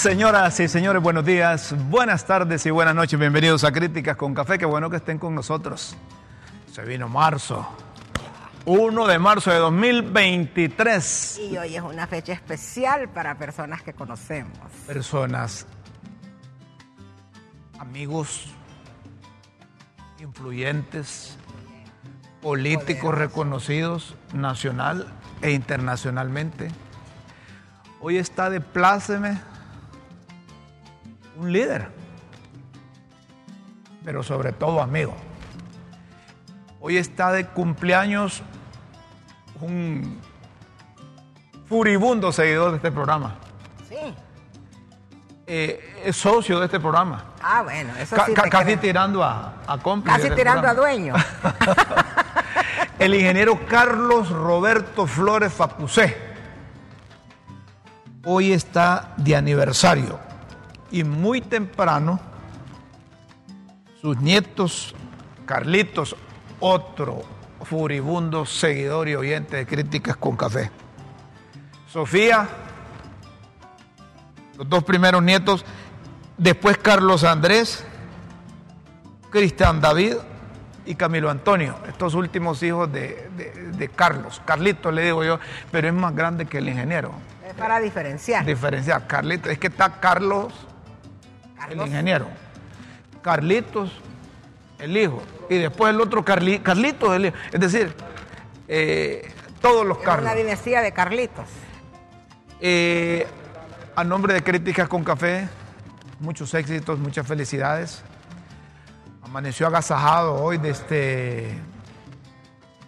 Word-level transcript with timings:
Señoras 0.00 0.58
y 0.60 0.66
señores, 0.66 1.02
buenos 1.02 1.26
días, 1.26 1.74
buenas 1.90 2.24
tardes 2.24 2.64
y 2.64 2.70
buenas 2.70 2.94
noches. 2.94 3.20
Bienvenidos 3.20 3.64
a 3.64 3.70
Críticas 3.70 4.16
con 4.16 4.32
Café. 4.32 4.56
Qué 4.56 4.64
bueno 4.64 4.88
que 4.88 4.96
estén 4.96 5.18
con 5.18 5.34
nosotros. 5.34 5.94
Se 6.72 6.82
vino 6.86 7.06
marzo. 7.06 7.68
1 8.64 9.06
de 9.06 9.18
marzo 9.18 9.50
de 9.50 9.58
2023. 9.58 11.40
Y 11.50 11.58
hoy 11.58 11.76
es 11.76 11.82
una 11.82 12.06
fecha 12.06 12.32
especial 12.32 13.10
para 13.10 13.36
personas 13.36 13.82
que 13.82 13.92
conocemos. 13.92 14.56
Personas, 14.86 15.66
amigos, 17.78 18.46
influyentes, 20.18 21.36
políticos 22.40 23.14
reconocidos 23.14 24.16
nacional 24.32 25.12
e 25.42 25.50
internacionalmente. 25.50 26.70
Hoy 28.00 28.16
está 28.16 28.48
de 28.48 28.62
pláceme 28.62 29.49
un 31.40 31.52
líder, 31.52 31.88
pero 34.04 34.22
sobre 34.22 34.52
todo 34.52 34.80
amigo. 34.82 35.14
Hoy 36.80 36.96
está 36.98 37.32
de 37.32 37.46
cumpleaños 37.46 38.42
un 39.60 40.20
furibundo 41.66 42.30
seguidor 42.32 42.70
de 42.72 42.76
este 42.76 42.90
programa. 42.92 43.36
Sí. 43.88 43.96
Eh, 45.46 46.02
es 46.04 46.16
socio 46.16 46.58
de 46.60 46.66
este 46.66 46.78
programa. 46.78 47.24
Ah, 47.42 47.62
bueno, 47.62 47.92
eso 47.98 48.16
sí. 48.24 48.32
ca- 48.34 48.42
te 48.44 48.50
casi 48.50 48.64
creo. 48.64 48.78
tirando 48.80 49.24
a, 49.24 49.54
a 49.66 49.78
cómplice 49.78 50.20
Casi 50.28 50.34
tirando 50.34 50.68
a 50.68 50.74
dueño. 50.74 51.14
El 52.98 53.14
ingeniero 53.14 53.58
Carlos 53.66 54.28
Roberto 54.30 55.06
Flores 55.06 55.52
Facusé. 55.52 56.16
Hoy 58.24 58.52
está 58.52 59.14
de 59.16 59.34
aniversario 59.36 60.18
y 60.90 61.04
muy 61.04 61.40
temprano 61.40 62.20
sus 64.00 64.18
nietos, 64.20 64.94
Carlitos, 65.46 66.16
otro 66.60 67.22
furibundo 67.62 68.46
seguidor 68.46 69.08
y 69.08 69.14
oyente 69.14 69.56
de 69.56 69.66
Críticas 69.66 70.16
con 70.16 70.36
Café. 70.36 70.70
Sofía, 71.92 72.48
los 74.56 74.68
dos 74.68 74.84
primeros 74.84 75.22
nietos, 75.22 75.64
después 76.38 76.78
Carlos 76.78 77.24
Andrés, 77.24 77.84
Cristian 79.30 79.80
David 79.80 80.14
y 80.86 80.94
Camilo 80.94 81.30
Antonio, 81.30 81.76
estos 81.88 82.14
últimos 82.14 82.62
hijos 82.62 82.90
de, 82.92 83.28
de- 83.36 83.70
de 83.72 83.88
Carlos. 83.88 84.40
Carlitos 84.44 84.92
le 84.92 85.04
digo 85.04 85.24
yo, 85.24 85.38
pero 85.70 85.88
es 85.88 85.94
más 85.94 86.14
grande 86.14 86.46
que 86.46 86.58
el 86.58 86.68
ingeniero. 86.68 87.12
Es 87.46 87.54
para 87.54 87.80
diferenciar. 87.80 88.44
Diferenciar, 88.44 89.06
Carlitos, 89.06 89.50
es 89.52 89.58
que 89.58 89.66
está 89.68 90.00
Carlos, 90.00 90.52
el 91.68 91.80
ingeniero, 91.80 92.26
Carlitos, 93.22 93.92
el 94.78 94.96
hijo, 94.96 95.22
y 95.48 95.58
después 95.58 95.92
el 95.94 96.00
otro 96.00 96.24
Carli- 96.24 96.62
Carlitos, 96.62 97.14
el 97.14 97.26
hijo. 97.26 97.36
Es 97.52 97.60
decir, 97.60 97.94
eh, 98.68 99.32
todos 99.60 99.84
los 99.86 99.98
Carlos. 99.98 100.30
una 100.30 100.34
dinastía 100.34 100.80
de 100.80 100.92
Carlitos. 100.92 101.46
Eh, 102.60 103.26
a 103.96 104.04
nombre 104.04 104.32
de 104.34 104.42
Críticas 104.42 104.88
con 104.88 105.04
Café, 105.04 105.48
muchos 106.20 106.52
éxitos, 106.54 106.98
muchas 106.98 107.26
felicidades. 107.26 108.02
Amaneció 109.22 109.66
agasajado 109.66 110.34
hoy 110.42 110.58
desde, 110.58 111.58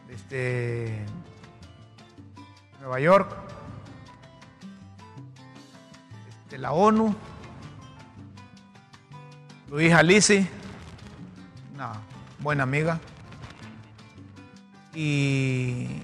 desde 0.08 1.04
Nueva 2.80 2.98
York, 3.00 3.32
desde 6.44 6.58
la 6.58 6.72
ONU, 6.72 7.14
Luis 9.72 9.92
Alici, 9.94 10.46
una 11.74 11.92
buena 12.40 12.64
amiga, 12.64 12.98
y 14.94 16.02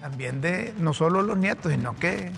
también 0.00 0.40
de 0.40 0.72
no 0.78 0.94
solo 0.94 1.20
los 1.20 1.36
nietos, 1.36 1.70
sino 1.70 1.94
que 1.96 2.32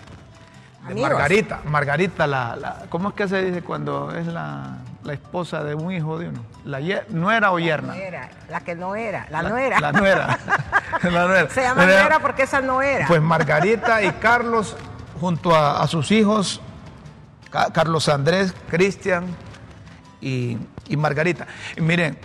de. 0.89 1.01
Margarita. 1.01 1.61
Margarita, 1.65 2.27
la, 2.27 2.55
la- 2.57 2.83
¿cómo 2.89 3.09
es 3.09 3.15
que 3.15 3.27
se 3.29 3.41
dice 3.41 3.61
cuando 3.61 4.13
es 4.13 4.27
la, 4.27 4.79
la 5.03 5.13
esposa 5.13 5.63
de 5.63 5.75
un 5.75 5.93
hijo 5.93 6.19
de 6.19 6.27
uno? 6.27 6.41
La 6.65 6.79
nuera 7.07 7.53
o 7.53 7.57
yerna. 7.59 7.93
No 7.95 7.99
era, 8.01 8.29
la 8.49 8.59
que 8.59 8.75
no 8.75 8.95
era, 8.97 9.27
la, 9.31 9.43
nuera. 9.43 9.79
La 9.79 9.91
nuera. 9.93 10.37
Nuera. 11.05 11.49
Se 11.49 11.61
llama 11.61 11.83
Nuera. 11.85 12.01
nuera 12.01 12.19
porque 12.19 12.43
esa 12.43 12.61
no 12.61 12.81
era. 12.81 13.05
Pues 13.07 13.21
Margarita 13.21 14.01
y 14.03 14.11
Carlos, 14.13 14.75
junto 15.21 15.55
a, 15.55 15.81
a 15.81 15.87
sus 15.87 16.09
hijos, 16.11 16.61
Carlos 17.73 18.09
Andrés, 18.09 18.53
Cristian 18.69 19.25
y, 20.21 20.57
y 20.87 20.97
Margarita. 20.97 21.47
Y 21.77 21.81
miren, 21.81 22.17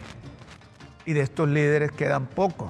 y 1.04 1.12
de 1.12 1.20
estos 1.20 1.48
líderes 1.48 1.92
quedan 1.92 2.26
pocos. 2.26 2.68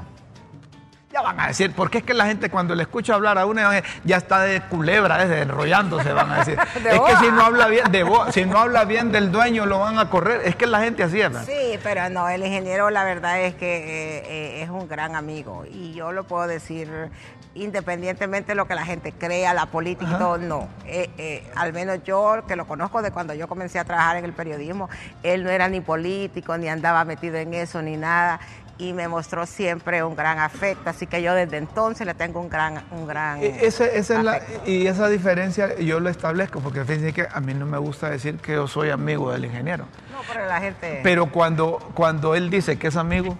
Ya 1.20 1.22
van 1.22 1.40
a 1.40 1.48
decir, 1.48 1.72
porque 1.74 1.98
es 1.98 2.04
que 2.04 2.14
la 2.14 2.26
gente 2.26 2.50
cuando 2.50 2.74
le 2.74 2.82
escucha 2.82 3.14
hablar 3.14 3.36
a 3.38 3.46
uno 3.46 3.60
ya 4.04 4.16
está 4.16 4.40
de 4.40 4.60
culebra, 4.62 5.18
desde 5.18 5.42
enrollándose, 5.42 6.12
van 6.12 6.30
a 6.30 6.38
decir. 6.38 6.58
De 6.82 6.90
es 6.90 7.00
que 7.00 7.16
si 7.16 7.30
no 7.30 7.42
habla 7.42 7.66
bien, 7.66 7.90
de 7.90 8.02
boa, 8.02 8.32
si 8.32 8.44
no 8.44 8.58
habla 8.58 8.84
bien 8.84 9.12
del 9.12 9.30
dueño 9.32 9.66
lo 9.66 9.80
van 9.80 9.98
a 9.98 10.08
correr. 10.08 10.42
Es 10.44 10.56
que 10.56 10.66
la 10.66 10.80
gente 10.80 11.02
así 11.02 11.20
es. 11.20 11.30
Sí, 11.44 11.78
pero 11.82 12.08
no, 12.08 12.28
el 12.28 12.44
ingeniero 12.44 12.90
la 12.90 13.04
verdad 13.04 13.40
es 13.40 13.54
que 13.54 13.76
eh, 13.76 14.22
eh, 14.26 14.62
es 14.62 14.70
un 14.70 14.88
gran 14.88 15.14
amigo 15.16 15.64
y 15.70 15.92
yo 15.92 16.12
lo 16.12 16.24
puedo 16.24 16.46
decir 16.46 17.10
independientemente 17.54 18.52
de 18.52 18.54
lo 18.54 18.66
que 18.66 18.74
la 18.74 18.84
gente 18.84 19.12
crea, 19.12 19.52
la 19.54 19.66
política 19.66 20.12
y 20.14 20.18
todo, 20.18 20.38
no. 20.38 20.68
Eh, 20.86 21.10
eh, 21.18 21.50
al 21.56 21.72
menos 21.72 22.02
yo 22.04 22.44
que 22.46 22.54
lo 22.54 22.66
conozco 22.66 23.02
de 23.02 23.10
cuando 23.10 23.34
yo 23.34 23.48
comencé 23.48 23.78
a 23.78 23.84
trabajar 23.84 24.16
en 24.16 24.24
el 24.24 24.32
periodismo, 24.32 24.88
él 25.22 25.42
no 25.42 25.50
era 25.50 25.68
ni 25.68 25.80
político, 25.80 26.56
ni 26.58 26.68
andaba 26.68 27.04
metido 27.04 27.36
en 27.36 27.54
eso, 27.54 27.82
ni 27.82 27.96
nada 27.96 28.40
y 28.80 28.92
me 28.94 29.06
mostró 29.08 29.44
siempre 29.46 30.02
un 30.02 30.16
gran 30.16 30.38
afecto, 30.38 30.88
así 30.90 31.06
que 31.06 31.20
yo 31.22 31.34
desde 31.34 31.58
entonces 31.58 32.06
le 32.06 32.14
tengo 32.14 32.40
un 32.40 32.48
gran, 32.48 32.82
un 32.90 33.06
gran 33.06 33.38
E- 33.42 33.66
ese- 33.66 33.98
esa 33.98 34.18
es 34.18 34.24
la- 34.24 34.32
afecto. 34.36 34.70
y 34.70 34.86
esa 34.86 35.08
diferencia 35.08 35.78
yo 35.78 36.00
lo 36.00 36.08
establezco, 36.08 36.60
porque 36.60 36.84
fíjense 36.84 37.12
que 37.12 37.28
a 37.30 37.40
mí 37.40 37.52
no 37.54 37.66
me 37.66 37.76
gusta 37.78 38.08
decir 38.08 38.36
que 38.38 38.52
yo 38.54 38.66
soy 38.66 38.90
amigo 38.90 39.30
del 39.32 39.44
ingeniero. 39.44 39.84
No, 40.12 40.20
pero 40.32 40.46
la 40.46 40.60
gente... 40.60 41.00
Pero 41.02 41.26
cuando, 41.30 41.78
cuando 41.94 42.34
él 42.34 42.48
dice 42.48 42.78
que 42.78 42.88
es 42.88 42.96
amigo, 42.96 43.36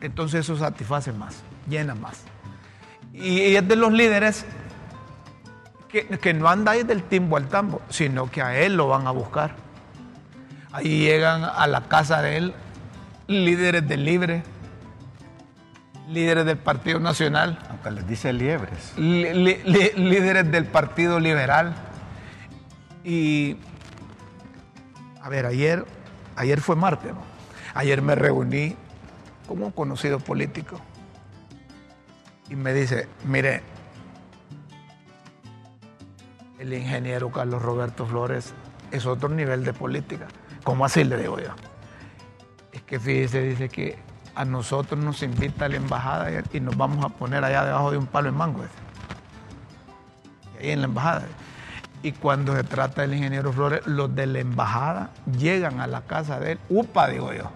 entonces 0.00 0.40
eso 0.40 0.56
satisface 0.58 1.10
más, 1.12 1.42
llena 1.68 1.94
más. 1.94 2.22
Y, 3.14 3.40
y 3.40 3.56
es 3.56 3.66
de 3.66 3.76
los 3.76 3.92
líderes 3.92 4.44
que, 5.88 6.06
que 6.06 6.34
no 6.34 6.48
anda 6.48 6.72
ahí 6.72 6.82
del 6.82 7.02
timbo 7.02 7.38
al 7.38 7.48
tambo, 7.48 7.80
sino 7.88 8.30
que 8.30 8.42
a 8.42 8.58
él 8.58 8.76
lo 8.76 8.88
van 8.88 9.06
a 9.06 9.10
buscar. 9.10 9.52
Ahí 10.72 10.98
llegan 11.00 11.44
a 11.44 11.66
la 11.66 11.82
casa 11.88 12.20
de 12.20 12.36
él 12.36 12.54
líderes 13.28 13.88
del 13.88 14.04
Libre, 14.04 14.42
líderes 16.08 16.44
del 16.46 16.58
Partido 16.58 17.00
Nacional, 17.00 17.58
Aunque 17.70 17.90
les 17.90 18.06
dice 18.06 18.32
liebres. 18.32 18.92
li- 18.96 19.32
li- 19.34 19.60
li- 19.64 19.92
líderes 19.96 20.50
del 20.50 20.66
Partido 20.66 21.18
Liberal. 21.20 21.74
Y, 23.04 23.56
a 25.22 25.28
ver, 25.28 25.46
ayer, 25.46 25.84
ayer 26.36 26.60
fue 26.60 26.76
martes, 26.76 27.12
¿no? 27.12 27.22
Ayer 27.74 28.02
me 28.02 28.14
reuní 28.14 28.74
con 29.46 29.62
un 29.62 29.70
conocido 29.70 30.18
político 30.18 30.80
y 32.48 32.56
me 32.56 32.72
dice, 32.72 33.08
mire, 33.24 33.62
el 36.58 36.72
ingeniero 36.72 37.30
Carlos 37.30 37.62
Roberto 37.62 38.06
Flores 38.06 38.54
es 38.90 39.06
otro 39.06 39.28
nivel 39.28 39.64
de 39.64 39.72
política. 39.72 40.26
¿Cómo 40.64 40.84
así 40.84 41.04
le 41.04 41.16
digo 41.18 41.38
yo? 41.38 41.50
Es 42.72 42.82
que 42.82 42.98
fíjese, 42.98 43.42
dice 43.42 43.68
que 43.68 43.98
a 44.36 44.44
nosotros 44.44 45.02
nos 45.02 45.22
invita 45.22 45.64
a 45.64 45.68
la 45.68 45.76
embajada 45.76 46.28
y- 46.52 46.60
nos 46.60 46.76
vamos 46.76 47.04
a 47.04 47.08
poner 47.08 47.42
allá 47.44 47.64
debajo 47.64 47.90
de 47.90 47.96
un 47.98 48.06
palo 48.06 48.28
en 48.28 48.36
mango. 48.36 48.64
ahí 50.60 50.70
en 50.70 50.80
la 50.80 50.86
embajada. 50.86 51.22
Y 52.02 52.12
cuando 52.12 52.54
se 52.54 52.62
trata 52.64 53.02
del 53.02 53.14
ingeniero 53.14 53.52
Flores, 53.52 53.86
los 53.86 54.14
de 54.14 54.26
la 54.26 54.38
embajada 54.40 55.10
llegan 55.38 55.80
a 55.80 55.86
la 55.86 56.02
casa 56.02 56.38
de 56.38 56.52
él. 56.52 56.58
¡Upa! 56.68 57.08
Digo 57.08 57.32
yo. 57.32 57.50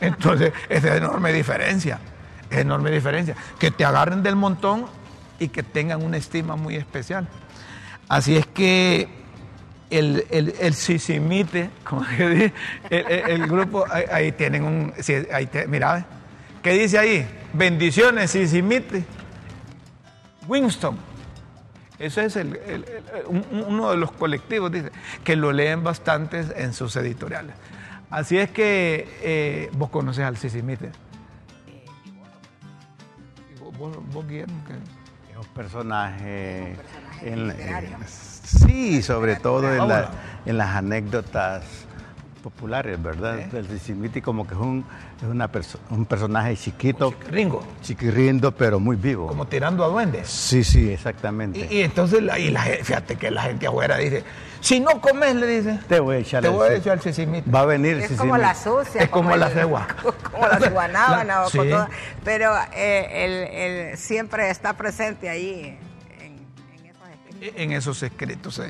Entonces, 0.00 0.52
es 0.68 0.82
de 0.82 0.96
enorme 0.96 1.32
diferencia. 1.32 1.98
Es 2.50 2.58
enorme 2.58 2.90
diferencia. 2.90 3.34
Que 3.58 3.70
te 3.70 3.84
agarren 3.84 4.22
del 4.22 4.36
montón 4.36 4.86
y 5.38 5.48
que 5.48 5.62
tengan 5.62 6.02
una 6.02 6.16
estima 6.16 6.56
muy 6.56 6.76
especial. 6.76 7.26
Así 8.08 8.36
es 8.36 8.46
que 8.46 9.21
el, 9.92 10.26
el, 10.30 10.54
el 10.60 10.74
Sisimite, 10.74 11.70
como 11.84 12.04
que 12.06 12.28
dice, 12.28 12.52
el, 12.90 13.06
el- 13.06 13.30
el 13.42 13.46
grupo, 13.46 13.84
ahí, 13.90 14.04
ahí 14.10 14.32
tienen 14.32 14.64
un. 14.64 14.92
sí, 15.00 15.14
ahí 15.32 15.46
te- 15.46 15.66
mira, 15.66 15.94
¿ve? 15.94 16.04
¿qué 16.62 16.72
dice 16.72 16.98
ahí? 16.98 17.26
Bendiciones, 17.52 18.30
Sisimite. 18.30 19.04
Winston. 20.48 20.96
Ese 21.98 22.24
es 22.24 22.36
el- 22.36 22.56
el- 22.56 22.84
el- 22.84 23.26
un- 23.28 23.46
un- 23.52 23.64
uno 23.68 23.90
de 23.90 23.96
los 23.96 24.10
colectivos, 24.12 24.72
dice, 24.72 24.90
que 25.22 25.36
lo 25.36 25.52
leen 25.52 25.84
bastantes 25.84 26.52
en 26.56 26.72
sus 26.72 26.96
editoriales. 26.96 27.54
Así 28.10 28.38
es 28.38 28.50
que 28.50 29.08
eh, 29.22 29.70
vos 29.74 29.88
conoces 29.90 30.24
al 30.24 30.36
Sisimite. 30.36 30.90
¿Y 33.54 33.58
vos, 33.60 33.76
vos, 33.78 33.96
vos, 34.12 34.26
Guillermo, 34.26 34.62
qué? 34.66 34.74
Es 35.32 35.38
un 35.38 35.54
personaje, 35.54 36.76
en, 37.22 37.52
sí, 38.44 39.02
sobre 39.02 39.36
todo 39.36 39.72
en, 39.72 40.06
en 40.46 40.58
las 40.58 40.76
anécdotas 40.76 41.62
populares, 42.42 43.02
¿verdad? 43.02 43.38
El 43.54 43.66
Sisimiti 43.68 44.20
como 44.20 44.46
que 44.46 44.54
es 44.54 44.60
un, 44.60 44.84
es 45.18 45.28
una 45.28 45.48
un 45.90 46.04
personaje 46.04 46.56
chiquito. 46.56 47.12
Chiquirringo. 47.12 47.62
Chiquirrindo, 47.80 48.52
pero 48.52 48.80
muy 48.80 48.96
vivo. 48.96 49.28
Como 49.28 49.46
tirando 49.46 49.84
a 49.84 49.88
duendes. 49.88 50.28
Sí, 50.28 50.64
sí, 50.64 50.90
exactamente. 50.90 51.66
Y, 51.70 51.82
entonces, 51.82 52.20
y 52.38 52.50
la, 52.50 52.62
fíjate 52.62 53.16
que 53.16 53.30
la 53.30 53.42
gente 53.42 53.66
afuera 53.66 53.96
dice, 53.96 54.24
si 54.60 54.80
no 54.80 55.00
comes, 55.00 55.36
le 55.36 55.46
dice, 55.46 55.78
te 55.88 56.00
voy 56.00 56.16
a 56.16 56.18
echar, 56.18 56.42
te 56.42 56.48
voy 56.48 56.68
a 56.68 56.74
echar 56.74 56.94
el 56.94 57.00
Sisimiti. 57.00 57.48
Va 57.48 57.60
a 57.60 57.66
venir 57.66 57.98
Es 57.98 58.12
como 58.12 58.36
la 58.36 58.54
sucia. 58.54 59.02
Es 59.02 59.08
como, 59.08 59.34
la 59.36 59.48
cegua. 59.48 59.86
Como 60.32 60.46
la 60.46 60.68
guanábana. 60.68 61.46
sí. 61.50 61.58
pero 62.24 62.52
eh, 62.74 63.90
él, 63.92 63.98
siempre 63.98 64.50
está 64.50 64.72
presente 64.74 65.28
ahí 65.28 65.78
en 67.42 67.72
esos 67.72 68.02
escritos. 68.02 68.60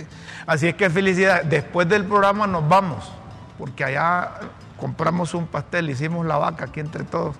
Así 0.46 0.68
es 0.68 0.74
que 0.74 0.88
felicidad. 0.88 1.44
Después 1.44 1.88
del 1.88 2.04
programa 2.04 2.46
nos 2.46 2.68
vamos 2.68 3.12
porque 3.58 3.84
allá 3.84 4.40
compramos 4.76 5.34
un 5.34 5.46
pastel, 5.46 5.90
hicimos 5.90 6.26
la 6.26 6.36
vaca 6.36 6.64
aquí 6.64 6.80
entre 6.80 7.04
todos 7.04 7.36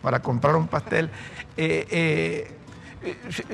para 0.00 0.20
comprar 0.20 0.56
un 0.56 0.68
pastel. 0.68 1.10
Eh, 1.56 1.86
eh, 1.90 2.54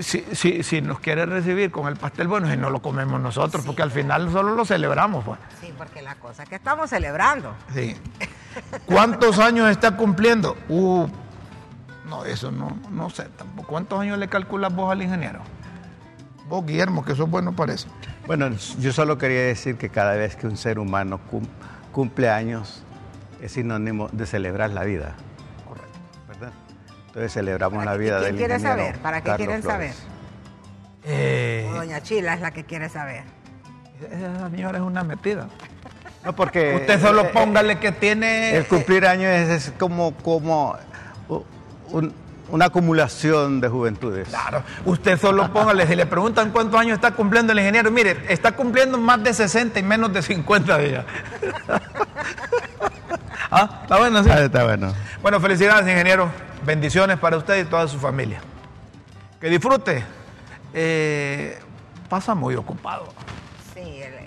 si, 0.01 0.81
nos 0.81 1.01
quiere 1.01 1.27
recibir 1.27 1.71
con 1.71 1.89
el 1.89 1.97
pastel, 1.97 2.29
bueno, 2.29 2.49
si 2.49 2.57
no 2.57 2.71
lo 2.71 2.81
comemos 2.81 3.21
nosotros, 3.21 3.65
porque 3.65 3.83
al 3.83 3.91
final 3.91 4.31
solo 4.31 4.55
lo 4.55 4.65
celebramos. 4.65 5.25
Pues. 5.25 5.39
Sí, 5.61 5.73
porque 5.77 6.03
la 6.03 6.15
cosa 6.17 6.45
es 6.45 6.49
que 6.49 6.55
estamos 6.55 6.91
celebrando. 6.91 7.55
Sí. 7.75 7.97
¿Cuántos 8.87 9.39
años 9.39 9.69
está 9.69 9.97
cumpliendo? 9.97 10.57
Uh, 10.69 11.09
no, 12.09 12.25
eso 12.25 12.53
no, 12.53 12.79
no 12.91 13.11
sé 13.11 13.25
tampoco. 13.37 13.69
¿Cuántos 13.69 14.01
años 14.01 14.19
le 14.19 14.29
calculas 14.29 14.75
vos 14.75 14.93
al 14.93 15.03
ingeniero? 15.03 15.41
Vos, 16.55 16.65
Guillermo, 16.65 17.05
que 17.05 17.15
eso 17.15 17.27
bueno 17.27 17.57
parece. 17.57 17.89
Bueno, 18.29 18.49
yo 18.79 18.93
solo 18.93 19.19
quería 19.19 19.41
decir 19.41 19.77
que 19.77 19.89
cada 19.89 20.15
vez 20.15 20.37
que 20.37 20.47
un 20.47 20.57
ser 20.57 20.79
humano 20.79 21.19
cumple 21.29 21.51
cumpleaños 21.91 22.85
es 23.43 23.51
sinónimo 23.51 24.09
de 24.13 24.25
celebrar 24.25 24.71
la 24.71 24.85
vida. 24.85 25.17
Correcto. 25.67 25.99
¿Verdad? 26.29 26.53
Entonces 27.09 27.33
celebramos 27.33 27.85
la 27.85 27.97
vida 27.97 28.21
¿Quién 28.21 28.37
quiere 28.37 28.61
saber? 28.61 28.99
¿Para 28.99 29.21
qué 29.21 29.35
quieren 29.35 29.65
saber? 29.65 29.95
Eh, 31.03 31.69
Doña 31.75 32.01
Chila 32.03 32.35
es 32.35 32.41
la 32.41 32.53
que 32.53 32.63
quiere 32.63 32.89
saber. 32.89 33.25
Esa 34.09 34.49
señora 34.49 34.79
es 34.79 34.85
una 34.85 35.03
metida. 35.03 35.49
No, 36.25 36.37
porque... 36.37 36.77
Usted 36.77 37.01
solo 37.01 37.23
eh, 37.23 37.31
póngale 37.33 37.81
que 37.81 37.91
tiene... 37.91 38.57
El 38.57 38.69
cumplir 38.69 39.07
años 39.07 39.27
es, 39.33 39.73
como, 39.77 40.15
como 40.19 40.77
un, 41.91 42.15
una 42.55 42.67
acumulación 42.67 43.61
de 43.61 43.69
juventudes. 43.69 44.29
Claro, 44.29 44.63
usted 44.85 45.19
solo 45.19 45.53
póngale, 45.53 45.89
si 45.89 45.97
le 45.97 46.07
preguntan 46.07 46.53
cuántos 46.53 46.79
años 46.79 46.95
está 46.95 47.11
cumpliendo 47.11 47.53
el 47.53 47.59
ingeniero, 47.59 47.91
mire, 47.91 48.17
está 48.29 48.53
cumpliendo 48.53 48.97
más 48.97 49.25
de 49.25 49.35
60 49.35 49.77
y 49.81 49.83
menos 49.83 50.13
de 50.13 50.23
50 50.23 50.79
días. 50.79 51.05
¿Ah? 53.51 53.81
¿Está 53.83 53.99
bueno? 53.99 54.23
Sí? 54.23 54.31
Ah, 54.31 54.45
está 54.45 54.63
bueno. 54.63 54.95
Bueno, 55.21 55.41
felicidades, 55.41 55.89
ingeniero. 55.89 56.31
Bendiciones 56.65 57.19
para 57.19 57.37
usted 57.37 57.61
y 57.61 57.65
toda 57.65 57.89
su 57.89 57.99
familia. 57.99 58.41
Que 59.41 59.51
disfrute. 59.51 60.05
Eh, 60.73 61.59
pasa 62.09 62.37
muy 62.37 62.55
ocupado. 62.55 63.13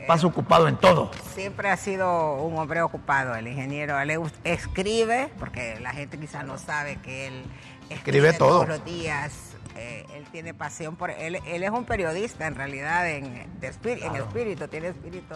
Pasa 0.07 0.25
ocupado 0.25 0.67
en 0.67 0.77
todo. 0.77 1.11
Siempre 1.35 1.69
ha 1.69 1.77
sido 1.77 2.35
un 2.35 2.57
hombre 2.57 2.81
ocupado, 2.81 3.35
el 3.35 3.47
ingeniero. 3.47 3.99
Él 3.99 4.19
escribe, 4.43 5.29
porque 5.37 5.79
la 5.81 5.91
gente 5.91 6.17
quizás 6.17 6.45
no 6.45 6.57
sabe 6.57 6.95
que 6.97 7.27
él 7.27 7.43
escribe, 7.89 8.33
todo. 8.33 8.49
todos 8.49 8.69
los 8.69 8.85
días. 8.85 9.33
Eh, 9.75 10.05
él 10.15 10.25
tiene 10.31 10.53
pasión 10.53 10.95
por 10.95 11.11
él. 11.11 11.39
Él 11.45 11.63
es 11.63 11.69
un 11.69 11.85
periodista 11.85 12.47
en 12.47 12.55
realidad, 12.55 13.07
en, 13.09 13.25
en 13.25 13.63
espíritu, 13.63 14.67
tiene 14.67 14.87
espíritu 14.87 15.35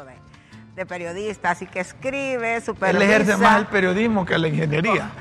de, 0.76 0.86
periodista, 0.86 1.52
así 1.52 1.68
que 1.68 1.82
escribe, 1.82 2.60
supervisa. 2.62 3.04
Él 3.04 3.10
ejerce 3.12 3.38
más 3.38 3.60
el 3.60 3.68
periodismo 3.68 4.26
que 4.26 4.38
la 4.38 4.48
ingeniería. 4.48 5.12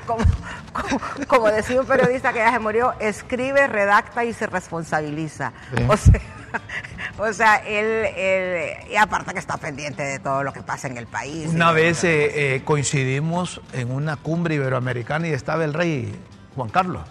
Como, 1.27 1.51
decía 1.51 1.81
un 1.81 1.85
periodista 1.85 2.33
que 2.33 2.39
ya 2.39 2.51
se 2.51 2.59
murió, 2.59 2.93
escribe, 2.99 3.67
redacta 3.67 4.25
y 4.25 4.33
se 4.33 4.47
responsabiliza. 4.47 5.53
O 5.87 5.97
sea, 5.97 6.19
o 7.17 7.31
sea 7.33 7.57
él, 7.57 8.77
y 8.91 8.95
aparte 8.95 9.33
que 9.33 9.39
está 9.39 9.57
pendiente 9.57 10.03
de 10.03 10.19
todo 10.19 10.43
lo 10.43 10.53
que 10.53 10.61
pasa 10.61 10.87
en 10.87 10.97
el 10.97 11.07
país. 11.07 11.49
Una 11.49 11.71
vez 11.71 12.03
eh, 12.03 12.55
eh, 12.55 12.63
coincidimos 12.63 13.61
en 13.73 13.91
una 13.91 14.15
cumbre 14.15 14.55
iberoamericana 14.55 15.27
y 15.27 15.31
estaba 15.31 15.63
el 15.63 15.73
rey 15.73 16.13
Juan 16.55 16.69
Carlos 16.69 17.03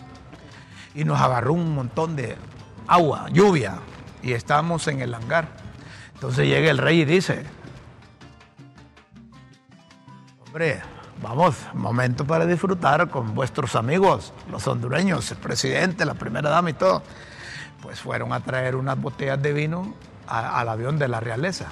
y 0.95 1.05
nos 1.05 1.21
agarró 1.21 1.53
un 1.53 1.75
montón 1.75 2.17
de 2.17 2.37
agua, 2.87 3.27
lluvia, 3.33 3.79
y 4.23 4.33
estábamos 4.33 4.87
en 4.89 5.01
el 5.01 5.15
hangar. 5.15 5.49
Entonces 6.15 6.47
llega 6.47 6.71
el 6.71 6.79
rey 6.79 7.01
y 7.01 7.05
dice, 7.05 7.45
hombre, 10.45 10.81
vamos, 11.23 11.57
momento 11.75 12.27
para 12.27 12.47
disfrutar 12.47 13.09
con 13.09 13.35
vuestros 13.35 13.77
amigos, 13.77 14.33
los 14.51 14.67
hondureños, 14.67 15.31
el 15.31 15.39
presidente, 15.39 16.05
la 16.05 16.15
primera 16.15 16.51
dama 16.51 16.71
y 16.71 16.75
todo. 16.75 17.03
Pues 17.83 18.01
fueron 18.01 18.33
a 18.33 18.41
traer 18.41 18.77
unas 18.77 19.01
botellas 19.01 19.41
de 19.41 19.53
vino 19.53 19.95
al 20.27 20.69
avión 20.69 20.99
de 20.99 21.09
la 21.09 21.21
realeza. 21.21 21.67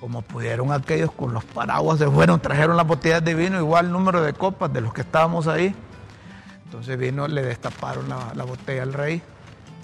Como 0.00 0.22
pudieron 0.22 0.72
aquellos 0.72 1.10
con 1.12 1.34
los 1.34 1.44
paraguas 1.44 1.98
se 1.98 2.08
fueron, 2.08 2.40
trajeron 2.40 2.76
las 2.76 2.86
botellas 2.86 3.24
de 3.24 3.34
vino, 3.34 3.58
igual 3.58 3.90
número 3.90 4.22
de 4.22 4.32
copas 4.32 4.72
de 4.72 4.80
los 4.80 4.92
que 4.92 5.00
estábamos 5.00 5.46
ahí 5.48 5.74
entonces 6.68 6.98
vino, 6.98 7.26
le 7.28 7.42
destaparon 7.42 8.10
la, 8.10 8.44
botella 8.44 8.82
al 8.82 8.92
rey 8.92 9.22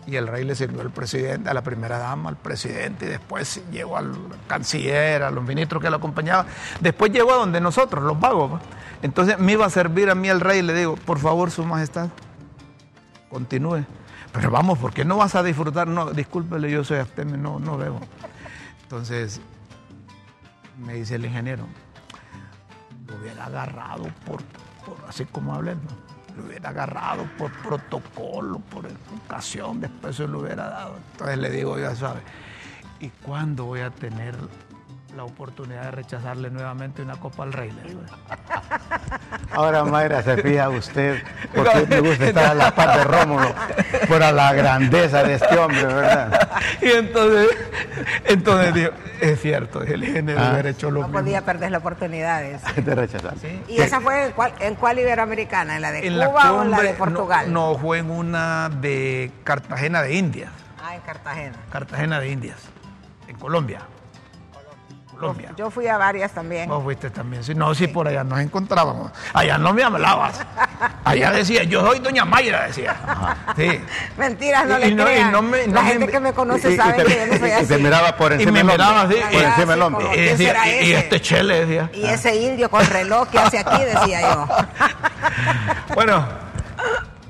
y 0.06 0.16
el 0.16 0.26
rey 0.26 0.44
le 0.44 0.54
sirvió 0.54 0.82
al 0.82 0.90
presidente, 0.90 1.48
a 1.48 1.54
la 1.54 1.62
primera 1.62 1.96
dama, 1.96 2.28
al 2.28 2.36
presidente, 2.36 3.06
y 3.06 3.08
después 3.08 3.62
llegó 3.72 3.96
al 3.96 4.12
canciller, 4.46 5.22
a 5.22 5.30
los 5.30 5.42
ministros 5.42 5.82
que 5.82 5.88
lo 5.88 5.96
acompañaban. 5.96 6.44
Después 6.80 7.10
llegó 7.10 7.32
a 7.32 7.36
donde 7.36 7.58
nosotros, 7.62 8.04
los 8.04 8.20
vagos. 8.20 8.60
Entonces 9.00 9.38
me 9.38 9.52
iba 9.52 9.64
a 9.64 9.70
servir 9.70 10.10
a 10.10 10.14
mí 10.14 10.28
el 10.28 10.42
rey 10.42 10.58
y 10.58 10.62
le 10.62 10.74
digo, 10.74 10.96
por 10.96 11.18
favor, 11.18 11.50
su 11.50 11.64
majestad, 11.64 12.10
continúe. 13.34 13.84
Pero 14.32 14.48
vamos, 14.48 14.78
¿por 14.78 14.92
qué 14.94 15.04
no 15.04 15.16
vas 15.16 15.34
a 15.34 15.42
disfrutar? 15.42 15.88
No, 15.88 16.12
discúlpele, 16.12 16.70
yo 16.70 16.84
soy 16.84 16.98
abstemio, 16.98 17.36
no, 17.36 17.58
no 17.58 17.76
bebo. 17.76 17.98
Entonces 18.84 19.40
me 20.78 20.94
dice 20.94 21.16
el 21.16 21.24
ingeniero, 21.24 21.64
lo 23.08 23.16
hubiera 23.16 23.46
agarrado 23.46 24.04
por, 24.24 24.40
así 25.08 25.24
como 25.24 25.52
hablando 25.52 25.88
lo 26.36 26.44
hubiera 26.46 26.70
agarrado 26.70 27.28
por 27.38 27.52
protocolo, 27.52 28.58
por 28.58 28.86
educación, 28.86 29.80
después 29.80 30.16
se 30.16 30.26
lo 30.26 30.40
hubiera 30.40 30.68
dado. 30.68 30.96
Entonces 31.12 31.38
le 31.38 31.50
digo, 31.50 31.78
ya 31.78 31.94
sabe, 31.94 32.20
¿y 32.98 33.08
cuándo 33.08 33.66
voy 33.66 33.80
a 33.80 33.90
tener 33.90 34.36
la 35.16 35.22
oportunidad 35.22 35.84
de 35.84 35.90
rechazarle 35.92 36.50
nuevamente 36.50 37.02
una 37.02 37.16
copa 37.16 37.44
al 37.44 37.52
rey? 37.52 37.72
Ahora, 39.54 39.84
Mayra, 39.84 40.22
se 40.22 40.36
fija 40.38 40.68
usted, 40.68 41.22
porque 41.54 41.86
me 41.88 42.00
gusta 42.00 42.26
estar 42.26 42.46
a 42.46 42.54
la 42.54 42.74
par 42.74 42.98
de 42.98 43.04
Rómulo, 43.04 43.54
por 44.08 44.20
la 44.20 44.52
grandeza 44.52 45.22
de 45.22 45.34
este 45.34 45.58
hombre, 45.58 45.84
¿verdad? 45.84 46.50
Y 46.80 46.90
entonces, 46.90 47.48
entonces 48.24 48.74
digo, 48.74 48.90
es 49.20 49.40
cierto, 49.40 49.82
el 49.82 50.04
ingeniero 50.04 50.40
ah. 50.40 50.50
haber 50.50 50.66
hecho 50.66 50.90
lo 50.90 51.02
no 51.02 51.12
podía 51.12 51.44
perder 51.44 51.70
la 51.70 51.78
oportunidad 51.78 52.42
de 52.76 52.94
rechazar. 52.94 53.34
¿Y 53.68 53.80
esa 53.80 54.00
fue 54.00 54.26
en 54.26 54.32
cuál, 54.32 54.52
en 54.60 54.74
cuál 54.74 54.98
iberoamericana? 54.98 55.76
¿En 55.76 55.82
la 55.82 55.92
de 55.92 56.02
Cuba 56.10 56.52
o 56.52 56.62
en 56.62 56.70
la 56.70 56.80
de 56.80 56.94
Portugal? 56.94 57.52
No, 57.52 57.76
fue 57.78 57.98
en 57.98 58.10
una 58.10 58.68
de 58.68 59.30
Cartagena 59.44 60.02
de 60.02 60.14
Indias. 60.14 60.50
Ah, 60.82 60.94
en 60.94 61.00
Cartagena. 61.02 61.56
Cartagena 61.70 62.20
de 62.20 62.28
Indias, 62.28 62.58
en 63.28 63.36
Colombia. 63.36 63.80
Yo 65.56 65.70
fui 65.70 65.86
a 65.86 65.96
varias 65.96 66.32
también. 66.32 66.68
Vos 66.68 66.82
fuiste 66.82 67.10
también. 67.10 67.44
Sí, 67.44 67.54
no, 67.54 67.74
sí, 67.74 67.86
por 67.86 68.08
allá 68.08 68.24
nos 68.24 68.40
encontrábamos. 68.40 69.12
Allá 69.32 69.58
no 69.58 69.72
me 69.72 69.82
hablabas. 69.82 70.40
Allá 71.04 71.30
decía, 71.30 71.64
yo 71.64 71.84
soy 71.86 71.98
doña 72.00 72.24
Mayra, 72.24 72.66
decía. 72.66 72.96
Sí. 73.56 73.80
Mentiras, 74.16 74.66
no 74.66 74.78
le 74.78 74.94
crean. 74.94 75.72
La 75.72 75.84
gente 75.84 76.08
que 76.08 76.20
me 76.20 76.32
conoce 76.32 76.76
sabe 76.76 77.04
que 77.04 77.14
yo 77.14 77.26
no 77.26 77.38
soy 77.38 77.50
así. 77.50 77.64
Y 77.64 77.68
te 77.68 77.78
miraba 77.78 78.16
por 78.16 78.32
encima 78.32 78.58
del 78.58 78.80
hombro. 78.80 79.00
Así, 79.00 79.16
por 79.32 79.42
encima 79.42 79.72
del 79.72 79.82
hombro. 79.82 80.14
Y, 80.14 80.20
decía, 80.20 80.82
y, 80.82 80.92
este 80.92 81.20
chele, 81.20 81.66
decía. 81.66 81.90
Y 81.92 82.04
ese 82.04 82.34
indio 82.36 82.70
con 82.70 82.84
reloj 82.86 83.28
que 83.28 83.38
hace 83.38 83.58
aquí, 83.58 83.82
decía 83.82 84.20
yo. 84.22 84.48
bueno. 85.94 86.44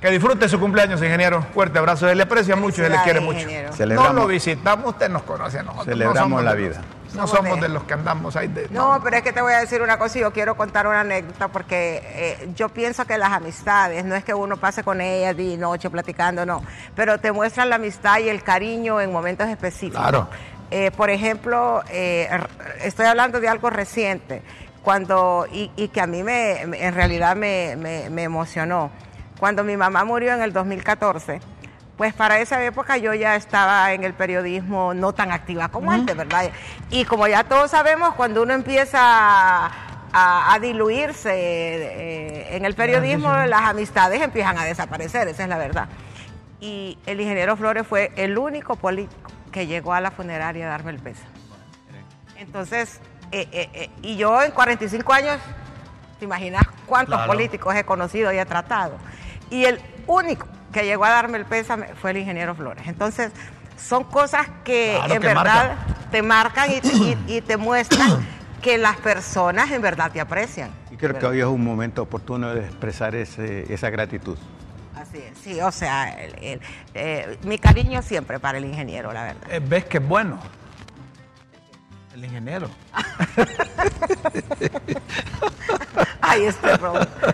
Que 0.04 0.10
disfrute 0.10 0.50
su 0.50 0.60
cumpleaños, 0.60 1.00
ingeniero. 1.02 1.46
Fuerte 1.54 1.78
abrazo. 1.78 2.06
Se 2.06 2.14
le 2.14 2.22
aprecia 2.24 2.56
mucho 2.56 2.82
y 2.82 2.84
se 2.84 2.90
le 2.90 3.02
quiere 3.04 3.20
mucho. 3.20 3.46
No 3.86 4.12
lo 4.12 4.26
visitamos, 4.26 4.90
usted 4.90 5.08
nos 5.08 5.22
conoce 5.22 5.60
a 5.60 5.62
nosotros. 5.62 5.86
Celebramos 5.86 6.44
la 6.44 6.52
vida. 6.52 6.82
No 7.14 7.26
somos 7.26 7.60
de 7.60 7.68
los 7.68 7.84
que 7.84 7.94
andamos 7.94 8.36
ahí. 8.36 8.48
De, 8.48 8.68
no, 8.70 9.00
pero 9.02 9.16
es 9.16 9.22
que 9.22 9.32
te 9.32 9.40
voy 9.40 9.52
a 9.52 9.60
decir 9.60 9.82
una 9.82 9.98
cosa 9.98 10.18
y 10.18 10.22
yo 10.22 10.32
quiero 10.32 10.56
contar 10.56 10.86
una 10.86 11.00
anécdota 11.00 11.48
porque 11.48 12.02
eh, 12.04 12.48
yo 12.54 12.68
pienso 12.68 13.04
que 13.04 13.18
las 13.18 13.32
amistades, 13.32 14.04
no 14.04 14.14
es 14.14 14.24
que 14.24 14.34
uno 14.34 14.56
pase 14.56 14.82
con 14.82 15.00
ellas 15.00 15.36
día 15.36 15.54
y 15.54 15.56
noche 15.56 15.90
platicando, 15.90 16.44
no, 16.44 16.62
pero 16.94 17.18
te 17.18 17.32
muestran 17.32 17.70
la 17.70 17.76
amistad 17.76 18.18
y 18.18 18.28
el 18.28 18.42
cariño 18.42 19.00
en 19.00 19.12
momentos 19.12 19.48
específicos. 19.48 20.00
Claro. 20.00 20.28
Eh, 20.70 20.90
por 20.90 21.10
ejemplo, 21.10 21.82
eh, 21.90 22.28
estoy 22.82 23.06
hablando 23.06 23.40
de 23.40 23.48
algo 23.48 23.70
reciente, 23.70 24.42
cuando, 24.82 25.46
y, 25.50 25.88
que 25.88 26.00
a 26.00 26.06
mí 26.06 26.22
me, 26.22 26.60
en 26.60 26.94
realidad 26.94 27.36
me, 27.36 27.74
me, 27.76 28.10
me 28.10 28.24
emocionó. 28.24 28.90
Cuando 29.38 29.64
mi 29.64 29.76
mamá 29.76 30.04
murió 30.04 30.34
en 30.34 30.42
el 30.42 30.52
2014, 30.52 31.40
pues 31.96 32.12
para 32.12 32.40
esa 32.40 32.62
época 32.64 32.96
yo 32.96 33.14
ya 33.14 33.36
estaba 33.36 33.92
en 33.92 34.02
el 34.04 34.14
periodismo 34.14 34.94
no 34.94 35.12
tan 35.12 35.30
activa 35.30 35.68
como 35.68 35.92
antes, 35.92 36.16
¿verdad? 36.16 36.50
Y 36.90 37.04
como 37.04 37.26
ya 37.28 37.44
todos 37.44 37.70
sabemos, 37.70 38.14
cuando 38.14 38.42
uno 38.42 38.52
empieza 38.52 39.70
a, 40.16 40.58
diluirse 40.60 41.30
eh, 41.32 42.56
en 42.56 42.64
el 42.64 42.74
periodismo, 42.74 43.32
las 43.46 43.62
amistades 43.62 44.22
empiezan 44.22 44.58
a 44.58 44.64
desaparecer, 44.64 45.28
esa 45.28 45.44
es 45.44 45.48
la 45.48 45.58
verdad. 45.58 45.88
Y 46.60 46.98
el 47.06 47.20
ingeniero 47.20 47.56
Flores 47.56 47.86
fue 47.86 48.12
el 48.16 48.38
único 48.38 48.76
político 48.76 49.30
que 49.52 49.66
llegó 49.66 49.92
a 49.92 50.00
la 50.00 50.10
funeraria 50.10 50.66
a 50.66 50.70
darme 50.70 50.90
el 50.90 50.98
peso. 50.98 51.22
Entonces, 52.36 53.00
eh, 53.30 53.48
eh, 53.52 53.90
y 54.02 54.16
yo 54.16 54.42
en 54.42 54.50
45 54.50 55.12
años, 55.12 55.38
¿te 56.18 56.24
imaginas 56.24 56.62
cuántos 56.86 57.20
políticos 57.26 57.74
he 57.76 57.84
conocido 57.84 58.32
y 58.32 58.38
he 58.38 58.46
tratado? 58.46 58.96
Y 59.50 59.64
el 59.64 59.80
único 60.06 60.46
que 60.74 60.84
llegó 60.84 61.04
a 61.04 61.10
darme 61.10 61.38
el 61.38 61.46
pésame 61.46 61.94
fue 61.94 62.10
el 62.10 62.18
ingeniero 62.18 62.54
Flores. 62.54 62.86
Entonces, 62.88 63.30
son 63.78 64.04
cosas 64.04 64.48
que 64.64 64.98
en 64.98 65.22
verdad 65.22 65.76
te 66.10 66.20
marcan 66.20 66.68
y, 67.28 67.40
te 67.40 67.56
muestran 67.56 68.26
que 68.60 68.76
las 68.76 68.96
personas 68.96 69.70
en 69.70 69.80
verdad 69.80 70.10
te 70.10 70.20
aprecian. 70.20 70.70
Y 70.90 70.96
creo 70.96 71.18
que 71.18 71.26
hoy 71.26 71.38
es 71.38 71.46
un 71.46 71.62
momento 71.62 72.02
oportuno 72.02 72.52
de 72.52 72.66
expresar 72.66 73.14
esa 73.14 73.90
gratitud. 73.90 74.36
Así 74.96 75.18
es, 75.18 75.38
sí, 75.38 75.60
o 75.60 75.70
sea, 75.70 76.16
eh, 76.18 77.38
mi 77.44 77.58
cariño 77.58 78.02
siempre 78.02 78.40
para 78.40 78.58
el 78.58 78.64
ingeniero, 78.64 79.12
la 79.12 79.24
verdad. 79.24 79.52
Eh, 79.52 79.60
¿Ves 79.64 79.84
que 79.84 79.98
es 79.98 80.08
bueno? 80.08 80.40
El 82.14 82.24
ingeniero. 82.24 82.68
Ay, 86.26 86.44
este 86.46 86.68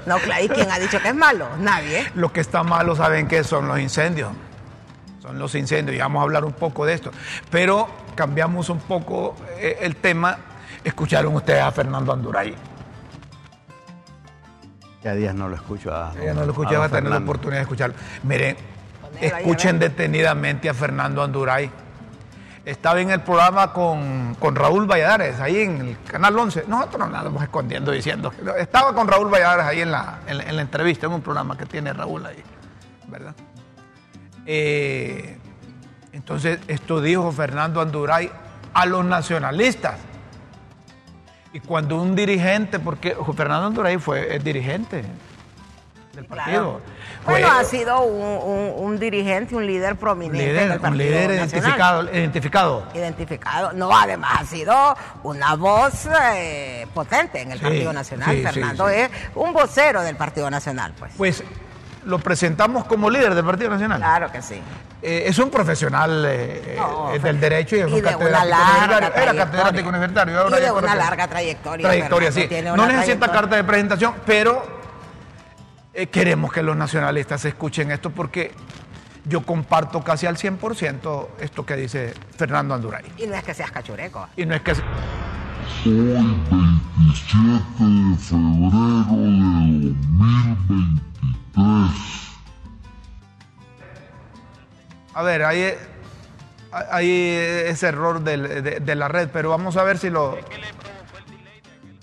No, 0.07 0.17
¿y 0.43 0.49
quién 0.49 0.71
ha 0.71 0.79
dicho 0.79 1.01
que 1.01 1.09
es 1.09 1.15
malo? 1.15 1.49
Nadie. 1.59 2.11
Lo 2.15 2.33
que 2.33 2.41
está 2.41 2.63
malo, 2.63 2.97
¿saben 2.97 3.29
qué? 3.29 3.45
Son 3.45 3.69
los 3.69 3.79
incendios. 3.79 4.33
Son 5.21 5.39
los 5.39 5.55
incendios. 5.55 5.97
Y 5.97 6.01
vamos 6.01 6.21
a 6.21 6.23
hablar 6.25 6.45
un 6.45 6.53
poco 6.53 6.85
de 6.85 6.95
esto. 6.95 7.11
Pero 7.51 7.89
cambiamos 8.15 8.69
un 8.69 8.81
poco 8.81 9.37
eh, 9.59 9.79
el 9.81 9.97
tema. 9.97 10.39
Escucharon 10.83 11.35
ustedes 11.35 11.63
a 11.63 11.71
Fernando 11.71 12.13
Anduray. 12.13 12.55
Ya 15.05 15.15
días 15.15 15.35
no 15.35 15.49
lo 15.49 15.57
escucho 15.57 15.95
a. 15.95 16.13
Ya 16.15 16.35
no 16.35 16.45
lo 16.45 16.53
escuché, 16.53 16.77
va 16.77 16.87
a 16.87 16.89
tener 16.89 17.11
la 17.11 17.19
oportunidad 17.19 17.59
de 17.59 17.63
escucharlo. 17.63 17.95
Miren, 18.23 18.57
escuchen 19.21 19.79
detenidamente 19.79 20.69
a 20.69 20.75
Fernando 20.75 21.23
Anduray 21.23 21.71
estaba 22.65 23.01
en 23.01 23.11
el 23.11 23.21
programa 23.21 23.73
con, 23.73 24.37
Raúl 24.55 24.87
Valladares, 24.87 25.41
ahí 25.41 25.61
en 25.61 25.81
el 25.81 25.99
Canal 26.03 26.39
11. 26.39 26.65
Nosotros 26.67 27.09
no 27.09 27.17
andamos 27.17 27.43
escondiendo 27.43 27.91
diciendo. 27.91 28.33
Estaba 28.59 28.95
con 28.95 29.09
Raúl 29.09 29.31
Valladares 29.33 29.67
ahí 29.67 29.81
en 29.81 29.91
la, 29.91 30.21
en, 30.27 30.57
la 30.57 30.63
entrevista, 30.63 31.07
en 31.07 31.13
un 31.13 31.23
programa 31.23 31.57
que 31.57 31.67
tiene 31.67 31.93
Raúl 31.93 32.27
ahí, 32.27 32.43
¿verdad? 33.09 33.35
Eh, 34.47 35.39
entonces, 36.13 36.59
esto 36.69 37.01
dijo 37.01 37.31
Fernando 37.33 37.81
Anduray 37.81 38.31
a 38.75 38.87
los 38.87 39.05
nacionalistas. 39.05 39.97
Y 41.53 41.61
cuando 41.61 42.01
un 42.01 42.15
dirigente, 42.15 42.79
porque 42.79 43.17
Fernando 43.37 43.67
Anduray 43.67 43.99
fue 43.99 44.37
el 44.37 44.43
dirigente 44.45 45.05
partido. 46.25 46.81
Bueno, 47.25 47.49
ha 47.51 47.65
sido 47.65 48.03
un, 48.03 48.99
dirigente, 48.99 49.55
un 49.55 49.67
líder 49.67 49.97
prominente. 49.97 50.79
un 50.83 50.99
líder 50.99 51.31
identificado, 51.33 52.05
identificado. 52.13 52.87
Identificado. 52.95 53.73
No, 53.73 53.95
además 53.95 54.41
ha 54.41 54.45
sido 54.45 54.97
una 55.23 55.55
voz 55.57 56.09
eh, 56.35 56.87
potente 56.95 57.41
en 57.41 57.53
el 57.53 57.61
Partido 57.61 57.93
Nacional. 57.93 58.43
Fernando 58.43 58.89
es 58.89 59.11
un 59.35 59.53
vocero 59.53 60.03
del 60.03 60.17
Partido 60.17 60.51
Nacional, 60.51 60.93
pues. 60.99 61.13
Pues 61.17 61.45
lo 62.05 62.19
presentamos 62.19 62.85
como 62.85 63.11
líder 63.11 63.35
del 63.35 63.45
Partido 63.45 63.71
Nacional. 63.71 63.99
Claro 63.99 64.33
que 64.33 64.43
sí. 64.43 64.61
Eh, 65.03 65.25
es 65.27 65.39
un 65.39 65.51
profesional 65.51 66.25
eh, 66.29 66.79
del 67.23 67.41
derecho 67.41 67.77
y 67.77 67.81
es 67.81 67.87
un 67.87 68.01
catedrático 68.01 68.99
Era 68.99 69.35
catedrático 69.35 69.89
universitario. 69.89 70.49
y 70.49 70.61
de 70.61 70.73
una 70.73 70.95
larga 70.95 71.27
trayectoria. 71.27 71.87
Trayectoria, 71.87 72.33
sí. 72.33 72.49
No 72.77 72.87
necesita 72.87 73.29
carta 73.31 73.57
de 73.57 73.65
presentación, 73.65 74.15
pero 74.27 74.80
eh, 76.01 76.09
queremos 76.09 76.53
que 76.53 76.63
los 76.63 76.77
nacionalistas 76.77 77.45
escuchen 77.45 77.91
esto 77.91 78.11
porque 78.11 78.53
yo 79.27 79.43
comparto 79.43 80.03
casi 80.03 80.27
al 80.27 80.37
100% 80.37 81.29
esto 81.41 81.67
que 81.67 81.77
dice 81.77 82.15
Fernando 82.37 82.75
Anduray. 82.75 83.05
Y 83.19 83.27
no 83.27 83.35
es 83.35 83.45
que 83.45 83.53
seas 83.53 83.71
cachureco. 83.71 84.29
Y 84.37 84.47
no 84.47 84.55
es 84.55 84.63
que... 84.63 84.73
Hoy, 84.73 84.81
27 85.85 86.09
de 87.85 88.17
febrero 88.19 89.17
de 89.17 89.93
2023. 91.55 92.11
A 95.13 95.23
ver, 95.23 95.45
hay, 95.45 95.75
hay 96.73 97.11
ese 97.67 97.89
error 97.89 98.23
de, 98.23 98.95
la 98.97 99.09
red, 99.09 99.29
pero 99.33 99.51
vamos 99.51 99.77
a 99.77 99.85
ver 99.85 99.99
si 99.99 100.09
lo... 100.09 100.39
¿Qué 100.49 100.59
le 100.59 100.73
provocó 100.73 101.19
el 101.19 101.27
delay 101.27 101.61
de 101.61 101.69
aquel? 101.69 101.99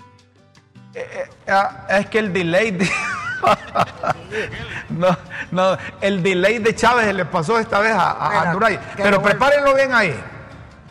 Eh, 0.94 1.08
eh, 1.14 1.30
ah, 1.48 1.88
es 1.90 2.06
que 2.08 2.20
el 2.20 2.32
delay... 2.32 2.78
no, 4.90 5.18
no, 5.52 5.78
el 6.02 6.24
delay 6.24 6.60
de 6.60 6.76
Chávez 6.76 7.14
le 7.14 7.26
pasó 7.26 7.60
esta 7.60 7.80
vez 7.80 7.94
a, 7.94 8.42
Anduray. 8.42 8.80
Pero 8.96 9.22
prepárenlo 9.22 9.74
bien 9.74 9.94
ahí. 9.94 10.16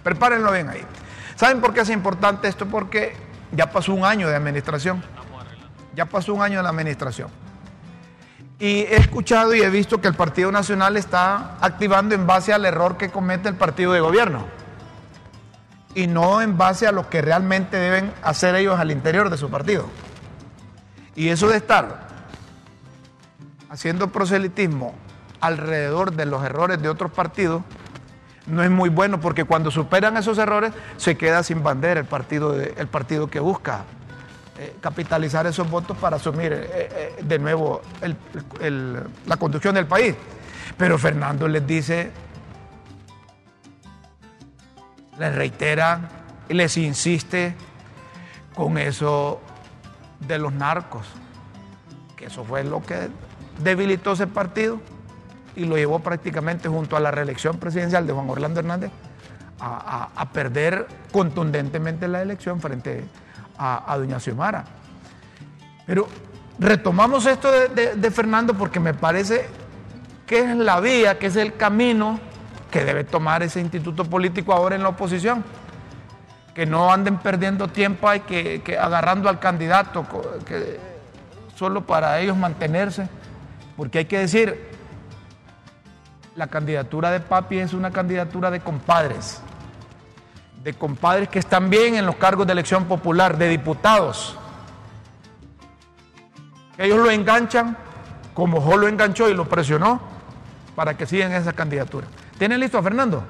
Prepárenlo 0.02 0.52
bien 0.52 0.68
ahí. 0.68 0.84
¿Saben 1.34 1.60
por 1.60 1.74
qué 1.74 1.80
es 1.80 1.90
importante 1.90 2.48
esto? 2.48 2.66
Porque 2.66 3.16
ya 3.52 3.70
pasó 3.70 3.92
un 3.92 4.04
año 4.04 4.28
de 4.28 4.36
administración. 4.36 5.02
Ya 5.94 6.06
pasó 6.06 6.34
un 6.34 6.42
año 6.42 6.58
de 6.58 6.62
la 6.62 6.70
administración. 6.70 7.28
Y 8.58 8.80
he 8.80 8.96
escuchado 8.96 9.54
y 9.54 9.60
he 9.60 9.68
visto 9.68 10.00
que 10.00 10.08
el 10.08 10.14
Partido 10.14 10.50
Nacional 10.50 10.96
está 10.96 11.56
activando 11.60 12.14
en 12.14 12.26
base 12.26 12.52
al 12.52 12.64
error 12.64 12.96
que 12.96 13.10
comete 13.10 13.48
el 13.48 13.54
partido 13.54 13.92
de 13.92 14.00
gobierno. 14.00 14.46
Y 15.94 16.06
no 16.06 16.40
en 16.40 16.56
base 16.56 16.86
a 16.86 16.92
lo 16.92 17.08
que 17.08 17.20
realmente 17.20 17.76
deben 17.76 18.12
hacer 18.22 18.54
ellos 18.54 18.78
al 18.78 18.90
interior 18.90 19.28
de 19.28 19.36
su 19.36 19.50
partido. 19.50 19.86
Y 21.14 21.28
eso 21.28 21.48
de 21.48 21.56
estar 21.56 22.05
haciendo 23.76 24.08
proselitismo 24.08 24.94
alrededor 25.38 26.14
de 26.14 26.24
los 26.24 26.42
errores 26.42 26.80
de 26.80 26.88
otros 26.88 27.12
partidos, 27.12 27.60
no 28.46 28.62
es 28.62 28.70
muy 28.70 28.88
bueno 28.88 29.20
porque 29.20 29.44
cuando 29.44 29.70
superan 29.70 30.16
esos 30.16 30.38
errores 30.38 30.72
se 30.96 31.18
queda 31.18 31.42
sin 31.42 31.62
bandera 31.62 32.00
el 32.00 32.06
partido, 32.06 32.58
el 32.58 32.86
partido 32.86 33.28
que 33.28 33.38
busca 33.38 33.84
eh, 34.58 34.74
capitalizar 34.80 35.46
esos 35.46 35.68
votos 35.68 35.94
para 35.98 36.16
asumir 36.16 36.54
eh, 36.54 36.68
eh, 36.72 37.22
de 37.22 37.38
nuevo 37.38 37.82
la 39.26 39.36
conducción 39.36 39.74
del 39.74 39.84
país. 39.84 40.14
Pero 40.78 40.96
Fernando 40.96 41.46
les 41.46 41.66
dice, 41.66 42.12
les 45.18 45.34
reitera 45.34 46.00
les 46.48 46.78
insiste 46.78 47.54
con 48.54 48.78
eso 48.78 49.42
de 50.20 50.38
los 50.38 50.54
narcos, 50.54 51.06
que 52.16 52.26
eso 52.26 52.42
fue 52.42 52.64
lo 52.64 52.80
que 52.80 53.10
debilitó 53.62 54.12
ese 54.12 54.26
partido 54.26 54.80
y 55.54 55.64
lo 55.64 55.76
llevó 55.76 55.98
prácticamente 56.00 56.68
junto 56.68 56.96
a 56.96 57.00
la 57.00 57.10
reelección 57.10 57.58
presidencial 57.58 58.06
de 58.06 58.12
Juan 58.12 58.28
Orlando 58.28 58.60
Hernández 58.60 58.90
a, 59.58 60.28
perder 60.32 60.86
contundentemente 61.12 62.08
la 62.08 62.22
elección 62.22 62.60
frente 62.60 63.04
a, 63.58 63.96
doña 63.96 64.20
Xiomara. 64.20 64.64
Pero 65.86 66.08
retomamos 66.58 67.26
esto 67.26 67.50
de, 67.50 68.10
Fernando 68.10 68.54
porque 68.54 68.80
me 68.80 68.94
parece 68.94 69.46
que 70.26 70.40
es 70.40 70.56
la 70.56 70.80
vía, 70.80 71.18
que 71.18 71.26
es 71.26 71.36
el 71.36 71.56
camino 71.56 72.18
que 72.70 72.84
debe 72.84 73.04
tomar 73.04 73.42
ese 73.42 73.60
instituto 73.60 74.04
político 74.04 74.52
ahora 74.52 74.76
en 74.76 74.82
la 74.82 74.90
oposición. 74.90 75.44
Que 76.54 76.66
no 76.66 76.90
anden 76.90 77.18
perdiendo 77.18 77.68
tiempo 77.68 78.12
y 78.12 78.20
que, 78.20 78.78
agarrando 78.80 79.28
al 79.28 79.38
candidato 79.38 80.06
que, 80.44 80.80
solo 81.54 81.86
para 81.86 82.18
ellos 82.20 82.36
mantenerse. 82.36 83.08
Porque 83.76 83.98
hay 83.98 84.04
que 84.06 84.18
decir, 84.18 84.70
la 86.34 86.46
candidatura 86.46 87.10
de 87.10 87.20
Papi 87.20 87.58
es 87.58 87.72
una 87.72 87.90
candidatura 87.90 88.50
de 88.50 88.60
compadres, 88.60 89.40
de 90.62 90.74
compadres 90.74 91.28
que 91.28 91.38
están 91.38 91.70
bien 91.70 91.94
en 91.94 92.06
los 92.06 92.16
cargos 92.16 92.46
de 92.46 92.52
elección 92.52 92.86
popular, 92.86 93.36
de 93.36 93.48
diputados. 93.48 94.36
Ellos 96.78 96.98
lo 96.98 97.10
enganchan, 97.10 97.76
como 98.34 98.60
Jo 98.60 98.76
lo 98.76 98.88
enganchó 98.88 99.28
y 99.28 99.34
lo 99.34 99.48
presionó, 99.48 100.00
para 100.74 100.96
que 100.96 101.06
sigan 101.06 101.32
esa 101.32 101.52
candidatura. 101.52 102.06
¿Tienen 102.38 102.60
listo 102.60 102.78
a 102.78 102.82
Fernando? 102.82 103.24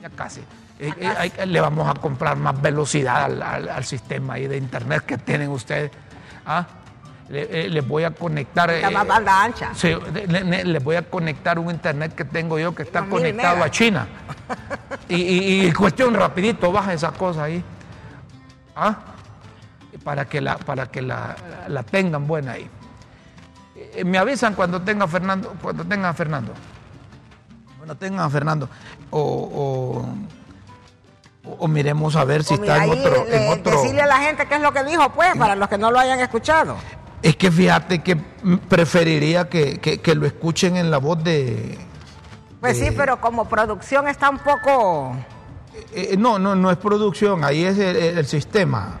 Ya 0.00 0.08
casi. 0.10 0.40
Eh, 0.78 0.92
eh, 0.98 1.46
le 1.46 1.60
vamos 1.60 1.88
a 1.88 1.94
comprar 1.94 2.36
más 2.36 2.60
velocidad 2.60 3.24
al, 3.42 3.84
sistema 3.84 4.34
de 4.34 4.56
internet 4.56 5.04
que 5.04 5.18
tienen 5.18 5.50
ustedes. 5.50 5.90
¿Ah? 6.44 6.66
Eh, 7.28 7.66
les 7.70 7.86
voy 7.86 8.04
a 8.04 8.12
conectar. 8.12 8.70
Está 8.70 8.90
más 8.90 9.06
banda 9.06 9.42
ancha. 9.42 9.70
Sí, 9.74 9.92
les 10.28 10.84
voy 10.84 10.94
a 10.96 11.02
conectar 11.02 11.58
un 11.58 11.70
internet 11.70 12.14
que 12.14 12.24
tengo 12.24 12.58
yo 12.58 12.72
que 12.74 12.84
está 12.84 13.04
conectado 13.04 13.64
a 13.64 13.70
China. 13.70 14.06
y, 15.08 15.72
cuestión 15.72 16.14
rapidito, 16.14 16.70
baja 16.70 16.92
esa 16.92 17.10
cosa 17.10 17.44
ahí. 17.44 17.64
¿Ah? 18.76 18.96
Para 20.04 20.26
que 20.26 20.40
la, 20.40 20.56
para 20.56 20.86
que 20.86 21.02
la, 21.02 21.34
tengan 21.90 22.26
buena 22.28 22.52
ahí. 22.52 22.70
Eh, 23.74 24.04
me 24.04 24.18
avisan 24.18 24.54
cuando 24.54 24.80
tenga 24.82 25.08
Fernando, 25.08 25.54
cuando 25.60 25.84
tenga 25.84 26.10
a 26.10 26.14
Fernando. 26.14 26.52
Cuando 27.76 27.96
tenga 27.96 28.24
a 28.24 28.30
Fernando. 28.30 28.68
O, 29.10 30.04
o, 31.44 31.54
o 31.58 31.68
miremos 31.68 32.14
a 32.14 32.24
ver 32.24 32.44
si 32.44 32.54
O 32.54 32.58
mira, 32.58 32.74
está 32.74 32.84
en 32.86 32.92
ahí 32.92 32.98
otro, 33.00 33.24
le- 33.24 33.36
en 33.46 33.52
otro. 33.52 33.80
Decirle 33.82 34.02
a 34.02 34.06
la 34.06 34.18
gente 34.18 34.46
qué 34.46 34.54
es 34.54 34.60
lo 34.60 34.72
que 34.72 34.84
dijo, 34.84 35.08
pues, 35.10 35.36
para 35.36 35.56
los 35.56 35.68
que 35.68 35.78
no 35.78 35.90
lo 35.90 35.98
hayan 35.98 36.20
escuchado. 36.20 36.76
Es 37.26 37.36
que 37.36 37.50
fíjate 37.50 38.02
que 38.02 38.16
preferiría 38.68 39.48
que, 39.48 39.78
que- 39.78 40.00
que 40.00 40.14
lo 40.14 40.26
escuchen 40.26 40.76
en 40.76 40.90
la 40.90 40.98
voz 40.98 41.22
de. 41.24 41.76
Pues 42.60 42.78
sí, 42.78 42.88
pero 42.96 43.20
como 43.20 43.48
producción 43.48 44.08
está 44.08 44.30
un 44.30 44.38
poco... 44.38 45.14
Eh, 45.92 46.10
eh, 46.12 46.16
no, 46.16 46.38
no, 46.38 46.54
no 46.54 46.70
es 46.70 46.76
producción, 46.78 47.44
ahí 47.44 47.64
es 47.64 47.78
el 47.78 48.26
sistema. 48.26 49.00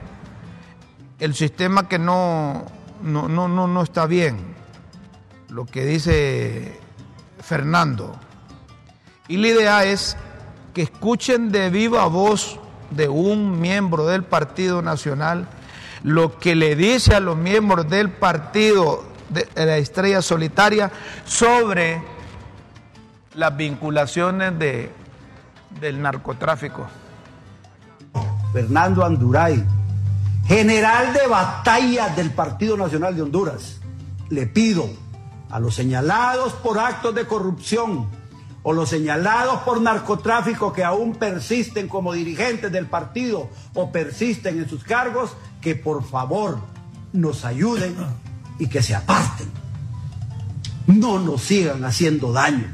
El 1.18 1.34
sistema 1.34 1.88
que 1.88 1.98
no, 1.98 2.64
no, 3.02 3.28
no, 3.28 3.48
no, 3.48 3.66
no 3.66 3.82
está 3.82 4.06
bien. 4.06 4.38
Lo 5.48 5.64
que 5.64 5.84
dice 5.84 6.78
Fernando. 7.40 8.14
Y 9.28 9.36
la 9.38 9.48
idea 9.48 9.84
es 9.84 10.16
que 10.74 10.82
escuchen 10.82 11.50
de 11.52 11.70
viva 11.70 12.06
voz 12.06 12.58
de 12.90 13.08
un 13.08 13.60
miembro 13.60 14.06
del 14.06 14.22
Partido 14.24 14.82
Nacional 14.82 15.48
lo 16.06 16.38
que 16.38 16.54
le 16.54 16.76
dice 16.76 17.16
a 17.16 17.20
los 17.20 17.36
miembros 17.36 17.90
del 17.90 18.10
partido 18.10 19.04
de 19.28 19.48
la 19.56 19.76
Estrella 19.76 20.22
Solitaria 20.22 20.92
sobre 21.24 22.00
las 23.34 23.56
vinculaciones 23.56 24.56
de, 24.56 24.92
del 25.80 26.00
narcotráfico. 26.00 26.86
Fernando 28.52 29.04
Anduray, 29.04 29.64
general 30.46 31.12
de 31.12 31.26
batalla 31.26 32.10
del 32.10 32.30
Partido 32.30 32.76
Nacional 32.76 33.16
de 33.16 33.22
Honduras, 33.22 33.80
le 34.30 34.46
pido 34.46 34.88
a 35.50 35.58
los 35.58 35.74
señalados 35.74 36.52
por 36.52 36.78
actos 36.78 37.16
de 37.16 37.26
corrupción 37.26 38.06
o 38.68 38.72
los 38.72 38.88
señalados 38.88 39.60
por 39.60 39.80
narcotráfico 39.80 40.72
que 40.72 40.82
aún 40.82 41.14
persisten 41.14 41.86
como 41.86 42.12
dirigentes 42.12 42.72
del 42.72 42.86
partido 42.86 43.48
o 43.74 43.92
persisten 43.92 44.58
en 44.58 44.68
sus 44.68 44.82
cargos, 44.82 45.36
que 45.66 45.74
por 45.74 46.04
favor 46.04 46.60
nos 47.12 47.44
ayuden 47.44 47.96
y 48.56 48.68
que 48.68 48.84
se 48.84 48.94
aparten. 48.94 49.48
No 50.86 51.18
nos 51.18 51.42
sigan 51.42 51.84
haciendo 51.84 52.32
daño. 52.32 52.68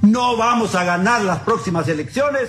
No 0.00 0.36
vamos 0.36 0.76
a 0.76 0.84
ganar 0.84 1.22
las 1.22 1.40
próximas 1.40 1.88
elecciones 1.88 2.48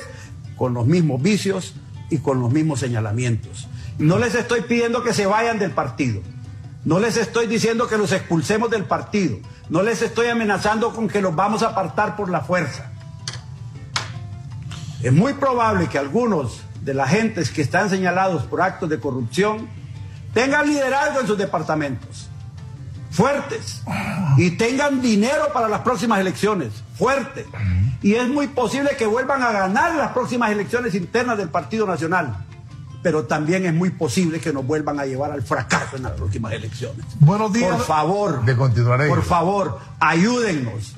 con 0.55 0.75
los 0.75 0.85
mismos 0.85 1.23
vicios 1.23 1.73
y 2.11 2.19
con 2.19 2.39
los 2.39 2.51
mismos 2.51 2.81
señalamientos. 2.81 3.67
No 3.97 4.19
les 4.19 4.35
estoy 4.35 4.61
pidiendo 4.61 5.03
que 5.03 5.11
se 5.11 5.25
vayan 5.25 5.57
del 5.57 5.71
partido. 5.71 6.21
No 6.85 6.99
les 6.99 7.17
estoy 7.17 7.47
diciendo 7.47 7.87
que 7.87 7.97
los 7.97 8.11
expulsemos 8.11 8.69
del 8.69 8.83
partido. 8.83 9.39
No 9.69 9.81
les 9.81 10.03
estoy 10.03 10.27
amenazando 10.27 10.93
con 10.93 11.07
que 11.07 11.19
los 11.19 11.35
vamos 11.35 11.63
a 11.63 11.69
apartar 11.69 12.15
por 12.15 12.29
la 12.29 12.41
fuerza. 12.41 12.91
Es 15.01 15.11
muy 15.11 15.33
probable 15.33 15.87
que 15.87 15.97
algunos 15.97 16.61
de 16.81 16.93
las 16.93 17.09
gentes 17.09 17.49
que 17.51 17.61
están 17.61 17.89
señalados 17.89 18.43
por 18.43 18.61
actos 18.61 18.89
de 18.89 18.99
corrupción 18.99 19.67
tengan 20.33 20.67
liderazgo 20.67 21.19
en 21.21 21.27
sus 21.27 21.37
departamentos 21.37 22.27
fuertes 23.11 23.83
y 24.37 24.51
tengan 24.51 25.01
dinero 25.01 25.51
para 25.53 25.67
las 25.67 25.81
próximas 25.81 26.19
elecciones, 26.19 26.69
fuerte. 26.97 27.45
Y 28.01 28.13
es 28.13 28.27
muy 28.29 28.47
posible 28.47 28.91
que 28.97 29.05
vuelvan 29.05 29.43
a 29.43 29.51
ganar 29.51 29.95
las 29.95 30.11
próximas 30.13 30.49
elecciones 30.51 30.95
internas 30.95 31.37
del 31.37 31.49
Partido 31.49 31.85
Nacional. 31.85 32.45
Pero 33.03 33.25
también 33.25 33.65
es 33.65 33.73
muy 33.73 33.89
posible 33.89 34.39
que 34.39 34.53
nos 34.53 34.65
vuelvan 34.65 34.99
a 34.99 35.05
llevar 35.05 35.31
al 35.31 35.41
fracaso 35.41 35.97
en 35.97 36.03
las 36.03 36.13
próximas 36.13 36.53
elecciones. 36.53 37.03
Buenos 37.19 37.51
días. 37.51 37.75
Por 37.75 37.85
favor, 37.85 38.45
De 38.45 38.55
continuar 38.55 39.01
ahí. 39.01 39.09
por 39.09 39.23
favor, 39.23 39.79
ayúdennos, 39.99 40.95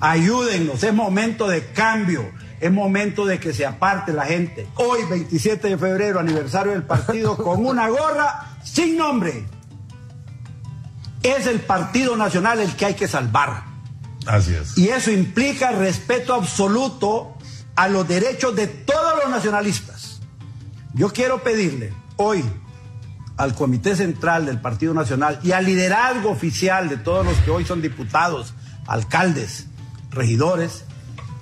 ayúdennos. 0.00 0.82
Es 0.82 0.92
momento 0.92 1.48
de 1.48 1.64
cambio, 1.68 2.28
es 2.60 2.72
momento 2.72 3.26
de 3.26 3.38
que 3.38 3.52
se 3.52 3.66
aparte 3.66 4.12
la 4.12 4.24
gente. 4.24 4.66
Hoy, 4.76 5.04
27 5.08 5.68
de 5.68 5.78
febrero, 5.78 6.20
aniversario 6.20 6.72
del 6.72 6.84
partido, 6.84 7.36
con 7.42 7.64
una 7.64 7.88
gorra 7.88 8.58
sin 8.64 8.96
nombre. 8.96 9.46
Es 11.22 11.46
el 11.46 11.60
Partido 11.60 12.16
Nacional 12.16 12.60
el 12.60 12.74
que 12.76 12.86
hay 12.86 12.94
que 12.94 13.08
salvar. 13.08 13.64
Así 14.26 14.54
es. 14.54 14.76
Y 14.78 14.88
eso 14.88 15.10
implica 15.10 15.72
respeto 15.72 16.34
absoluto 16.34 17.36
a 17.74 17.88
los 17.88 18.06
derechos 18.06 18.54
de 18.54 18.66
todos 18.66 19.14
los 19.22 19.30
nacionalistas. 19.30 20.20
Yo 20.94 21.12
quiero 21.12 21.42
pedirle 21.42 21.92
hoy 22.16 22.44
al 23.36 23.54
Comité 23.54 23.94
Central 23.94 24.46
del 24.46 24.60
Partido 24.60 24.94
Nacional 24.94 25.38
y 25.42 25.52
al 25.52 25.66
liderazgo 25.66 26.30
oficial 26.30 26.88
de 26.88 26.96
todos 26.96 27.26
los 27.26 27.36
que 27.38 27.50
hoy 27.50 27.64
son 27.64 27.82
diputados, 27.82 28.54
alcaldes, 28.86 29.66
regidores, 30.10 30.85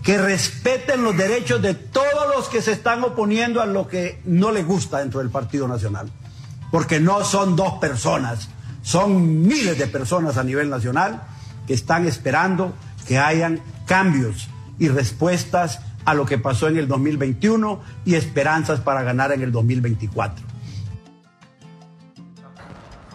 que 0.05 0.19
respeten 0.19 1.03
los 1.03 1.17
derechos 1.17 1.62
de 1.62 1.73
todos 1.75 2.29
los 2.37 2.49
que 2.51 2.61
se 2.61 2.73
están 2.73 3.03
oponiendo 3.03 3.62
a 3.62 3.67
lo 3.67 3.88
que 3.88 4.21
no 4.27 4.53
les 4.53 4.67
gusta 4.67 4.99
dentro 4.99 5.21
del 5.21 5.31
Partido 5.31 5.67
Nacional. 5.67 6.11
Porque 6.71 7.01
no 7.01 7.25
son 7.25 7.57
dos 7.57 7.75
personas, 7.75 8.51
son 8.83 9.43
miles 9.43 9.79
de 9.79 9.87
personas 9.87 10.37
a 10.37 10.45
nivel 10.45 10.69
nacional 10.69 11.23
que 11.67 11.73
están 11.73 12.07
esperando 12.07 12.75
que 13.07 13.19
hayan 13.19 13.62
cambios 13.87 14.49
y 14.79 14.88
respuestas 14.88 15.81
a 16.05 16.12
lo 16.12 16.27
que 16.27 16.37
pasó 16.37 16.69
en 16.69 16.77
el 16.77 16.87
2021 16.87 17.81
y 18.05 18.14
esperanzas 18.14 18.81
para 18.81 19.03
ganar 19.03 19.33
en 19.33 19.40
el 19.40 19.53
2024. 19.53 20.45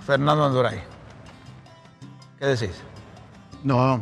Fernando 0.07 0.45
Anduray. 0.45 0.81
¿Qué 2.39 2.45
decís? 2.47 2.71
No, 3.63 4.01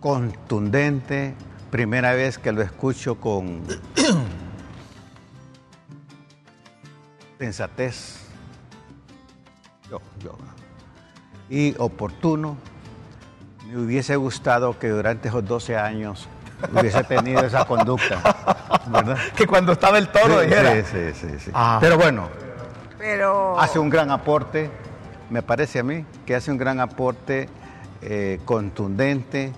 contundente, 0.00 1.34
primera 1.76 2.14
vez 2.14 2.38
que 2.38 2.52
lo 2.52 2.62
escucho 2.62 3.16
con 3.16 3.60
sensatez 7.38 8.20
yo, 9.90 10.00
yo. 10.24 10.38
y 11.50 11.74
oportuno. 11.76 12.56
Me 13.68 13.76
hubiese 13.76 14.16
gustado 14.16 14.78
que 14.78 14.88
durante 14.88 15.28
esos 15.28 15.44
12 15.44 15.76
años 15.76 16.26
hubiese 16.72 17.04
tenido 17.04 17.44
esa 17.44 17.66
conducta, 17.66 18.22
¿verdad? 18.86 19.18
Que 19.36 19.46
cuando 19.46 19.72
estaba 19.72 19.98
el 19.98 20.08
toro 20.08 20.40
Sí, 20.40 20.46
dijera. 20.46 20.76
sí, 20.76 20.82
sí, 20.90 21.12
sí, 21.28 21.38
sí. 21.44 21.50
Ah. 21.52 21.76
Pero 21.78 21.98
bueno, 21.98 22.30
Pero... 22.96 23.60
hace 23.60 23.78
un 23.78 23.90
gran 23.90 24.10
aporte, 24.10 24.70
me 25.28 25.42
parece 25.42 25.80
a 25.80 25.82
mí, 25.82 26.06
que 26.24 26.36
hace 26.36 26.50
un 26.50 26.56
gran 26.56 26.80
aporte 26.80 27.50
eh, 28.00 28.40
contundente, 28.46 29.52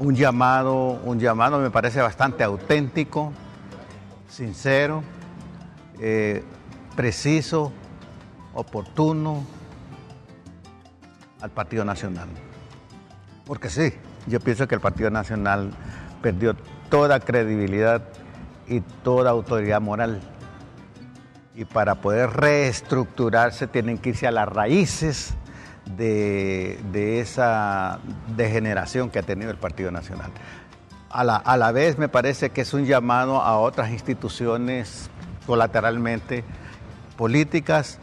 un 0.00 0.14
llamado, 0.14 1.00
un 1.04 1.18
llamado 1.18 1.58
me 1.58 1.70
parece 1.70 2.00
bastante 2.00 2.42
auténtico, 2.42 3.32
sincero, 4.28 5.02
eh, 6.00 6.42
preciso, 6.96 7.72
oportuno 8.54 9.44
al 11.40 11.50
Partido 11.50 11.84
Nacional. 11.84 12.28
Porque 13.46 13.70
sí, 13.70 13.92
yo 14.26 14.40
pienso 14.40 14.66
que 14.66 14.74
el 14.74 14.80
Partido 14.80 15.10
Nacional 15.10 15.70
perdió 16.20 16.54
toda 16.90 17.20
credibilidad 17.20 18.02
y 18.66 18.80
toda 19.02 19.30
autoridad 19.30 19.80
moral 19.80 20.20
y 21.54 21.64
para 21.64 21.96
poder 21.96 22.30
reestructurarse 22.30 23.66
tienen 23.66 23.98
que 23.98 24.10
irse 24.10 24.26
a 24.26 24.30
las 24.30 24.48
raíces 24.48 25.34
de, 25.86 26.80
de 26.92 27.20
esa 27.20 27.98
degeneración 28.36 29.10
que 29.10 29.18
ha 29.18 29.22
tenido 29.22 29.50
el 29.50 29.56
Partido 29.56 29.90
Nacional. 29.90 30.30
A 31.10 31.24
la, 31.24 31.36
a 31.36 31.56
la 31.56 31.72
vez 31.72 31.98
me 31.98 32.08
parece 32.08 32.50
que 32.50 32.62
es 32.62 32.72
un 32.72 32.86
llamado 32.86 33.40
a 33.40 33.58
otras 33.58 33.90
instituciones 33.90 35.10
colateralmente 35.46 36.44
políticas, 37.16 37.98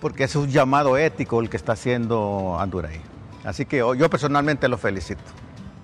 porque 0.00 0.24
es 0.24 0.36
un 0.36 0.48
llamado 0.48 0.96
ético 0.96 1.40
el 1.40 1.48
que 1.48 1.56
está 1.56 1.72
haciendo 1.72 2.58
Anduray. 2.60 3.00
Así 3.44 3.64
que 3.64 3.78
yo 3.78 4.10
personalmente 4.10 4.68
lo 4.68 4.76
felicito. 4.76 5.22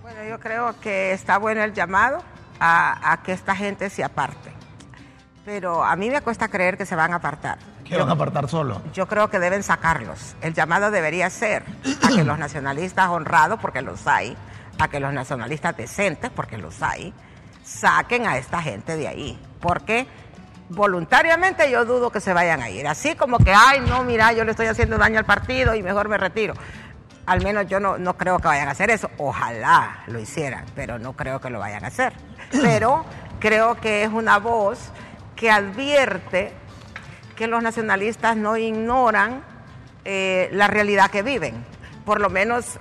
Bueno, 0.02 0.22
yo 0.28 0.38
creo 0.38 0.78
que 0.80 1.12
está 1.12 1.38
bueno 1.38 1.62
el 1.62 1.72
llamado 1.72 2.22
a 2.60 3.20
que 3.24 3.32
esta 3.32 3.56
gente 3.56 3.90
se 3.90 4.04
aparte. 4.04 4.52
Pero 5.44 5.84
a 5.84 5.94
mí 5.96 6.10
me 6.10 6.20
cuesta 6.22 6.48
creer 6.48 6.76
que 6.76 6.86
se 6.86 6.96
van 6.96 7.12
a 7.12 7.16
apartar. 7.16 7.58
A 7.92 8.10
apartar 8.10 8.48
solo. 8.48 8.80
Yo 8.92 9.06
creo 9.06 9.28
que 9.28 9.38
deben 9.38 9.62
sacarlos. 9.62 10.36
El 10.40 10.54
llamado 10.54 10.90
debería 10.90 11.28
ser 11.30 11.64
a 12.02 12.08
que 12.08 12.24
los 12.24 12.38
nacionalistas 12.38 13.08
honrados, 13.08 13.60
porque 13.60 13.82
los 13.82 14.06
hay, 14.06 14.36
a 14.78 14.88
que 14.88 15.00
los 15.00 15.12
nacionalistas 15.12 15.76
decentes, 15.76 16.30
porque 16.30 16.58
los 16.58 16.82
hay, 16.82 17.12
saquen 17.62 18.26
a 18.26 18.38
esta 18.38 18.62
gente 18.62 18.96
de 18.96 19.08
ahí. 19.08 19.38
Porque 19.60 20.06
voluntariamente 20.70 21.70
yo 21.70 21.84
dudo 21.84 22.10
que 22.10 22.20
se 22.20 22.32
vayan 22.32 22.62
a 22.62 22.70
ir. 22.70 22.86
Así 22.86 23.14
como 23.14 23.38
que, 23.38 23.52
ay, 23.52 23.80
no, 23.80 24.02
mira, 24.02 24.32
yo 24.32 24.44
le 24.44 24.52
estoy 24.52 24.66
haciendo 24.66 24.98
daño 24.98 25.18
al 25.18 25.26
partido 25.26 25.74
y 25.74 25.82
mejor 25.82 26.08
me 26.08 26.16
retiro. 26.16 26.54
Al 27.26 27.42
menos 27.42 27.66
yo 27.66 27.80
no, 27.80 27.96
no 27.96 28.16
creo 28.16 28.38
que 28.38 28.48
vayan 28.48 28.68
a 28.68 28.72
hacer 28.72 28.90
eso. 28.90 29.10
Ojalá 29.18 30.04
lo 30.06 30.18
hicieran, 30.18 30.64
pero 30.74 30.98
no 30.98 31.14
creo 31.14 31.40
que 31.40 31.50
lo 31.50 31.58
vayan 31.58 31.84
a 31.84 31.88
hacer. 31.88 32.12
Pero 32.50 33.04
creo 33.40 33.76
que 33.76 34.04
es 34.04 34.10
una 34.10 34.38
voz 34.38 34.90
que 35.36 35.50
advierte 35.50 36.52
que 37.36 37.46
los 37.46 37.62
nacionalistas 37.62 38.36
no 38.36 38.56
ignoran 38.56 39.42
eh, 40.04 40.48
la 40.52 40.66
realidad 40.68 41.10
que 41.10 41.22
viven. 41.22 41.64
Por 42.04 42.20
lo 42.20 42.30
menos 42.30 42.78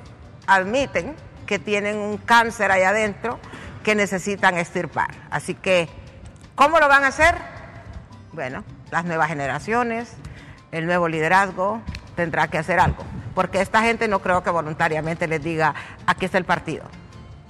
admiten 0.47 1.15
que 1.45 1.59
tienen 1.59 1.97
un 1.97 2.17
cáncer 2.17 2.71
ahí 2.71 2.83
adentro 2.83 3.39
que 3.83 3.95
necesitan 3.95 4.57
extirpar. 4.57 5.09
Así 5.29 5.55
que, 5.55 5.89
¿cómo 6.55 6.79
lo 6.79 6.87
van 6.87 7.03
a 7.03 7.07
hacer? 7.07 7.35
Bueno, 8.31 8.63
las 8.91 9.05
nuevas 9.05 9.27
generaciones, 9.27 10.13
el 10.71 10.85
nuevo 10.85 11.07
liderazgo 11.07 11.81
tendrá 12.15 12.47
que 12.47 12.57
hacer 12.57 12.79
algo, 12.79 13.03
porque 13.35 13.61
esta 13.61 13.81
gente 13.81 14.07
no 14.07 14.19
creo 14.19 14.43
que 14.43 14.49
voluntariamente 14.49 15.27
les 15.27 15.43
diga, 15.43 15.73
aquí 16.07 16.25
está 16.25 16.37
el 16.37 16.45
partido. 16.45 16.83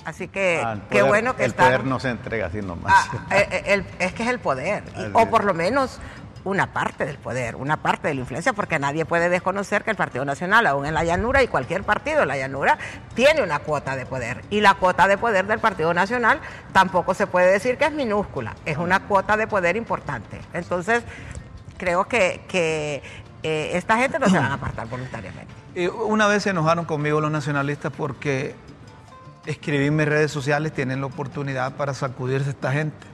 Así 0.05 0.27
que 0.27 0.61
Ah, 0.63 0.77
qué 0.89 1.01
bueno 1.01 1.35
que 1.35 1.45
El 1.45 1.51
están- 1.51 1.67
poder 1.67 1.85
no 1.85 1.97
se 1.99 2.09
entrega 2.09 2.47
así 2.47 2.61
nomás. 2.61 2.93
Ah, 2.93 3.37
eh, 3.37 3.47
eh, 3.51 3.63
el- 3.67 3.85
es 3.99 4.13
que 4.13 4.23
es 4.23 4.29
el 4.29 4.39
poder, 4.39 4.83
y- 4.97 5.09
o 5.13 5.29
por 5.29 5.45
lo 5.45 5.53
menos 5.53 5.99
una 6.43 6.73
parte 6.73 7.05
del 7.05 7.17
poder, 7.17 7.55
una 7.55 7.77
parte 7.77 8.09
de 8.09 8.15
la 8.15 8.21
influencia, 8.21 8.53
porque 8.53 8.79
nadie 8.79 9.05
puede 9.05 9.29
desconocer 9.29 9.83
que 9.83 9.91
el 9.91 9.97
Partido 9.97 10.25
Nacional, 10.25 10.67
aún 10.67 10.85
en 10.85 10.93
la 10.93 11.03
llanura 11.03 11.41
y 11.43 11.47
cualquier 11.47 11.83
partido 11.83 12.23
en 12.23 12.27
la 12.27 12.37
llanura, 12.37 12.77
tiene 13.13 13.41
una 13.41 13.59
cuota 13.59 13.95
de 13.95 14.05
poder. 14.05 14.43
Y 14.49 14.61
la 14.61 14.73
cuota 14.75 15.07
de 15.07 15.17
poder 15.17 15.47
del 15.47 15.59
Partido 15.59 15.93
Nacional 15.93 16.39
tampoco 16.71 17.13
se 17.13 17.27
puede 17.27 17.51
decir 17.51 17.77
que 17.77 17.85
es 17.85 17.93
minúscula, 17.93 18.55
es 18.65 18.77
una 18.77 19.01
cuota 19.01 19.37
de 19.37 19.47
poder 19.47 19.77
importante. 19.77 20.41
Entonces, 20.53 21.03
creo 21.77 22.05
que, 22.05 22.41
que 22.47 23.01
eh, 23.43 23.71
esta 23.73 23.97
gente 23.97 24.19
no 24.19 24.27
se 24.29 24.37
van 24.37 24.51
a 24.51 24.55
apartar 24.55 24.87
voluntariamente. 24.87 25.53
Y 25.75 25.87
una 25.87 26.27
vez 26.27 26.43
se 26.43 26.49
enojaron 26.49 26.85
conmigo 26.85 27.21
los 27.21 27.31
nacionalistas 27.31 27.91
porque 27.95 28.55
escribí 29.45 29.87
en 29.87 29.95
mis 29.95 30.07
redes 30.07 30.31
sociales, 30.31 30.73
tienen 30.73 31.01
la 31.01 31.07
oportunidad 31.07 31.73
para 31.75 31.93
sacudirse 31.93 32.49
esta 32.49 32.71
gente. 32.71 33.12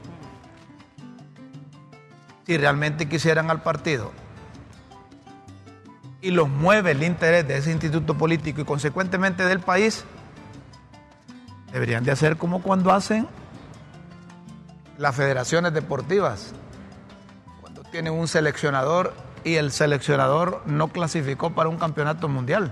Si 2.49 2.57
realmente 2.57 3.07
quisieran 3.07 3.51
al 3.51 3.61
partido 3.61 4.11
y 6.19 6.31
los 6.31 6.49
mueve 6.49 6.93
el 6.93 7.03
interés 7.03 7.47
de 7.47 7.57
ese 7.57 7.71
instituto 7.71 8.17
político 8.17 8.61
y 8.61 8.65
consecuentemente 8.65 9.45
del 9.45 9.59
país, 9.59 10.03
deberían 11.71 12.03
de 12.03 12.11
hacer 12.11 12.37
como 12.37 12.63
cuando 12.63 12.91
hacen 12.91 13.27
las 14.97 15.15
federaciones 15.15 15.75
deportivas, 15.75 16.53
cuando 17.61 17.83
tienen 17.83 18.13
un 18.13 18.27
seleccionador 18.27 19.13
y 19.43 19.57
el 19.57 19.71
seleccionador 19.71 20.63
no 20.65 20.87
clasificó 20.87 21.51
para 21.51 21.69
un 21.69 21.77
campeonato 21.77 22.27
mundial. 22.29 22.71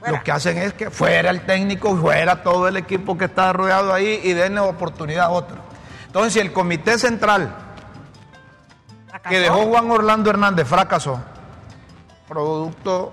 Fuera. 0.00 0.18
Lo 0.18 0.24
que 0.24 0.32
hacen 0.32 0.58
es 0.58 0.72
que 0.72 0.90
fuera 0.90 1.30
el 1.30 1.42
técnico, 1.42 1.96
fuera 1.96 2.42
todo 2.42 2.66
el 2.66 2.76
equipo 2.76 3.16
que 3.16 3.26
está 3.26 3.52
rodeado 3.52 3.94
ahí 3.94 4.20
y 4.24 4.32
denle 4.32 4.58
oportunidad 4.58 5.26
a 5.26 5.30
otro. 5.30 5.58
Entonces, 6.06 6.32
si 6.32 6.40
el 6.40 6.52
comité 6.52 6.98
central 6.98 7.69
que 9.28 9.38
dejó 9.40 9.66
Juan 9.66 9.90
Orlando 9.90 10.30
Hernández 10.30 10.66
fracasó, 10.66 11.20
producto 12.28 13.12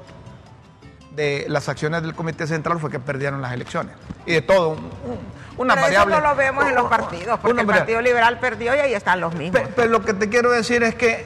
de 1.12 1.46
las 1.50 1.68
acciones 1.70 2.02
del 2.04 2.14
comité 2.16 2.46
central 2.48 2.80
fue 2.80 2.92
que 2.92 3.00
perdieron 3.00 3.42
las 3.42 3.52
elecciones. 3.54 3.96
Y 4.26 4.34
de 4.34 4.42
todo, 4.42 4.70
un- 4.70 4.78
un- 4.78 5.20
una 5.58 5.74
Pero 5.74 5.86
variable. 5.88 6.14
eso 6.16 6.22
no 6.24 6.30
lo 6.30 6.36
vemos 6.36 6.66
en 6.68 6.76
los 6.76 6.88
partidos, 6.88 7.40
porque 7.40 7.62
el. 7.62 7.68
Partido 7.68 8.02
Liberal 8.02 8.40
perdió 8.40 8.76
y 8.76 8.80
ahí 8.80 8.94
están 8.94 9.20
los 9.20 9.34
mismos. 9.34 9.62
Pe- 9.62 9.68
Pero 9.76 9.90
lo 9.90 10.02
que 10.04 10.14
te 10.14 10.30
quiero 10.30 10.52
decir 10.52 10.84
es 10.84 10.94
que, 10.96 11.26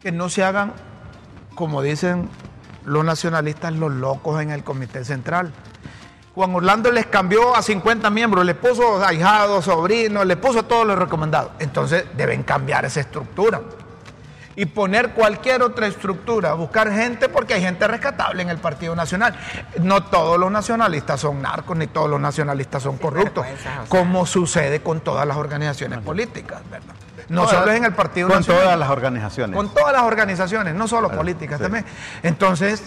que 0.00 0.10
no 0.12 0.28
se 0.30 0.42
hagan, 0.44 0.72
como 1.54 1.82
dicen 1.82 2.28
los 2.84 3.04
nacionalistas, 3.04 3.72
los 3.74 3.92
locos 3.92 4.40
en 4.40 4.50
el 4.50 4.64
comité 4.64 5.04
central. 5.04 5.52
Juan 6.36 6.54
Orlando 6.54 6.92
les 6.92 7.06
cambió 7.06 7.56
a 7.56 7.62
50 7.62 8.10
miembros, 8.10 8.44
les 8.44 8.54
puso 8.54 9.02
ahijados, 9.04 9.64
sobrinos, 9.64 10.24
les 10.26 10.36
puso 10.36 10.62
todos 10.64 10.86
los 10.86 10.98
recomendados. 10.98 11.52
Entonces 11.58 12.04
deben 12.14 12.42
cambiar 12.42 12.84
esa 12.84 13.00
estructura 13.00 13.62
y 14.54 14.66
poner 14.66 15.12
cualquier 15.12 15.62
otra 15.62 15.86
estructura, 15.86 16.52
buscar 16.52 16.92
gente, 16.92 17.30
porque 17.30 17.54
hay 17.54 17.62
gente 17.62 17.88
rescatable 17.88 18.42
en 18.42 18.50
el 18.50 18.58
Partido 18.58 18.94
Nacional. 18.94 19.34
No 19.82 20.04
todos 20.04 20.38
los 20.38 20.50
nacionalistas 20.52 21.20
son 21.20 21.40
narcos, 21.40 21.74
ni 21.76 21.86
todos 21.86 22.08
los 22.10 22.20
nacionalistas 22.20 22.82
son 22.82 22.98
corruptos, 22.98 23.44
José. 23.46 23.68
como 23.88 24.26
sucede 24.26 24.80
con 24.82 25.00
todas 25.00 25.26
las 25.26 25.38
organizaciones 25.38 26.00
políticas, 26.00 26.60
¿verdad? 26.70 26.94
No 27.30 27.42
Todas- 27.44 27.58
solo 27.60 27.70
es 27.72 27.78
en 27.78 27.84
el 27.86 27.94
Partido 27.94 28.28
Con 28.28 28.36
Nacional. 28.38 28.62
todas 28.62 28.78
las 28.78 28.90
organizaciones. 28.90 29.56
Con 29.56 29.68
todas 29.74 29.92
las 29.92 30.02
organizaciones, 30.02 30.74
no 30.74 30.86
solo 30.86 31.10
políticas 31.10 31.56
sí. 31.58 31.62
también. 31.64 31.84
Entonces, 32.22 32.84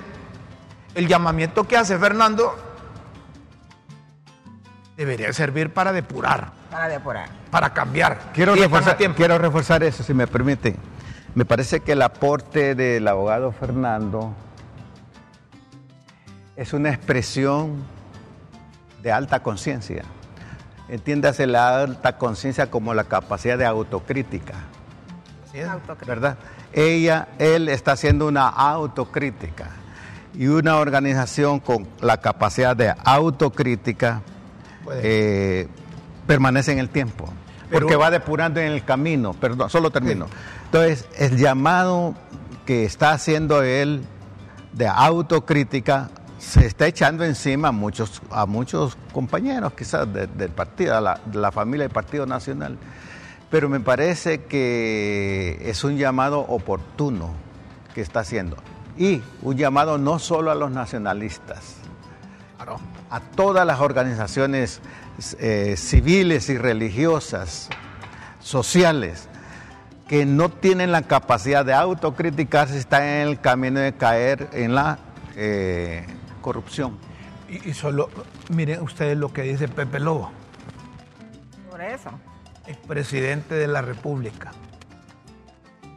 el 0.96 1.08
llamamiento 1.08 1.68
que 1.68 1.78
hace 1.78 1.98
Fernando 1.98 2.56
debería 5.00 5.32
servir 5.32 5.72
para 5.72 5.94
depurar, 5.94 6.52
Para 6.70 6.90
depurar. 6.90 7.30
para 7.50 7.74
cambiar. 7.74 8.20
Quiero 8.34 8.54
reforzar, 8.54 8.98
tiempo. 8.98 9.16
quiero 9.16 9.38
reforzar 9.38 9.82
eso, 9.82 10.04
si 10.04 10.14
me 10.14 10.28
permiten. 10.28 10.76
Me 11.36 11.46
parece 11.46 11.80
que 11.80 11.94
el 11.94 12.02
aporte 12.02 12.76
del 12.76 13.08
abogado 13.08 13.54
Fernando 13.54 14.34
es 16.58 16.74
una 16.74 16.90
expresión 16.90 17.82
de 19.02 19.12
alta 19.14 19.42
conciencia. 19.42 20.04
Entiéndase 20.90 21.48
la 21.48 21.82
alta 21.82 22.18
conciencia 22.18 22.70
como 22.70 22.94
la 22.94 23.06
capacidad 23.06 23.58
de 23.58 23.66
autocrítica, 23.66 24.56
es. 25.54 25.66
Autocrítica. 25.66 26.06
¿verdad? 26.14 26.38
Ella, 26.74 27.30
él 27.38 27.70
está 27.70 27.94
haciendo 27.94 28.28
una 28.28 28.50
autocrítica 28.50 29.68
y 30.34 30.48
una 30.48 30.76
organización 30.76 31.62
con 31.62 31.88
la 32.02 32.18
capacidad 32.18 32.76
de 32.76 32.94
autocrítica. 33.06 34.24
Eh, 34.94 35.68
permanece 36.28 36.72
en 36.72 36.80
el 36.80 36.90
tiempo. 36.90 37.26
Pero- 37.70 37.82
porque 37.82 37.96
va 37.96 38.10
depurando 38.12 38.60
en 38.60 38.72
el 38.72 38.84
camino. 38.84 39.34
Perdón, 39.34 39.70
solo 39.70 39.92
termino. 39.92 40.26
Entonces, 40.66 41.08
el 41.18 41.38
llamado 41.38 42.16
que 42.66 42.84
está 42.86 43.12
haciendo 43.12 43.62
él 43.64 44.02
de 44.74 44.88
autocrítica 44.88 46.10
se 46.40 46.66
está 46.66 46.88
echando 46.88 47.26
encima 47.26 47.68
a 47.68 47.72
muchos, 47.72 48.22
a 48.32 48.46
muchos 48.46 48.98
compañeros 49.12 49.74
quizás 49.74 50.12
de- 50.12 50.28
del 50.28 50.50
partido, 50.52 51.00
la, 51.02 51.20
de 51.26 51.38
la 51.38 51.52
familia 51.52 51.84
del 51.86 51.94
Partido 51.94 52.26
Nacional. 52.26 52.78
Pero 53.52 53.68
me 53.68 53.80
parece 53.80 54.44
que 54.46 55.58
es 55.66 55.84
un 55.84 55.98
llamado 55.98 56.40
oportuno 56.40 57.32
que 57.94 58.02
está 58.02 58.20
haciendo. 58.22 58.58
Y 58.98 59.22
un 59.42 59.58
llamado 59.58 59.98
no 59.98 60.20
solo 60.20 60.52
a 60.52 60.56
los 60.56 60.72
nacionalistas, 60.72 61.76
Claro. 62.60 62.78
a 63.10 63.22
todas 63.22 63.66
las 63.66 63.80
organizaciones 63.80 64.82
eh, 65.40 65.76
civiles 65.78 66.50
y 66.50 66.58
religiosas, 66.58 67.70
sociales, 68.42 69.30
que 70.10 70.26
no 70.26 70.50
tienen 70.50 70.92
la 70.92 71.04
capacidad 71.04 71.64
de 71.64 71.74
autocriticarse, 71.74 72.78
están 72.78 73.04
en 73.04 73.28
el 73.30 73.40
camino 73.40 73.80
de 73.80 73.94
caer 73.94 74.50
en 74.52 74.76
la 74.76 75.00
eh, 75.38 76.06
corrupción. 76.42 76.98
Y, 77.48 77.70
y 77.70 77.74
solo, 77.74 78.10
miren 78.50 78.82
ustedes 78.82 79.18
lo 79.18 79.32
que 79.32 79.44
dice 79.44 79.70
Pepe 79.70 80.00
Lobo, 80.02 80.30
Por 81.72 81.82
eso. 81.82 82.12
expresidente 82.68 83.56
de 83.56 83.68
la 83.68 83.82
República. 83.82 84.52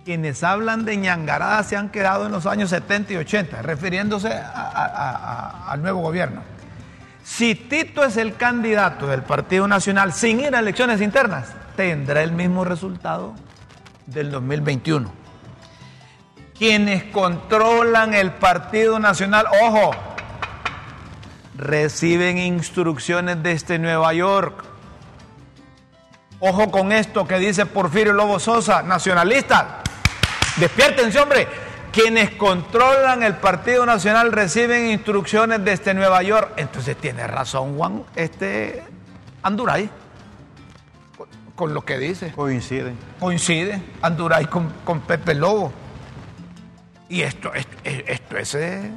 Quienes 0.04 0.42
hablan 0.44 0.84
de 0.84 0.96
ñangarada 0.96 1.62
se 1.64 1.76
han 1.76 1.88
quedado 1.90 2.26
en 2.26 2.32
los 2.32 2.46
años 2.46 2.70
70 2.70 3.12
y 3.12 3.16
80, 3.16 3.62
refiriéndose 3.62 4.32
a- 4.32 4.50
a- 4.52 4.86
a- 5.66 5.72
al 5.72 5.82
nuevo 5.82 6.00
gobierno. 6.00 6.42
Si 7.24 7.54
Tito 7.54 8.04
es 8.04 8.16
el 8.16 8.36
candidato 8.36 9.06
del 9.06 9.22
Partido 9.22 9.68
Nacional 9.68 10.12
sin 10.12 10.40
ir 10.40 10.54
a 10.56 10.58
elecciones 10.58 11.00
internas, 11.00 11.54
tendrá 11.76 12.22
el 12.22 12.32
mismo 12.32 12.64
resultado 12.64 13.34
del 14.06 14.30
2021. 14.30 15.10
Quienes 16.58 17.04
controlan 17.04 18.14
el 18.14 18.32
Partido 18.32 18.98
Nacional, 18.98 19.46
ojo, 19.62 19.92
reciben 21.56 22.38
instrucciones 22.38 23.42
desde 23.42 23.78
Nueva 23.78 24.12
York. 24.12 24.64
Ojo 26.40 26.72
con 26.72 26.90
esto 26.90 27.26
que 27.26 27.38
dice 27.38 27.66
Porfirio 27.66 28.12
Lobo 28.12 28.40
Sosa, 28.40 28.82
nacionalista. 28.82 29.82
Despiértense, 30.56 31.20
hombre. 31.20 31.46
Quienes 31.92 32.30
controlan 32.30 33.22
el 33.22 33.36
Partido 33.36 33.84
Nacional 33.84 34.32
reciben 34.32 34.88
instrucciones 34.90 35.62
desde 35.64 35.92
Nueva 35.94 36.22
York. 36.22 36.52
Entonces 36.56 36.96
tiene 36.96 37.26
razón 37.26 37.76
Juan, 37.76 38.04
este 38.16 38.82
Anduray, 39.42 39.90
con, 41.16 41.28
con 41.54 41.74
lo 41.74 41.84
que 41.84 41.98
dice. 41.98 42.32
Coinciden. 42.32 42.96
Coincide 43.20 43.82
Anduray 44.00 44.46
con, 44.46 44.72
con 44.84 45.00
Pepe 45.00 45.34
Lobo. 45.34 45.70
Y 47.10 47.20
esto, 47.20 47.52
esto, 47.52 47.76
esto 47.84 48.38
es 48.38 48.54
eh, 48.54 48.90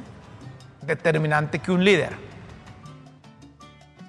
determinante 0.80 1.58
que 1.58 1.70
un 1.70 1.84
líder 1.84 2.16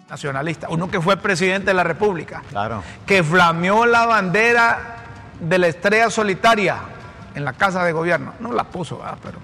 nacionalista, 0.09 0.67
uno 0.69 0.89
que 0.89 1.01
fue 1.01 1.17
presidente 1.17 1.67
de 1.67 1.73
la 1.73 1.83
República, 1.83 2.41
Claro. 2.49 2.81
que 3.05 3.21
flameó 3.21 3.85
la 3.85 4.05
bandera 4.05 4.95
de 5.41 5.57
la 5.57 5.67
estrella 5.67 6.09
solitaria 6.09 6.77
en 7.37 7.45
la 7.45 7.53
casa 7.53 7.83
de 7.83 7.91
gobierno. 7.93 8.33
No 8.39 8.51
la 8.51 8.63
puso, 8.65 8.97
¿verdad? 8.97 9.17
pero 9.23 9.37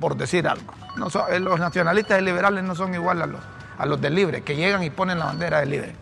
por 0.00 0.16
decir 0.16 0.46
algo. 0.46 0.72
No 0.96 1.08
son- 1.10 1.32
eh, 1.32 1.38
los 1.40 1.58
nacionalistas 1.58 2.20
y 2.20 2.24
liberales 2.24 2.64
no 2.64 2.74
son 2.74 2.92
iguales 2.94 3.24
a 3.24 3.26
los, 3.26 3.40
a 3.78 3.86
los 3.86 4.00
del 4.00 4.14
libre, 4.14 4.42
que 4.42 4.56
llegan 4.56 4.82
y 4.82 4.90
ponen 4.90 5.18
la 5.18 5.26
bandera 5.26 5.60
del 5.60 5.70
libre. 5.70 5.94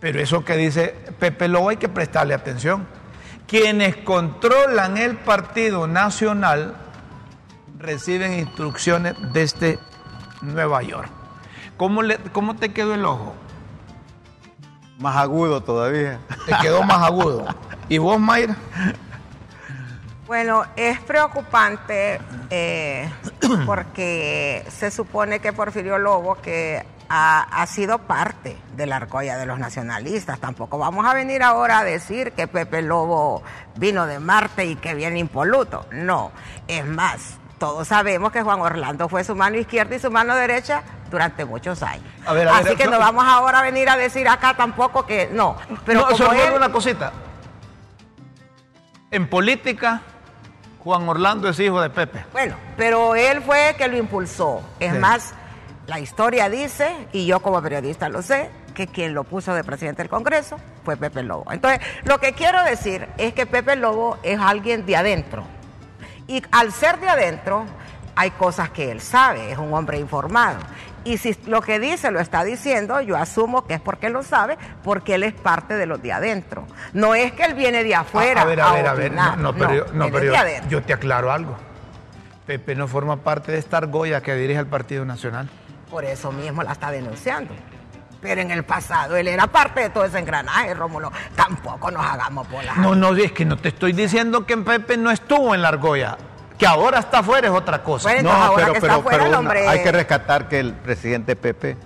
Pero 0.00 0.20
eso 0.20 0.44
que 0.44 0.56
dice 0.56 0.88
Pepe 1.18 1.48
Lobo 1.48 1.70
hay 1.70 1.78
que 1.78 1.88
prestarle 1.88 2.34
atención. 2.34 2.86
Quienes 3.46 3.96
controlan 3.96 4.96
el 4.98 5.16
Partido 5.16 5.86
Nacional 5.86 6.74
reciben 7.78 8.34
instrucciones 8.34 9.14
desde 9.32 9.78
Nueva 10.42 10.82
York. 10.82 11.08
¿Cómo, 11.76 12.02
le, 12.02 12.18
¿Cómo 12.32 12.56
te 12.56 12.72
quedó 12.72 12.94
el 12.94 13.04
ojo? 13.04 13.34
Más 14.98 15.16
agudo 15.16 15.62
todavía. 15.62 16.18
Te 16.46 16.54
quedó 16.62 16.82
más 16.82 17.02
agudo. 17.02 17.46
¿Y 17.88 17.98
vos, 17.98 18.18
Mayra? 18.18 18.56
Bueno, 20.26 20.64
es 20.74 20.98
preocupante 21.00 22.20
eh, 22.50 23.08
porque 23.66 24.64
se 24.68 24.90
supone 24.90 25.38
que 25.38 25.52
Porfirio 25.52 25.98
Lobo, 25.98 26.34
que 26.36 26.84
ha, 27.08 27.42
ha, 27.42 27.66
sido 27.66 27.98
parte 27.98 28.56
de 28.74 28.86
la 28.86 28.96
argolla 28.96 29.36
de 29.36 29.46
los 29.46 29.60
nacionalistas, 29.60 30.40
tampoco 30.40 30.78
vamos 30.78 31.06
a 31.06 31.14
venir 31.14 31.44
ahora 31.44 31.78
a 31.78 31.84
decir 31.84 32.32
que 32.32 32.48
Pepe 32.48 32.82
Lobo 32.82 33.42
vino 33.76 34.06
de 34.06 34.18
Marte 34.18 34.66
y 34.66 34.74
que 34.74 34.94
viene 34.94 35.20
impoluto. 35.20 35.86
No, 35.92 36.32
es 36.66 36.84
más, 36.84 37.38
todos 37.58 37.88
sabemos 37.88 38.32
que 38.32 38.42
Juan 38.42 38.60
Orlando 38.60 39.08
fue 39.08 39.24
su 39.24 39.34
mano 39.34 39.56
izquierda 39.56 39.94
y 39.94 39.98
su 39.98 40.10
mano 40.10 40.34
derecha 40.34 40.82
durante 41.10 41.44
muchos 41.44 41.82
años. 41.82 42.04
A 42.26 42.32
ver, 42.32 42.48
a 42.48 42.58
Así 42.58 42.70
ver, 42.70 42.76
que 42.76 42.86
no 42.86 42.98
vamos 42.98 43.24
ahora 43.26 43.60
a 43.60 43.62
venir 43.62 43.88
a 43.88 43.96
decir 43.96 44.28
acá 44.28 44.54
tampoco 44.54 45.06
que 45.06 45.30
no. 45.32 45.56
Pero 45.84 46.00
no, 46.00 46.16
solo 46.16 46.32
él... 46.32 46.52
una 46.54 46.70
cosita. 46.70 47.12
En 49.10 49.28
política, 49.28 50.02
Juan 50.86 51.08
Orlando 51.08 51.48
es 51.48 51.58
hijo 51.58 51.80
de 51.80 51.90
Pepe. 51.90 52.24
Bueno, 52.30 52.54
pero 52.76 53.16
él 53.16 53.42
fue 53.42 53.70
el 53.70 53.74
que 53.74 53.88
lo 53.88 53.96
impulsó. 53.96 54.62
Es 54.78 54.92
sí. 54.92 54.98
más, 55.00 55.34
la 55.88 55.98
historia 55.98 56.48
dice, 56.48 57.08
y 57.12 57.26
yo 57.26 57.40
como 57.40 57.60
periodista 57.60 58.08
lo 58.08 58.22
sé, 58.22 58.50
que 58.72 58.86
quien 58.86 59.12
lo 59.12 59.24
puso 59.24 59.52
de 59.52 59.64
presidente 59.64 60.02
del 60.02 60.08
Congreso 60.08 60.58
fue 60.84 60.96
Pepe 60.96 61.24
Lobo. 61.24 61.50
Entonces, 61.50 61.80
lo 62.04 62.18
que 62.18 62.34
quiero 62.34 62.62
decir 62.62 63.08
es 63.18 63.34
que 63.34 63.46
Pepe 63.46 63.74
Lobo 63.74 64.18
es 64.22 64.38
alguien 64.38 64.86
de 64.86 64.94
adentro. 64.94 65.42
Y 66.28 66.40
al 66.52 66.70
ser 66.70 67.00
de 67.00 67.08
adentro, 67.08 67.64
hay 68.14 68.30
cosas 68.30 68.70
que 68.70 68.92
él 68.92 69.00
sabe, 69.00 69.50
es 69.50 69.58
un 69.58 69.74
hombre 69.74 69.98
informado. 69.98 70.60
Y 71.06 71.18
si 71.18 71.38
lo 71.46 71.62
que 71.62 71.78
dice 71.78 72.10
lo 72.10 72.18
está 72.18 72.42
diciendo, 72.42 73.00
yo 73.00 73.16
asumo 73.16 73.64
que 73.64 73.74
es 73.74 73.80
porque 73.80 74.10
lo 74.10 74.24
sabe, 74.24 74.58
porque 74.82 75.14
él 75.14 75.22
es 75.22 75.34
parte 75.34 75.74
de 75.74 75.86
los 75.86 76.02
de 76.02 76.12
adentro. 76.12 76.66
No 76.92 77.14
es 77.14 77.32
que 77.32 77.44
él 77.44 77.54
viene 77.54 77.84
de 77.84 77.94
afuera. 77.94 78.40
A, 78.40 78.44
a 78.44 78.46
ver, 78.46 78.60
a, 78.60 78.70
a 78.70 78.74
ver, 78.74 78.86
a 78.88 78.94
ver. 78.94 79.12
No, 79.12 79.36
no, 79.36 79.54
pero, 79.54 79.72
yo, 79.72 79.84
no, 79.92 80.10
pero 80.10 80.34
yo, 80.34 80.68
yo, 80.68 80.82
te 80.82 80.92
aclaro 80.92 81.30
algo. 81.30 81.56
Pepe 82.44 82.74
no 82.74 82.88
forma 82.88 83.18
parte 83.18 83.52
de 83.52 83.58
esta 83.58 83.76
argolla 83.76 84.20
que 84.20 84.34
dirige 84.34 84.58
el 84.58 84.66
Partido 84.66 85.04
Nacional. 85.04 85.48
Por 85.88 86.04
eso 86.04 86.32
mismo 86.32 86.64
la 86.64 86.72
está 86.72 86.90
denunciando. 86.90 87.54
Pero 88.20 88.40
en 88.40 88.50
el 88.50 88.64
pasado 88.64 89.16
él 89.16 89.28
era 89.28 89.46
parte 89.46 89.82
de 89.82 89.90
todo 89.90 90.04
ese 90.04 90.18
engranaje, 90.18 90.74
Rómulo. 90.74 91.12
Tampoco 91.36 91.88
nos 91.92 92.04
hagamos 92.04 92.48
la. 92.64 92.74
No, 92.76 92.96
no, 92.96 93.14
es 93.14 93.30
que 93.30 93.44
no 93.44 93.56
te 93.56 93.68
estoy 93.68 93.92
diciendo 93.92 94.44
que 94.44 94.56
Pepe 94.56 94.96
no 94.96 95.12
estuvo 95.12 95.54
en 95.54 95.62
la 95.62 95.68
argolla. 95.68 96.18
Que 96.58 96.66
ahora 96.66 97.00
está 97.00 97.18
afuera 97.18 97.48
es 97.48 97.54
otra 97.54 97.82
cosa. 97.82 98.10
Bueno, 98.10 98.32
no, 98.32 98.54
pero, 98.54 98.72
que 98.72 98.80
pero, 98.80 98.92
está 98.94 99.02
fuera, 99.02 99.18
pero 99.18 99.30
el 99.30 99.34
hombre... 99.34 99.68
hay 99.68 99.82
que 99.82 99.92
rescatar 99.92 100.48
que 100.48 100.60
el 100.60 100.72
presidente 100.72 101.36
Pepe 101.36 101.76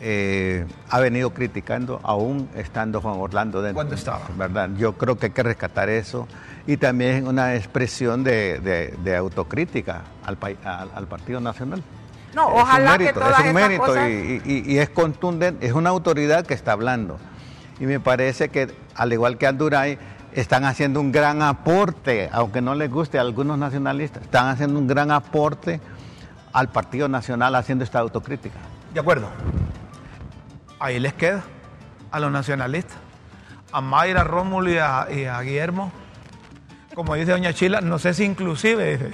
eh, 0.00 0.66
ha 0.90 1.00
venido 1.00 1.30
criticando 1.30 2.00
aún 2.02 2.50
estando 2.54 3.00
Juan 3.00 3.16
Orlando 3.18 3.62
dentro. 3.62 3.76
¿Cuándo 3.76 3.94
estaba? 3.94 4.22
¿verdad? 4.36 4.70
Yo 4.76 4.92
creo 4.94 5.18
que 5.18 5.26
hay 5.26 5.32
que 5.32 5.42
rescatar 5.42 5.88
eso 5.88 6.28
y 6.66 6.76
también 6.76 7.26
una 7.26 7.54
expresión 7.54 8.22
de, 8.22 8.58
de, 8.60 8.94
de 9.02 9.16
autocrítica 9.16 10.02
al, 10.24 10.36
al, 10.64 10.90
al, 10.94 11.06
Partido 11.06 11.40
Nacional. 11.40 11.82
No, 12.34 12.56
es 12.56 12.62
ojalá 12.62 12.92
un 12.92 12.98
mérito, 12.98 13.14
que 13.14 13.20
todas 13.20 13.40
es 13.40 13.46
un 13.46 13.54
mérito 13.54 13.84
cosas... 13.84 14.08
y, 14.10 14.42
y, 14.44 14.62
y, 14.66 14.78
es 14.78 14.90
contundente, 14.90 15.66
es 15.66 15.72
una 15.72 15.90
autoridad 15.90 16.44
que 16.44 16.54
está 16.54 16.72
hablando. 16.72 17.18
Y 17.80 17.86
me 17.86 18.00
parece 18.00 18.48
que, 18.50 18.74
al 18.94 19.12
igual 19.12 19.38
que 19.38 19.46
Anduray, 19.46 19.98
están 20.36 20.64
haciendo 20.64 21.00
un 21.00 21.12
gran 21.12 21.40
aporte, 21.40 22.28
aunque 22.30 22.60
no 22.60 22.74
les 22.74 22.90
guste 22.90 23.18
a 23.18 23.22
algunos 23.22 23.58
nacionalistas, 23.58 24.22
están 24.22 24.48
haciendo 24.48 24.78
un 24.78 24.86
gran 24.86 25.10
aporte 25.10 25.80
al 26.52 26.68
Partido 26.68 27.08
Nacional 27.08 27.54
haciendo 27.54 27.84
esta 27.84 28.00
autocrítica. 28.00 28.58
De 28.92 29.00
acuerdo. 29.00 29.28
Ahí 30.78 31.00
les 31.00 31.14
queda 31.14 31.42
a 32.10 32.20
los 32.20 32.30
nacionalistas, 32.30 32.98
a 33.72 33.80
Mayra, 33.80 34.24
Rómulo 34.24 34.70
y 34.70 34.76
a, 34.76 35.06
y 35.10 35.24
a 35.24 35.40
Guillermo. 35.40 35.90
Como 36.96 37.14
dice 37.14 37.32
Doña 37.32 37.52
Chila, 37.52 37.82
no 37.82 37.98
sé 37.98 38.14
si 38.14 38.24
inclusive 38.24 38.98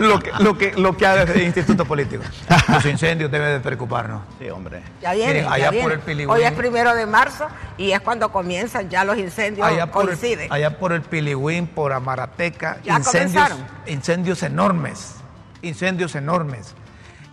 lo, 0.00 0.20
que, 0.20 0.30
lo, 0.38 0.58
que, 0.58 0.72
lo 0.74 0.94
que 0.94 1.06
hace 1.06 1.32
el 1.32 1.42
Instituto 1.44 1.86
Político. 1.86 2.22
Los 2.68 2.84
incendios 2.84 3.30
deben 3.30 3.54
de 3.54 3.60
preocuparnos. 3.60 4.20
Sí, 4.38 4.50
hombre. 4.50 4.82
Ya 5.00 5.14
viene, 5.14 5.32
Miren, 5.32 5.48
allá 5.50 5.70
viene. 5.70 5.82
por 5.82 5.92
el 5.92 6.00
Piligüín. 6.00 6.36
Hoy 6.36 6.42
es 6.42 6.52
primero 6.52 6.94
de 6.94 7.06
marzo 7.06 7.46
y 7.78 7.92
es 7.92 8.02
cuando 8.02 8.30
comienzan 8.30 8.90
ya 8.90 9.02
los 9.04 9.16
incendios 9.16 9.66
allá 9.66 9.90
por 9.90 10.04
coinciden. 10.04 10.44
El, 10.44 10.52
allá 10.52 10.78
por 10.78 10.92
el 10.92 11.00
Piligüín, 11.00 11.66
por 11.66 11.94
Amarateca, 11.94 12.76
¿Ya 12.84 12.98
incendios, 12.98 13.48
comenzaron? 13.48 13.66
incendios 13.86 14.42
enormes. 14.42 15.14
Incendios 15.62 16.14
enormes. 16.16 16.74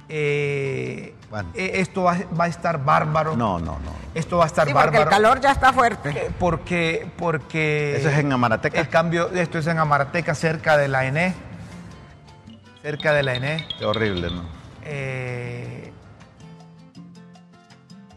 Eh, 0.07 1.13
bueno. 1.34 1.50
esto 1.56 2.04
va, 2.04 2.15
va, 2.39 2.43
a 2.43 2.48
estar 2.48 2.84
bárbaro. 2.84 3.36
No, 3.36 3.58
no, 3.58 3.80
no. 3.80 3.91
Esto 4.13 4.38
va 4.38 4.43
a 4.43 4.48
estar 4.48 4.67
sí, 4.67 4.74
bárbaro. 4.74 4.91
Porque 4.91 5.04
el 5.04 5.10
calor 5.10 5.41
ya 5.41 5.52
está 5.52 5.74
fuerte. 5.74 6.10
Eh, 6.12 6.32
Porque, 6.38 7.10
porque. 7.17 7.96
Eso 7.98 8.10
es 8.10 8.19
en 8.19 8.32
Amarateca. 8.32 8.80
El 8.80 8.88
cambio, 8.88 9.32
esto 9.32 9.58
es 9.58 9.65
en 9.65 9.80
Amarateca, 9.80 10.36
cerca 10.36 10.78
de 10.78 10.88
la 10.88 11.06
ENE. 11.06 11.34
Cerca 12.84 13.13
de 13.13 13.24
la 13.24 13.34
ENE. 13.34 13.67
Qué 13.80 13.84
horrible, 13.84 14.30
¿no? 14.30 14.43
Eh, 14.84 15.91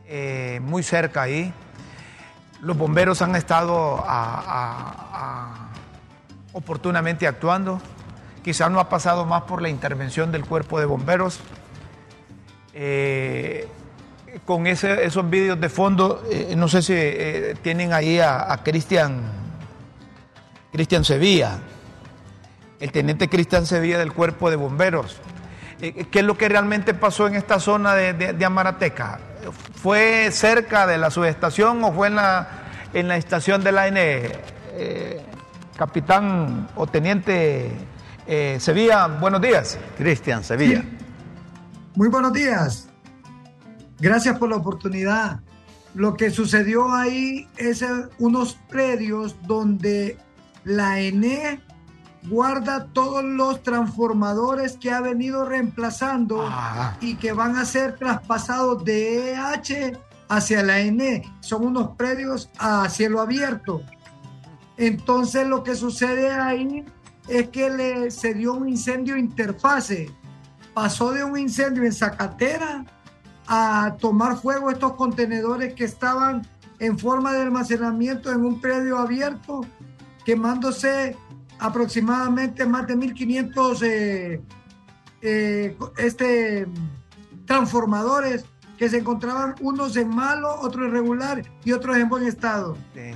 eh, 0.04 0.60
muy 0.62 0.82
cerca 0.82 1.22
ahí. 1.22 1.54
Los 2.60 2.76
bomberos 2.76 3.22
han 3.22 3.34
estado 3.34 4.04
a, 4.06 4.34
a, 4.46 4.94
a, 5.12 5.68
oportunamente 6.52 7.26
actuando. 7.26 7.80
Quizás 8.44 8.70
no 8.70 8.78
ha 8.78 8.90
pasado 8.90 9.24
más 9.24 9.44
por 9.44 9.62
la 9.62 9.70
intervención 9.70 10.32
del 10.32 10.44
cuerpo 10.44 10.78
de 10.78 10.84
bomberos. 10.84 11.40
Eh, 12.78 13.66
con 14.44 14.66
ese, 14.66 15.02
esos 15.02 15.30
vídeos 15.30 15.58
de 15.58 15.70
fondo, 15.70 16.22
eh, 16.30 16.52
no 16.58 16.68
sé 16.68 16.82
si 16.82 16.92
eh, 16.94 17.54
tienen 17.62 17.94
ahí 17.94 18.18
a, 18.18 18.52
a 18.52 18.62
Cristian 18.62 19.22
Cristian 20.72 21.02
Sevilla, 21.02 21.58
el 22.78 22.92
teniente 22.92 23.30
Cristian 23.30 23.64
Sevilla 23.64 23.98
del 23.98 24.12
cuerpo 24.12 24.50
de 24.50 24.56
bomberos. 24.56 25.16
¿Qué 25.78 26.06
es 26.12 26.24
lo 26.24 26.36
que 26.36 26.50
realmente 26.50 26.92
pasó 26.92 27.26
en 27.26 27.34
esta 27.34 27.60
zona 27.60 27.94
de, 27.94 28.12
de, 28.12 28.32
de, 28.34 28.44
Amarateca? 28.44 29.20
¿Fue 29.74 30.30
cerca 30.30 30.86
de 30.86 30.98
la 30.98 31.10
subestación 31.10 31.82
o 31.82 31.92
fue 31.92 32.08
en 32.08 32.16
la, 32.16 32.48
en 32.92 33.08
la 33.08 33.16
estación 33.16 33.64
de 33.64 33.72
la 33.72 33.88
N? 33.88 34.22
capitán 35.78 36.68
o 36.76 36.86
teniente 36.86 37.70
Sevilla, 38.58 39.06
buenos 39.06 39.40
días. 39.40 39.78
Cristian 39.96 40.44
Sevilla. 40.44 40.84
Muy 41.96 42.08
buenos 42.08 42.34
días. 42.34 42.90
Gracias 43.98 44.38
por 44.38 44.50
la 44.50 44.56
oportunidad. 44.56 45.40
Lo 45.94 46.14
que 46.14 46.30
sucedió 46.30 46.92
ahí 46.92 47.48
es 47.56 47.82
unos 48.18 48.58
predios 48.68 49.34
donde 49.46 50.18
la 50.64 51.00
ENE 51.00 51.62
guarda 52.24 52.88
todos 52.92 53.24
los 53.24 53.62
transformadores 53.62 54.76
que 54.76 54.90
ha 54.90 55.00
venido 55.00 55.46
reemplazando 55.46 56.46
ah. 56.46 56.98
y 57.00 57.14
que 57.14 57.32
van 57.32 57.56
a 57.56 57.64
ser 57.64 57.96
traspasados 57.96 58.84
de 58.84 59.32
EH 59.32 59.98
hacia 60.28 60.62
la 60.62 60.80
ENE. 60.80 61.22
Son 61.40 61.64
unos 61.64 61.96
predios 61.96 62.50
a 62.58 62.90
cielo 62.90 63.22
abierto. 63.22 63.80
Entonces 64.76 65.48
lo 65.48 65.62
que 65.62 65.74
sucede 65.74 66.30
ahí 66.30 66.84
es 67.26 67.48
que 67.48 67.70
le, 67.70 68.10
se 68.10 68.34
dio 68.34 68.52
un 68.52 68.68
incendio 68.68 69.16
interfase. 69.16 70.14
Pasó 70.76 71.10
de 71.10 71.24
un 71.24 71.38
incendio 71.38 71.84
en 71.84 71.92
Zacatera 71.94 72.84
a 73.46 73.96
tomar 73.98 74.36
fuego 74.36 74.70
estos 74.70 74.92
contenedores 74.92 75.72
que 75.72 75.84
estaban 75.84 76.46
en 76.78 76.98
forma 76.98 77.32
de 77.32 77.40
almacenamiento 77.40 78.30
en 78.30 78.44
un 78.44 78.60
predio 78.60 78.98
abierto, 78.98 79.62
quemándose 80.26 81.16
aproximadamente 81.58 82.66
más 82.66 82.86
de 82.86 82.94
1.500 82.94 83.82
eh, 83.84 84.42
eh, 85.22 85.78
este, 85.96 86.66
transformadores 87.46 88.44
que 88.76 88.90
se 88.90 88.98
encontraban 88.98 89.54
unos 89.62 89.96
en 89.96 90.10
malo, 90.10 90.60
otros 90.60 90.88
en 90.88 90.92
regular 90.92 91.42
y 91.64 91.72
otros 91.72 91.96
en 91.96 92.10
buen 92.10 92.26
estado. 92.26 92.76
Sí. 92.92 93.12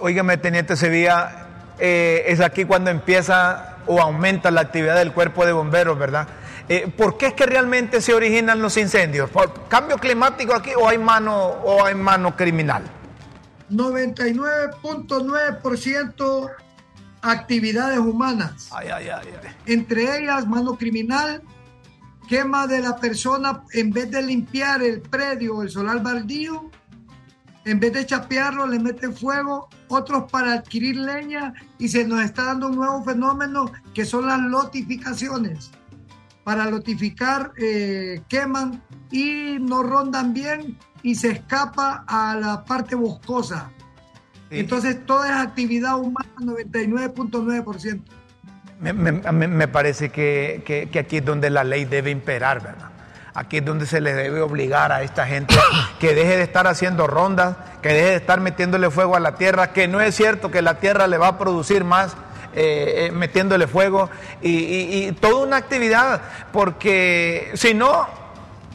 Óigame, 0.00 0.36
Teniente 0.36 0.74
Sevilla, 0.74 1.46
eh, 1.78 2.24
es 2.26 2.40
aquí 2.40 2.64
cuando 2.64 2.90
empieza 2.90 3.76
o 3.86 4.00
aumenta 4.00 4.50
la 4.50 4.62
actividad 4.62 4.96
del 4.96 5.12
cuerpo 5.12 5.46
de 5.46 5.52
bomberos, 5.52 5.96
¿verdad? 5.96 6.26
Eh, 6.68 6.92
¿Por 6.94 7.16
qué 7.16 7.28
es 7.28 7.34
que 7.34 7.46
realmente 7.46 8.02
se 8.02 8.12
originan 8.12 8.60
los 8.60 8.76
incendios? 8.76 9.30
¿Por 9.30 9.68
cambio 9.68 9.96
climático 9.96 10.54
aquí 10.54 10.72
o 10.78 10.86
hay 10.86 10.98
mano, 10.98 11.34
o 11.36 11.82
hay 11.84 11.94
mano 11.94 12.36
criminal? 12.36 12.82
99.9% 13.70 16.50
actividades 17.22 17.98
humanas. 17.98 18.68
Ay, 18.72 18.88
ay, 18.88 19.08
ay, 19.08 19.26
Entre 19.66 20.18
ellas, 20.18 20.46
mano 20.46 20.76
criminal, 20.76 21.42
quema 22.28 22.66
de 22.66 22.80
la 22.80 22.96
persona 22.96 23.62
en 23.72 23.90
vez 23.90 24.10
de 24.10 24.22
limpiar 24.22 24.82
el 24.82 25.00
predio 25.00 25.56
o 25.56 25.62
el 25.62 25.70
solar 25.70 26.02
baldío, 26.02 26.70
en 27.64 27.80
vez 27.80 27.92
de 27.92 28.06
chapearlo, 28.06 28.66
le 28.66 28.78
meten 28.78 29.14
fuego, 29.14 29.68
otros 29.88 30.30
para 30.30 30.54
adquirir 30.54 30.96
leña 30.96 31.52
y 31.78 31.88
se 31.88 32.06
nos 32.06 32.22
está 32.22 32.44
dando 32.44 32.68
un 32.68 32.76
nuevo 32.76 33.02
fenómeno 33.04 33.70
que 33.94 34.04
son 34.04 34.26
las 34.26 34.40
lotificaciones. 34.40 35.70
Para 36.48 36.64
lotificar, 36.64 37.52
eh, 37.58 38.22
queman 38.26 38.82
y 39.10 39.58
no 39.60 39.82
rondan 39.82 40.32
bien 40.32 40.78
y 41.02 41.14
se 41.14 41.28
escapa 41.28 42.06
a 42.08 42.36
la 42.36 42.64
parte 42.64 42.94
boscosa. 42.94 43.70
Entonces, 44.48 45.04
toda 45.04 45.28
es 45.28 45.46
actividad 45.46 45.98
humana, 45.98 46.30
99.9%. 46.38 48.00
Me, 48.80 48.94
me, 48.94 49.12
me, 49.12 49.68
parece 49.68 50.08
que, 50.08 50.62
que, 50.64 50.88
que, 50.90 50.98
aquí 51.00 51.18
es 51.18 51.24
donde 51.26 51.50
la 51.50 51.64
ley 51.64 51.84
debe 51.84 52.10
imperar, 52.10 52.62
¿verdad? 52.62 52.92
Aquí 53.34 53.58
es 53.58 53.64
donde 53.66 53.84
se 53.84 54.00
le 54.00 54.14
debe 54.14 54.40
obligar 54.40 54.90
a 54.90 55.02
esta 55.02 55.26
gente 55.26 55.54
que 56.00 56.14
deje 56.14 56.38
de 56.38 56.44
estar 56.44 56.66
haciendo 56.66 57.06
rondas, 57.06 57.56
que 57.82 57.90
deje 57.90 58.08
de 58.08 58.16
estar 58.16 58.40
metiéndole 58.40 58.90
fuego 58.90 59.16
a 59.16 59.20
la 59.20 59.34
tierra, 59.34 59.74
que 59.74 59.86
no 59.86 60.00
es 60.00 60.14
cierto 60.14 60.50
que 60.50 60.62
la 60.62 60.78
tierra 60.80 61.08
le 61.08 61.18
va 61.18 61.28
a 61.28 61.38
producir 61.38 61.84
más 61.84 62.16
eh, 62.54 63.06
eh, 63.06 63.12
metiéndole 63.12 63.66
fuego 63.66 64.10
y, 64.42 64.50
y, 64.50 65.06
y 65.08 65.12
toda 65.12 65.46
una 65.46 65.56
actividad, 65.56 66.20
porque 66.52 67.50
si 67.54 67.74
no, 67.74 68.06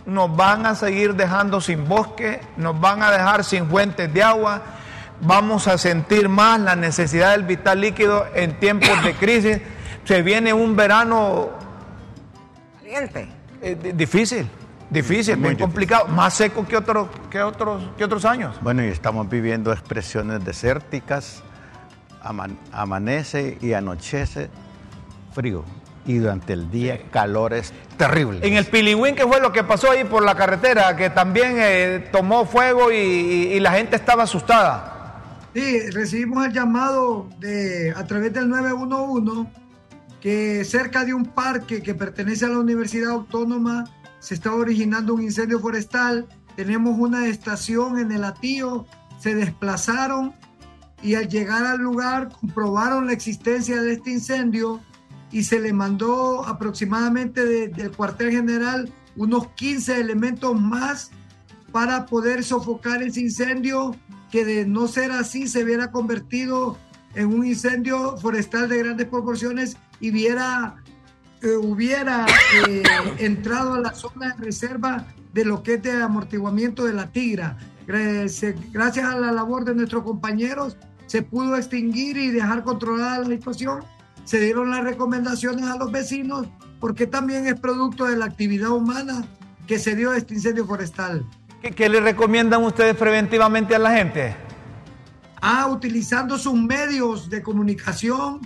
nos 0.06 0.36
van 0.36 0.66
a 0.66 0.76
seguir 0.76 1.16
dejando 1.16 1.62
sin 1.62 1.88
bosque, 1.88 2.42
nos 2.58 2.80
van 2.80 3.02
a 3.04 3.12
dejar 3.12 3.44
sin 3.44 3.68
fuentes 3.68 4.14
de 4.14 4.22
agua, 4.22 4.62
vamos 5.22 5.68
a 5.68 5.78
sentir 5.78 6.28
más 6.28 6.60
la 6.60 6.76
necesidad 6.76 7.32
del 7.32 7.44
vital 7.44 7.80
líquido 7.80 8.26
en 8.36 8.60
tiempos 8.60 9.02
de 9.04 9.14
crisis. 9.14 9.60
Se 10.04 10.22
viene 10.22 10.52
un 10.52 10.76
verano 10.76 11.52
Caliente. 12.82 13.30
eh, 13.62 13.94
difícil, 13.96 14.50
difícil, 14.90 15.38
muy, 15.38 15.52
Muy 15.52 15.58
complicado, 15.58 16.08
más 16.08 16.34
seco 16.34 16.68
que 16.68 16.76
otros, 16.76 17.08
que 17.32 17.42
otros, 17.42 17.82
que 17.98 18.04
otros 18.04 18.26
años. 18.26 18.58
Bueno, 18.62 18.84
y 18.84 18.88
estamos 18.88 19.30
viviendo 19.30 19.72
expresiones 19.72 20.44
desérticas, 20.44 21.42
aman- 22.24 22.58
amanece 22.72 23.58
y 23.62 23.74
anochece 23.74 24.50
frío, 25.34 25.64
y 26.06 26.16
durante 26.18 26.54
el 26.54 26.70
día 26.70 27.02
calores 27.12 27.74
terribles. 27.98 28.44
En 28.44 28.54
el 28.56 28.66
Pilingüín, 28.66 29.16
¿qué 29.16 29.24
fue 29.26 29.40
lo 29.40 29.52
que 29.52 29.64
pasó 29.64 29.92
ahí 29.92 30.04
por 30.04 30.24
la 30.24 30.36
carretera? 30.36 30.96
Que 30.96 31.10
también 31.10 31.56
eh, 31.58 32.10
tomó 32.12 32.46
fuego 32.46 32.92
y, 32.92 32.96
y- 32.98 33.54
y 33.54 33.60
la 33.60 33.72
gente 33.74 33.96
estaba 33.96 34.24
asustada. 34.24 34.90
Sí, 35.54 35.90
recibimos 35.92 36.46
el 36.46 36.52
llamado 36.54 37.30
de, 37.40 37.94
a 37.96 38.04
través 38.06 38.34
del 38.34 38.50
911 38.50 39.50
que 40.20 40.64
cerca 40.66 41.04
de 41.04 41.14
un 41.14 41.26
parque 41.26 41.82
que 41.84 41.94
pertenece 41.94 42.46
a 42.46 42.50
la 42.50 42.58
Universidad 42.60 43.12
Autónoma 43.12 43.84
se 44.20 44.34
estaba 44.36 44.56
originando 44.56 45.14
un 45.14 45.22
incendio 45.22 45.60
forestal. 45.60 46.28
Tenemos 46.56 46.98
una 46.98 47.28
estación 47.28 48.00
en 48.00 48.12
el 48.12 48.24
Atío, 48.24 48.86
se 49.20 49.36
desplazaron 49.36 50.34
y 51.04 51.16
al 51.16 51.28
llegar 51.28 51.66
al 51.66 51.80
lugar 51.80 52.30
comprobaron 52.30 53.08
la 53.08 53.14
existencia 53.14 53.82
de 53.82 53.94
este 53.94 54.12
incendio 54.12 54.80
y 55.32 55.44
se 55.44 55.60
le 55.60 55.74
mandó 55.74 56.46
aproximadamente 56.46 57.46
de- 57.46 57.68
del 57.68 57.92
cuartel 57.92 58.32
general 58.32 58.90
unos 59.16 59.48
15 59.50 60.00
elementos 60.00 60.60
más 60.60 61.12
para 61.72 62.06
poder 62.06 62.44
sofocar 62.44 63.04
ese 63.04 63.22
incendio 63.22 63.96
que 64.32 64.46
de 64.46 64.66
no 64.66 64.88
ser 64.88 65.12
así 65.12 65.48
se 65.48 65.64
hubiera 65.64 65.92
convertido 65.92 66.78
en 67.16 67.28
un 67.28 67.46
incendio 67.46 68.18
forestal 68.18 68.70
de 68.70 68.80
grandes 68.80 69.08
proporciones 69.08 69.78
y 70.00 70.10
viera, 70.12 70.76
eh, 71.42 71.56
hubiera 71.56 72.26
eh, 72.68 72.82
entrado 73.20 73.76
a 73.76 73.80
la 73.80 73.94
zona 73.94 74.30
de 74.36 74.46
reserva 74.46 75.06
de 75.34 75.46
lo 75.46 75.62
que 75.62 75.76
es 75.76 75.84
de 75.84 76.02
amortiguamiento 76.02 76.86
de 76.86 76.94
la 76.94 77.12
tigra. 77.12 77.58
Gracias 77.86 79.06
a 79.06 79.20
la 79.20 79.32
labor 79.32 79.66
de 79.66 79.76
nuestros 79.76 80.04
compañeros 80.04 80.78
se 81.08 81.22
pudo 81.22 81.56
extinguir 81.58 82.18
y 82.18 82.32
dejar 82.32 82.64
controlada 82.64 83.20
la 83.20 83.26
situación. 83.26 83.84
Se 84.24 84.40
dieron 84.40 84.72
las 84.72 84.84
recomendaciones 84.84 85.66
a 85.66 85.78
los 85.78 85.92
vecinos 85.92 86.48
porque 86.80 87.08
también 87.08 87.48
es 87.48 87.60
producto 87.60 88.06
de 88.06 88.18
la 88.18 88.26
actividad 88.26 88.70
humana 88.70 89.26
que 89.68 89.80
se 89.80 89.96
dio 89.96 90.14
este 90.14 90.34
incendio 90.34 90.66
forestal. 90.66 91.26
¿Qué, 91.62 91.72
qué 91.72 91.90
le 91.90 92.02
recomiendan 92.02 92.64
ustedes 92.64 92.96
preventivamente 92.96 93.76
a 93.76 93.80
la 93.80 93.92
gente? 93.92 94.36
Ah, 95.42 95.68
utilizando 95.68 96.38
sus 96.38 96.54
medios 96.54 97.30
de 97.30 97.42
comunicación 97.42 98.42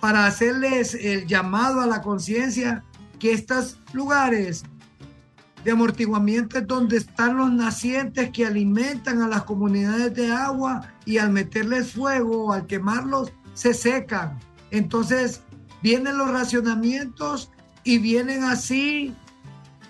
para 0.00 0.26
hacerles 0.26 0.94
el 0.94 1.26
llamado 1.26 1.80
a 1.80 1.86
la 1.86 2.00
conciencia 2.00 2.84
que 3.18 3.32
estos 3.32 3.80
lugares 3.92 4.64
de 5.68 5.72
amortiguamiento 5.72 6.56
es 6.56 6.66
donde 6.66 6.96
están 6.96 7.36
los 7.36 7.52
nacientes 7.52 8.30
que 8.30 8.46
alimentan 8.46 9.20
a 9.20 9.28
las 9.28 9.42
comunidades 9.42 10.14
de 10.14 10.32
agua 10.32 10.80
y 11.04 11.18
al 11.18 11.28
meterles 11.28 11.92
fuego 11.92 12.46
o 12.46 12.52
al 12.54 12.66
quemarlos 12.66 13.34
se 13.52 13.74
secan. 13.74 14.38
Entonces 14.70 15.42
vienen 15.82 16.16
los 16.16 16.30
racionamientos 16.30 17.52
y 17.84 17.98
vienen 17.98 18.44
así 18.44 19.14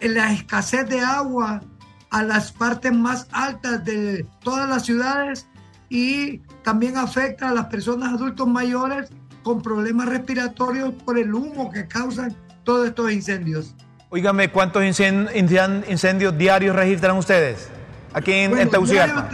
en 0.01 0.15
la 0.15 0.33
escasez 0.33 0.89
de 0.89 0.99
agua 0.99 1.63
a 2.11 2.25
las 2.25 2.51
partes 2.51 2.93
más 2.93 3.29
altas 3.31 3.85
de 3.85 4.27
todas 4.43 4.69
las 4.69 4.85
ciudades 4.85 5.47
y 5.89 6.39
también 6.65 6.97
afecta 6.97 7.51
a 7.51 7.55
las 7.55 7.67
personas 7.67 8.15
adultos 8.15 8.49
mayores 8.49 9.11
con 9.45 9.63
problemas 9.63 10.09
respiratorios 10.09 10.93
por 11.05 11.21
el 11.21 11.33
humo 11.33 11.71
que 11.71 11.87
causan 11.87 12.35
todos 12.65 12.89
estos 12.89 13.13
incendios. 13.13 13.77
Óigame, 14.11 14.51
¿cuántos 14.51 14.83
incen- 14.83 15.29
incen- 15.35 15.85
incendios 15.89 16.37
diarios 16.37 16.75
registran 16.75 17.17
ustedes 17.17 17.69
aquí 18.15 18.33
en, 18.33 18.51
Bueno, 18.51 18.63
en 18.63 18.71
Tegucigalpa? 18.71 19.29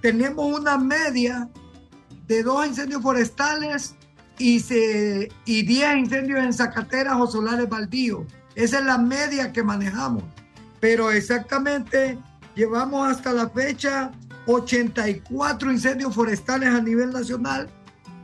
tenemos 0.00 0.60
una 0.60 0.78
media 0.78 1.48
de 2.26 2.42
dos 2.44 2.66
incendios 2.66 3.02
forestales 3.02 3.96
y, 4.38 4.60
se, 4.60 5.28
y 5.44 5.62
10 5.62 5.96
incendios 5.96 6.38
en 6.40 6.52
zacateras 6.52 7.14
o 7.18 7.26
solares 7.26 7.68
baldíos. 7.68 8.22
Esa 8.54 8.78
es 8.78 8.84
la 8.84 8.98
media 8.98 9.52
que 9.52 9.64
manejamos. 9.64 10.22
Pero 10.78 11.10
exactamente 11.10 12.16
llevamos 12.54 13.10
hasta 13.10 13.32
la 13.32 13.48
fecha 13.48 14.12
84 14.46 15.72
incendios 15.72 16.14
forestales 16.14 16.68
a 16.68 16.80
nivel 16.80 17.10
nacional, 17.10 17.68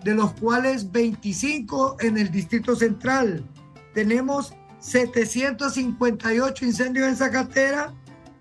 de 0.05 0.15
los 0.15 0.33
cuales 0.35 0.93
25 0.93 1.97
en 2.01 2.19
el 2.19 2.31
Distrito 2.31 2.77
Central. 2.77 3.45
Tenemos 3.95 4.55
758 4.85 6.65
incendios 6.65 7.09
en 7.09 7.17
Zacatera 7.17 7.93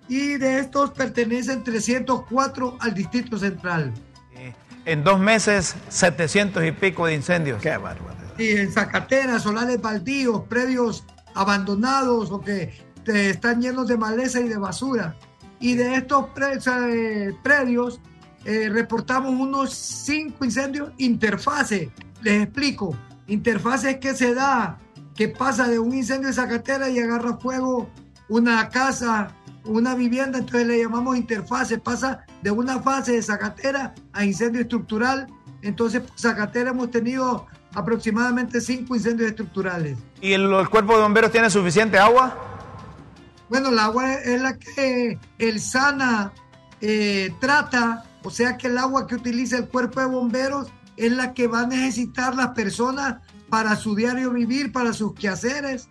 y 0.09 0.35
de 0.37 0.59
estos 0.59 0.91
pertenecen 0.91 1.63
304 1.63 2.77
al 2.79 2.93
Distrito 2.93 3.37
Central. 3.37 3.93
Eh, 4.35 4.53
En 4.85 5.03
dos 5.03 5.19
meses, 5.19 5.75
700 5.87 6.65
y 6.65 6.71
pico 6.73 7.05
de 7.05 7.15
incendios. 7.15 7.61
Qué 7.61 7.77
barbaridad. 7.77 8.37
Y 8.37 8.57
en 8.57 8.71
Zacatera, 8.71 9.39
solares 9.39 9.81
baldíos, 9.81 10.41
predios 10.49 11.05
abandonados 11.33 12.29
o 12.31 12.41
que 12.41 12.73
eh, 13.05 13.29
están 13.29 13.61
llenos 13.61 13.87
de 13.87 13.97
maleza 13.97 14.41
y 14.41 14.49
de 14.49 14.57
basura. 14.57 15.15
Y 15.61 15.75
de 15.75 15.95
estos 15.95 16.25
eh, 16.37 17.33
predios 17.41 18.01
eh, 18.43 18.67
reportamos 18.69 19.31
unos 19.31 19.73
cinco 19.73 20.43
incendios 20.43 20.91
interfase. 20.97 21.89
Les 22.21 22.43
explico. 22.43 22.97
Interfase 23.27 23.91
es 23.91 23.97
que 23.99 24.13
se 24.13 24.33
da, 24.33 24.77
que 25.15 25.27
pasa 25.27 25.67
de 25.67 25.79
un 25.79 25.93
incendio 25.93 26.27
de 26.27 26.33
Zacatera 26.33 26.89
y 26.89 26.99
agarra 26.99 27.37
fuego 27.37 27.89
una 28.29 28.69
casa, 28.69 29.29
una 29.65 29.95
vivienda, 29.95 30.39
entonces 30.39 30.67
le 30.67 30.81
llamamos 30.81 31.17
interfase. 31.17 31.77
Pasa 31.77 32.25
de 32.41 32.51
una 32.51 32.81
fase 32.81 33.13
de 33.13 33.21
Zacatera 33.21 33.93
a 34.11 34.25
incendio 34.25 34.61
estructural. 34.61 35.27
Entonces, 35.61 36.03
Zacatera 36.17 36.71
hemos 36.71 36.91
tenido 36.91 37.45
aproximadamente 37.73 38.59
cinco 38.61 38.95
incendios 38.95 39.29
estructurales. 39.29 39.97
¿Y 40.21 40.33
el, 40.33 40.51
el 40.51 40.69
cuerpo 40.69 40.95
de 40.95 41.03
bomberos 41.03 41.31
tiene 41.31 41.49
suficiente 41.49 41.97
agua? 41.97 42.37
Bueno, 43.49 43.69
el 43.69 43.79
agua 43.79 44.13
es 44.15 44.41
la 44.41 44.57
que 44.57 45.19
el 45.37 45.59
SANA 45.59 46.31
eh, 46.81 47.33
trata, 47.39 48.03
o 48.23 48.29
sea 48.29 48.57
que 48.57 48.67
el 48.67 48.77
agua 48.77 49.05
que 49.07 49.15
utiliza 49.15 49.57
el 49.57 49.67
cuerpo 49.67 49.99
de 49.99 50.07
bomberos 50.07 50.67
es 50.97 51.11
la 51.11 51.33
que 51.33 51.47
va 51.47 51.61
a 51.61 51.67
necesitar 51.67 52.35
las 52.35 52.49
personas 52.49 53.17
para 53.53 53.75
su 53.75 53.93
diario 53.93 54.31
vivir, 54.31 54.71
para 54.71 54.93
sus 54.93 55.13
quehaceres. 55.13 55.87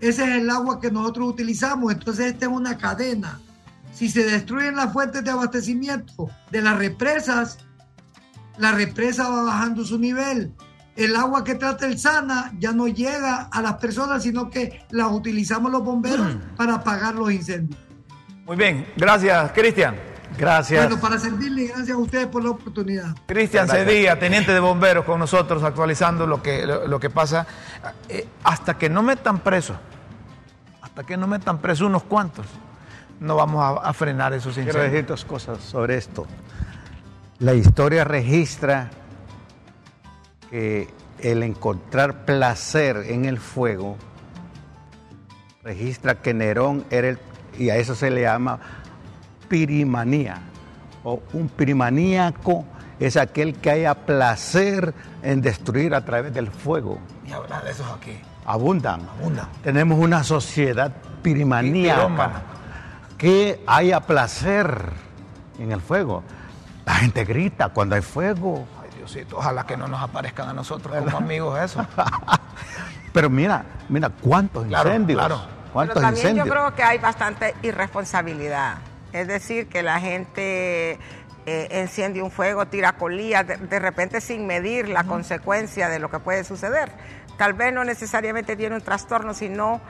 Ese 0.00 0.22
es 0.24 0.30
el 0.30 0.48
agua 0.48 0.80
que 0.80 0.90
nosotros 0.90 1.28
utilizamos, 1.28 1.92
entonces 1.92 2.32
esta 2.32 2.46
es 2.46 2.50
una 2.50 2.78
cadena. 2.78 3.38
Si 3.92 4.08
se 4.08 4.24
destruyen 4.24 4.76
las 4.76 4.94
fuentes 4.94 5.22
de 5.22 5.30
abastecimiento 5.30 6.30
de 6.50 6.62
las 6.62 6.78
represas, 6.78 7.58
la 8.56 8.72
represa 8.72 9.28
va 9.28 9.42
bajando 9.42 9.84
su 9.84 9.98
nivel. 9.98 10.54
El 10.96 11.14
agua 11.16 11.44
que 11.44 11.56
trata 11.56 11.84
el 11.84 11.98
SANA 11.98 12.54
ya 12.58 12.72
no 12.72 12.88
llega 12.88 13.42
a 13.42 13.60
las 13.60 13.74
personas, 13.74 14.22
sino 14.22 14.48
que 14.48 14.80
las 14.88 15.12
utilizamos 15.12 15.70
los 15.70 15.84
bomberos 15.84 16.34
para 16.56 16.76
apagar 16.76 17.14
los 17.14 17.30
incendios. 17.30 17.78
Muy 18.46 18.56
bien, 18.56 18.86
gracias, 18.96 19.52
Cristian. 19.52 19.96
Gracias. 20.38 20.86
Bueno, 20.86 21.00
para 21.00 21.18
servirle, 21.18 21.66
gracias 21.68 21.90
a 21.90 21.96
ustedes 21.96 22.26
por 22.26 22.44
la 22.44 22.50
oportunidad. 22.50 23.14
Cristian. 23.26 23.68
Cedilla, 23.68 24.18
teniente 24.18 24.52
de 24.52 24.60
bomberos 24.60 25.04
con 25.04 25.18
nosotros, 25.18 25.62
actualizando 25.62 26.26
lo 26.26 26.42
que, 26.42 26.66
lo, 26.66 26.86
lo 26.86 27.00
que 27.00 27.10
pasa. 27.10 27.46
Eh, 28.08 28.26
hasta 28.44 28.76
que 28.76 28.88
no 28.90 29.02
metan 29.02 29.38
preso, 29.40 29.74
hasta 30.82 31.04
que 31.04 31.16
no 31.16 31.26
metan 31.26 31.58
preso 31.58 31.86
unos 31.86 32.02
cuantos, 32.04 32.46
no 33.20 33.36
vamos 33.36 33.62
a, 33.62 33.88
a 33.88 33.92
frenar 33.92 34.32
esos 34.34 34.54
Quiero 34.54 34.68
incendios. 34.70 34.92
decir 34.92 35.06
dos 35.06 35.24
cosas 35.24 35.58
sobre 35.62 35.96
esto. 35.96 36.26
La 37.38 37.54
historia 37.54 38.04
registra 38.04 38.90
que 40.50 40.88
el 41.18 41.42
encontrar 41.42 42.24
placer 42.24 43.04
en 43.08 43.24
el 43.24 43.38
fuego 43.38 43.96
registra 45.64 46.14
que 46.16 46.32
Nerón 46.34 46.84
era 46.90 47.08
el, 47.08 47.18
y 47.58 47.70
a 47.70 47.76
eso 47.76 47.94
se 47.94 48.10
le 48.10 48.20
llama 48.22 48.60
pirimanía, 49.48 50.38
o 51.04 51.22
un 51.32 51.48
pirimaníaco 51.48 52.64
es 52.98 53.16
aquel 53.16 53.54
que 53.54 53.70
haya 53.70 53.94
placer 53.94 54.94
en 55.22 55.40
destruir 55.42 55.94
a 55.94 56.04
través 56.04 56.32
del 56.34 56.48
fuego. 56.50 56.98
Y 57.26 57.32
hablar 57.32 57.62
de 57.64 57.70
esos 57.70 57.86
aquí. 57.90 58.18
Abundan. 58.44 59.02
Abundan. 59.18 59.48
Tenemos 59.62 59.98
una 59.98 60.22
sociedad 60.24 60.92
pirimaníaca 61.22 62.42
que 63.18 63.62
haya 63.66 64.00
placer 64.00 64.90
en 65.58 65.72
el 65.72 65.80
fuego. 65.80 66.22
La 66.84 66.94
gente 66.94 67.24
grita 67.24 67.68
cuando 67.70 67.96
hay 67.96 68.02
fuego. 68.02 68.64
Ay, 68.82 68.90
Diosito, 68.96 69.36
ojalá 69.38 69.64
que 69.66 69.76
no 69.76 69.88
nos 69.88 70.00
aparezcan 70.00 70.48
a 70.48 70.52
nosotros 70.52 70.94
como 71.04 71.16
amigos 71.18 71.58
eso. 71.60 71.84
Pero 73.12 73.28
mira, 73.30 73.64
mira 73.88 74.08
cuántos 74.10 74.66
Claro, 74.66 74.90
incendios. 74.90 75.18
claro. 75.18 75.40
Pero 75.46 75.72
¿Cuántos 75.72 75.94
también 76.02 76.14
incendios? 76.16 76.46
yo 76.46 76.52
creo 76.52 76.74
que 76.74 76.82
hay 76.82 76.98
bastante 76.98 77.54
irresponsabilidad. 77.62 78.76
Es 79.12 79.28
decir, 79.28 79.68
que 79.68 79.82
la 79.82 80.00
gente 80.00 80.98
eh, 81.46 81.68
enciende 81.70 82.20
un 82.22 82.30
fuego, 82.30 82.66
tira 82.66 82.92
colillas, 82.92 83.46
de, 83.46 83.56
de 83.56 83.78
repente 83.78 84.20
sin 84.20 84.46
medir 84.46 84.88
la 84.88 85.04
consecuencia 85.04 85.88
de 85.88 85.98
lo 85.98 86.10
que 86.10 86.18
puede 86.18 86.44
suceder. 86.44 86.90
Tal 87.38 87.52
vez 87.52 87.72
no 87.72 87.84
necesariamente 87.84 88.56
tiene 88.56 88.74
un 88.76 88.82
trastorno, 88.82 89.32
sino 89.34 89.80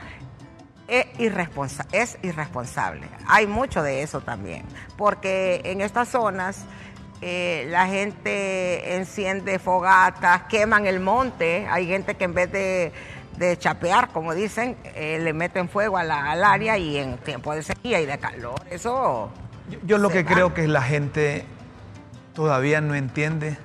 es, 0.88 1.06
irresponsa- 1.18 1.86
es 1.92 2.18
irresponsable. 2.22 3.06
Hay 3.26 3.46
mucho 3.46 3.82
de 3.82 4.02
eso 4.02 4.20
también, 4.20 4.64
porque 4.96 5.60
en 5.64 5.80
estas 5.80 6.08
zonas 6.08 6.64
eh, 7.22 7.66
la 7.70 7.86
gente 7.86 8.96
enciende 8.96 9.58
fogatas, 9.58 10.42
queman 10.50 10.86
el 10.86 11.00
monte, 11.00 11.66
hay 11.70 11.86
gente 11.86 12.14
que 12.16 12.24
en 12.24 12.34
vez 12.34 12.52
de, 12.52 12.92
de 13.38 13.58
chapear, 13.58 14.08
como 14.08 14.34
dicen, 14.34 14.76
eh, 14.84 15.18
le 15.22 15.32
meten 15.32 15.68
fuego 15.68 15.96
a 15.98 16.04
la- 16.04 16.30
al 16.30 16.42
área 16.44 16.78
y 16.78 16.96
en 16.96 17.18
tiempo 17.18 17.54
de 17.54 17.62
sequía 17.62 18.00
y 18.00 18.06
de 18.06 18.18
calor, 18.18 18.60
eso... 18.70 19.30
Yo, 19.68 19.78
yo 19.84 19.98
lo 19.98 20.08
que 20.10 20.22
va. 20.22 20.30
creo 20.32 20.54
que 20.54 20.68
la 20.68 20.82
gente 20.82 21.44
todavía 22.34 22.80
no 22.80 22.94
entiende 22.94 23.58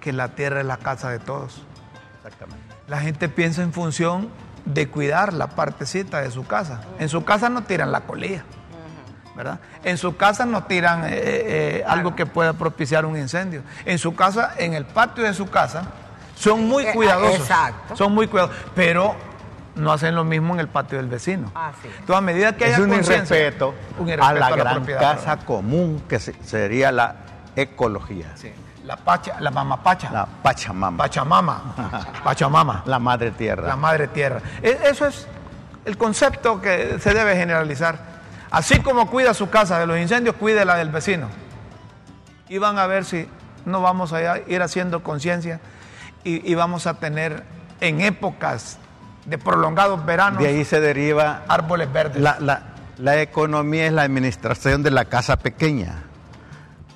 que 0.00 0.12
la 0.12 0.28
tierra 0.34 0.60
es 0.60 0.66
la 0.66 0.76
casa 0.78 1.10
de 1.10 1.18
todos. 1.18 1.62
Exactamente. 2.16 2.62
La 2.88 3.00
gente 3.00 3.28
piensa 3.28 3.62
en 3.62 3.72
función 3.72 4.28
de 4.64 4.88
cuidar 4.88 5.32
la 5.32 5.48
partecita 5.48 6.20
de 6.20 6.30
su 6.30 6.46
casa. 6.46 6.80
En 6.98 7.08
su 7.08 7.24
casa 7.24 7.48
no 7.48 7.62
tiran 7.64 7.92
la 7.92 8.00
colilla, 8.02 8.44
¿verdad? 9.36 9.60
En 9.84 9.98
su 9.98 10.16
casa 10.16 10.46
no 10.46 10.64
tiran 10.64 11.04
eh, 11.04 11.10
eh, 11.12 11.84
algo 11.86 12.14
que 12.16 12.26
pueda 12.26 12.52
propiciar 12.54 13.04
un 13.04 13.16
incendio. 13.16 13.62
En 13.84 13.98
su 13.98 14.14
casa, 14.14 14.54
en 14.58 14.74
el 14.74 14.84
patio 14.86 15.24
de 15.24 15.34
su 15.34 15.48
casa, 15.50 15.84
son 16.42 16.66
muy 16.68 16.84
Eh, 16.86 16.92
cuidadosos. 16.92 17.40
exacto. 17.40 17.96
Son 17.96 18.12
muy 18.14 18.26
cuidadosos, 18.26 18.56
pero 18.74 19.14
no 19.76 19.92
hacen 19.92 20.14
lo 20.14 20.24
mismo 20.24 20.54
en 20.54 20.60
el 20.60 20.68
patio 20.68 20.98
del 20.98 21.08
vecino. 21.08 21.50
Ah, 21.54 21.72
sí. 21.80 21.88
Entonces, 21.88 22.16
a 22.16 22.20
medida 22.20 22.56
que 22.56 22.64
Es 22.66 22.74
haya 22.74 22.84
un 22.84 22.90
conciencia- 22.90 23.36
irrespeto, 23.38 23.74
un 23.98 24.08
a 24.08 24.12
irrespeto 24.12 24.38
la 24.40 24.56
gran 24.56 24.84
casa 24.84 25.36
común 25.38 26.02
que 26.08 26.18
se- 26.20 26.34
sería 26.44 26.92
la 26.92 27.14
ecología. 27.56 28.32
Sí. 28.36 28.52
La 28.84 28.96
pacha, 28.96 29.36
la 29.40 29.50
mamapacha. 29.52 30.10
La 30.10 30.26
Pachamama. 30.26 30.96
Pachamama. 31.04 31.62
Pachamama. 32.24 32.82
la 32.86 32.98
madre 32.98 33.30
tierra. 33.30 33.68
La 33.68 33.76
madre 33.76 34.08
tierra. 34.08 34.40
E- 34.60 34.78
Eso 34.90 35.06
es 35.06 35.26
el 35.84 35.96
concepto 35.96 36.60
que 36.60 36.98
se 36.98 37.14
debe 37.14 37.36
generalizar. 37.36 37.96
Así 38.50 38.80
como 38.80 39.08
cuida 39.08 39.32
su 39.34 39.48
casa 39.48 39.78
de 39.78 39.86
los 39.86 39.96
incendios, 39.98 40.34
cuide 40.36 40.64
la 40.64 40.74
del 40.76 40.90
vecino. 40.90 41.28
Y 42.48 42.58
van 42.58 42.78
a 42.78 42.86
ver 42.86 43.04
si 43.04 43.28
no 43.64 43.80
vamos 43.80 44.12
a 44.12 44.38
ir 44.40 44.60
haciendo 44.62 45.02
conciencia 45.02 45.60
y, 46.24 46.50
y 46.50 46.54
vamos 46.54 46.86
a 46.86 46.94
tener 46.94 47.42
en 47.80 48.00
épocas 48.00 48.78
de 49.26 49.38
prolongados 49.38 50.04
veranos 50.04 50.40
De 50.42 50.48
ahí 50.48 50.64
se 50.64 50.80
deriva 50.80 51.42
árboles 51.48 51.92
verdes. 51.92 52.20
La, 52.22 52.38
la- 52.40 52.62
la 52.98 53.20
economía 53.20 53.86
es 53.86 53.92
la 53.92 54.02
administración 54.02 54.82
de 54.82 54.90
la 54.90 55.06
casa 55.06 55.36
pequeña. 55.38 56.04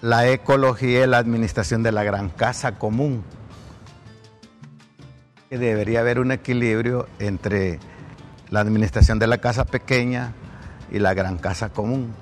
La 0.03 0.29
ecología 0.29 1.03
es 1.03 1.09
la 1.09 1.19
administración 1.19 1.83
de 1.83 1.91
la 1.91 2.05
gran 2.05 2.29
casa 2.29 2.73
común. 2.79 3.25
Debería 5.51 6.01
haber 6.01 6.19
un 6.19 6.33
equilibrio 6.33 7.09
entre 7.19 7.79
la 8.51 8.61
administración 8.61 9.19
de 9.19 9.27
la 9.27 9.39
casa 9.39 9.65
pequeña 9.65 10.33
y 10.91 10.99
la 10.99 11.15
gran 11.15 11.39
casa 11.39 11.71
común. 11.71 12.13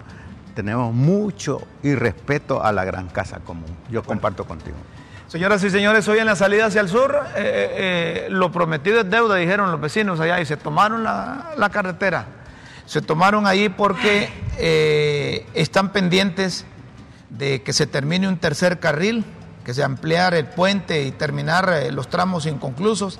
Tenemos 0.55 0.95
mucho 0.95 1.61
irrespeto 1.83 2.63
a 2.63 2.71
la 2.73 2.85
gran 2.85 3.09
casa 3.09 3.41
común. 3.41 3.67
Yo 3.91 4.03
comparto 4.05 4.45
contigo. 4.47 4.77
Señoras 5.29 5.65
y 5.65 5.71
señores, 5.71 6.07
hoy 6.07 6.19
en 6.19 6.27
la 6.27 6.37
salida 6.37 6.67
hacia 6.67 6.81
el 6.81 6.89
sur, 6.89 7.19
eh, 7.35 8.27
eh, 8.27 8.27
lo 8.31 8.53
prometido 8.53 9.01
es 9.01 9.11
deuda, 9.11 9.37
dijeron 9.37 9.71
los 9.71 9.81
vecinos 9.81 10.21
allá, 10.21 10.39
y 10.41 10.47
se 10.47 10.57
tomaron 10.57 11.03
la, 11.03 11.53
la 11.57 11.71
carretera. 11.71 12.27
Se 12.87 13.01
tomaron 13.01 13.47
ahí 13.47 13.71
porque 13.71 14.29
eh, 14.59 15.47
están 15.55 15.91
pendientes 15.91 16.67
de 17.31 17.63
que 17.63 17.73
se 17.73 17.87
termine 17.87 18.29
un 18.29 18.37
tercer 18.37 18.79
carril, 18.79 19.25
que 19.65 19.73
se 19.73 19.83
ampliara 19.83 20.37
el 20.37 20.47
puente 20.47 21.03
y 21.03 21.11
terminar 21.11 21.71
eh, 21.73 21.91
los 21.91 22.09
tramos 22.09 22.45
inconclusos, 22.45 23.19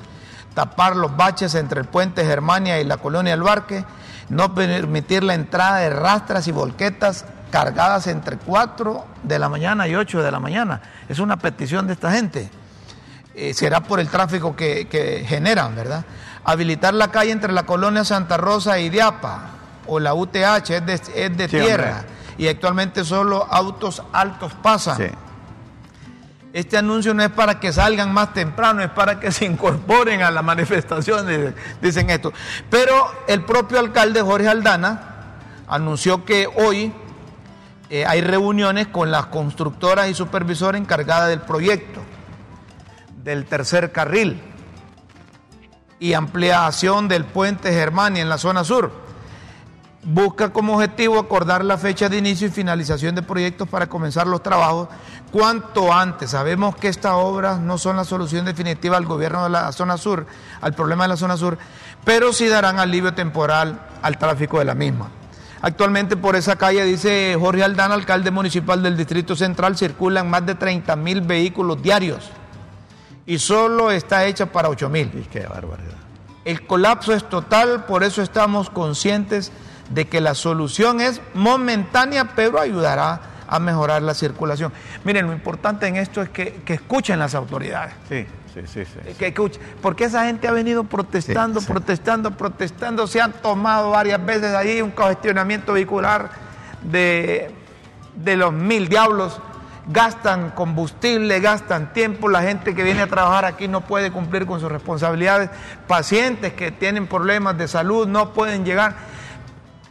tapar 0.55 0.97
los 0.97 1.17
baches 1.17 1.55
entre 1.55 1.81
el 1.81 1.87
puente 1.87 2.25
Germania 2.25 2.79
y 2.79 2.85
la 2.85 2.99
colonia 2.99 3.33
El 3.33 3.43
Barque, 3.43 3.85
no 4.29 4.55
permitir 4.55 5.25
la 5.25 5.35
entrada 5.35 5.79
de 5.79 5.91
rastras 5.91 6.47
y 6.47 6.53
volquetas 6.53 7.25
cargadas 7.59 8.09
entre 8.09 8.37
4 8.37 9.07
de 9.23 9.39
la 9.39 9.49
mañana 9.49 9.87
y 9.87 9.95
8 9.95 10.25
de 10.25 10.33
la 10.33 10.41
mañana. 10.41 10.81
Es 11.09 11.21
una 11.21 11.37
petición 11.37 11.87
de 11.87 11.93
esta 11.93 12.11
gente. 12.11 12.51
Eh, 13.37 13.55
será 13.55 13.79
por 13.81 14.01
el 14.01 14.09
tráfico 14.09 14.57
que, 14.57 14.89
que 14.89 15.25
generan, 15.25 15.77
¿verdad? 15.77 16.05
Habilitar 16.45 16.95
la 16.95 17.13
calle 17.13 17.31
entre 17.31 17.53
la 17.53 17.63
colonia 17.63 18.03
Santa 18.05 18.39
Rosa 18.39 18.81
y 18.81 18.89
Diapa, 18.91 19.51
o 19.87 20.01
la 20.01 20.15
UTH, 20.15 20.69
es 20.71 20.85
de, 20.85 20.95
es 20.95 21.37
de 21.37 21.45
Sí, 21.49 21.57
tierra, 21.61 22.01
hombre. 22.01 22.13
y 22.39 22.49
actualmente 22.49 23.05
solo 23.05 23.47
autos 23.49 24.03
altos 24.13 24.53
pasan. 24.61 24.97
Sí. 24.97 25.07
Este 26.53 26.77
anuncio 26.77 27.15
no 27.15 27.23
es 27.23 27.31
para 27.31 27.61
que 27.61 27.73
salgan 27.73 28.13
más 28.13 28.33
temprano, 28.33 28.83
es 28.83 28.91
para 28.91 29.21
que 29.21 29.31
se 29.39 29.45
incorporen 29.45 30.23
a 30.23 30.33
la 30.33 30.43
manifestación, 30.43 31.25
dicen- 31.29 31.55
dicen 31.81 32.11
esto. 32.11 32.33
Pero 32.69 33.13
el 33.29 33.45
propio 33.45 33.79
alcalde 33.79 34.21
Jorge 34.23 34.49
Aldana 34.49 35.03
anunció 35.69 36.25
que 36.25 36.49
hoy 36.49 36.93
eh, 37.95 38.05
hay 38.05 38.23
reuniones 38.23 38.89
con 38.89 39.13
las 39.13 39.27
constructoras 39.27 40.09
y 40.09 40.15
supervisores 40.15 40.81
encargadas 40.81 41.29
del 41.29 41.43
proyecto 41.43 42.01
del 43.23 43.45
tercer 43.45 43.93
carril 43.93 44.43
y 46.01 46.15
ampliación 46.15 47.07
del 47.07 47.25
puente 47.25 47.73
Germania 47.73 48.21
en 48.21 48.29
la 48.29 48.39
zona 48.39 48.65
sur 48.65 48.91
busca 50.03 50.53
como 50.53 50.75
objetivo 50.75 51.21
acordar 51.21 51.65
la 51.65 51.79
fecha 51.79 52.09
de 52.09 52.19
inicio 52.19 52.49
y 52.49 52.51
finalización 52.51 53.15
de 53.15 53.23
proyectos 53.23 53.69
para 53.69 53.89
comenzar 53.89 54.27
los 54.27 54.43
trabajos 54.43 54.89
cuanto 55.31 55.93
antes. 55.93 56.31
Sabemos 56.31 56.75
que 56.75 56.89
estas 56.89 57.13
obras 57.13 57.61
no 57.61 57.79
son 57.79 57.97
la 57.97 58.05
solución 58.05 58.45
definitiva 58.45 58.97
al 58.97 59.07
gobierno 59.07 59.45
de 59.45 59.51
la 59.51 59.71
zona 59.71 59.99
sur, 59.99 60.27
al 60.61 60.75
problema 60.75 61.05
de 61.05 61.11
la 61.11 61.17
zona 61.17 61.37
sur, 61.37 61.59
pero 62.05 62.33
sí 62.33 62.49
darán 62.49 62.81
alivio 62.81 63.15
temporal 63.15 63.87
al 64.03 64.19
tráfico 64.19 64.59
de 64.59 64.65
la 64.65 64.75
misma. 64.75 65.11
Actualmente 65.65 66.19
por 66.19 66.37
esa 66.37 66.57
calle, 66.57 66.85
dice 66.85 67.39
Jorge 67.41 67.65
Aldana, 67.65 67.95
alcalde 67.95 68.31
municipal 68.31 68.83
del 68.83 68.99
Distrito 68.99 69.35
Central, 69.35 69.79
circulan 69.79 70.29
más 70.29 70.45
de 70.45 70.57
30 70.57 70.95
mil 70.97 71.23
vehículos 71.23 71.81
diarios 71.81 72.31
y 73.25 73.39
solo 73.39 73.91
está 73.91 74.27
hecha 74.27 74.45
para 74.45 74.69
8 74.69 74.91
mil. 74.91 75.27
Qué 75.33 75.47
barbaridad. 75.47 75.95
El 76.45 76.67
colapso 76.67 77.15
es 77.15 77.27
total, 77.31 77.87
por 77.87 78.05
eso 78.05 78.21
estamos 78.21 78.69
conscientes 78.69 79.53
de 79.89 80.07
que 80.07 80.21
la 80.21 80.35
solución 80.35 81.01
es 81.01 81.23
momentánea, 81.33 82.35
pero 82.37 82.61
ayudará 82.61 83.23
a 83.49 83.59
mejorar 83.59 84.03
la 84.03 84.13
circulación. 84.13 84.71
Miren, 85.03 85.29
lo 85.29 85.33
importante 85.33 85.87
en 85.87 85.97
esto 85.97 86.21
es 86.21 86.29
que, 86.29 86.61
que 86.67 86.75
escuchen 86.75 87.19
las 87.19 87.35
autoridades. 87.35 87.95
Sí, 88.11 88.27
sí, 88.55 88.85
sí. 88.85 88.85
sí. 88.85 89.15
Que 89.15 89.29
escuchen, 89.29 89.61
porque 89.83 90.05
esa 90.05 90.25
gente 90.27 90.47
ha 90.49 90.53
venido 90.53 90.85
protestando, 90.85 91.61
Sí, 91.61 91.67
sí. 91.67 91.73
protestando, 91.73 92.31
protestando. 92.33 93.07
Se 93.07 93.21
han 93.21 93.33
tomado 93.33 93.91
varias 93.91 94.25
veces 94.25 94.55
ahí 94.55 94.81
un 94.81 94.91
congestionamiento 94.93 95.73
vehicular 95.73 96.31
de, 96.83 97.51
de 98.17 98.37
los 98.37 98.53
mil 98.53 98.89
diablos. 98.89 99.41
Gastan 99.87 100.51
combustible, 100.53 101.41
gastan 101.41 101.93
tiempo. 101.93 102.31
La 102.31 102.41
gente 102.43 102.75
que 102.75 102.83
viene 102.83 103.03
a 103.03 103.07
trabajar 103.07 103.45
aquí 103.45 103.69
no 103.69 103.83
puede 103.83 104.11
cumplir 104.11 104.47
con 104.47 104.59
sus 104.59 104.73
responsabilidades. 104.73 105.51
Pacientes 105.87 106.55
que 106.55 106.73
tienen 106.73 107.07
problemas 107.07 107.59
de 107.59 107.69
salud 107.69 108.07
no 108.09 108.33
pueden 108.33 108.65
llegar. 108.65 108.95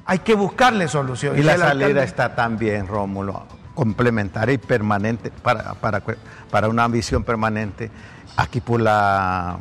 Hay 0.05 0.19
que 0.19 0.33
buscarle 0.33 0.87
solución. 0.87 1.37
Y 1.37 1.43
la 1.43 1.57
salida 1.57 1.85
alcalde- 1.87 2.03
está 2.05 2.33
también, 2.33 2.87
Rómulo, 2.87 3.45
complementaria 3.75 4.53
y 4.53 4.57
permanente 4.57 5.29
para, 5.43 5.75
para, 5.75 6.01
para 6.49 6.69
una 6.69 6.87
visión 6.87 7.23
permanente. 7.23 7.91
Aquí 8.37 8.61
por 8.61 8.81
la 8.81 9.57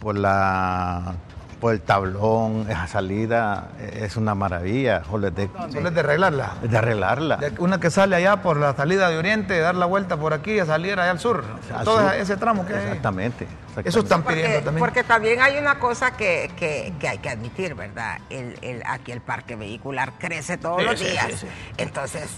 por 0.00 0.18
la 0.18 1.14
por 1.60 1.72
el 1.74 1.80
tablón, 1.80 2.66
esa 2.68 2.88
salida 2.88 3.68
es 3.80 4.16
una 4.16 4.34
maravilla. 4.34 5.04
Solo 5.08 5.28
es 5.28 5.34
de, 5.36 5.46
de 5.46 6.00
arreglarla. 6.00 6.54
de 6.60 6.76
arreglarla. 6.76 7.36
De 7.36 7.52
una 7.58 7.78
que 7.78 7.88
sale 7.88 8.16
allá 8.16 8.42
por 8.42 8.56
la 8.56 8.74
salida 8.74 9.08
de 9.08 9.16
Oriente, 9.16 9.60
dar 9.60 9.76
la 9.76 9.86
vuelta 9.86 10.16
por 10.16 10.32
aquí 10.34 10.60
y 10.60 10.66
salir 10.66 10.98
allá 10.98 11.12
al 11.12 11.20
sur. 11.20 11.44
Al 11.72 11.84
Todo 11.84 12.00
sur. 12.02 12.14
ese 12.16 12.36
tramo 12.36 12.66
que 12.66 12.74
hay. 12.74 12.82
Exactamente. 12.82 13.46
Eso 13.84 14.00
están 14.00 14.24
Porque, 14.24 14.40
pidiendo 14.42 14.64
también. 14.64 14.80
porque 14.84 15.04
también 15.04 15.40
hay 15.40 15.56
una 15.56 15.78
cosa 15.78 16.10
que, 16.16 16.50
que- 16.56 16.94
que 16.98 17.08
hay 17.08 17.18
que 17.18 17.30
admitir, 17.30 17.76
¿verdad? 17.76 18.18
El, 18.28 18.58
el- 18.60 18.82
aquí 18.84 19.12
el 19.12 19.20
parque 19.20 19.54
vehicular 19.54 20.14
crece 20.18 20.58
todos 20.58 20.80
Sí, 20.80 20.84
los 20.88 20.98
sí, 20.98 21.04
días. 21.06 21.26
sí, 21.30 21.36
sí. 21.42 21.46
Entonces, 21.76 22.28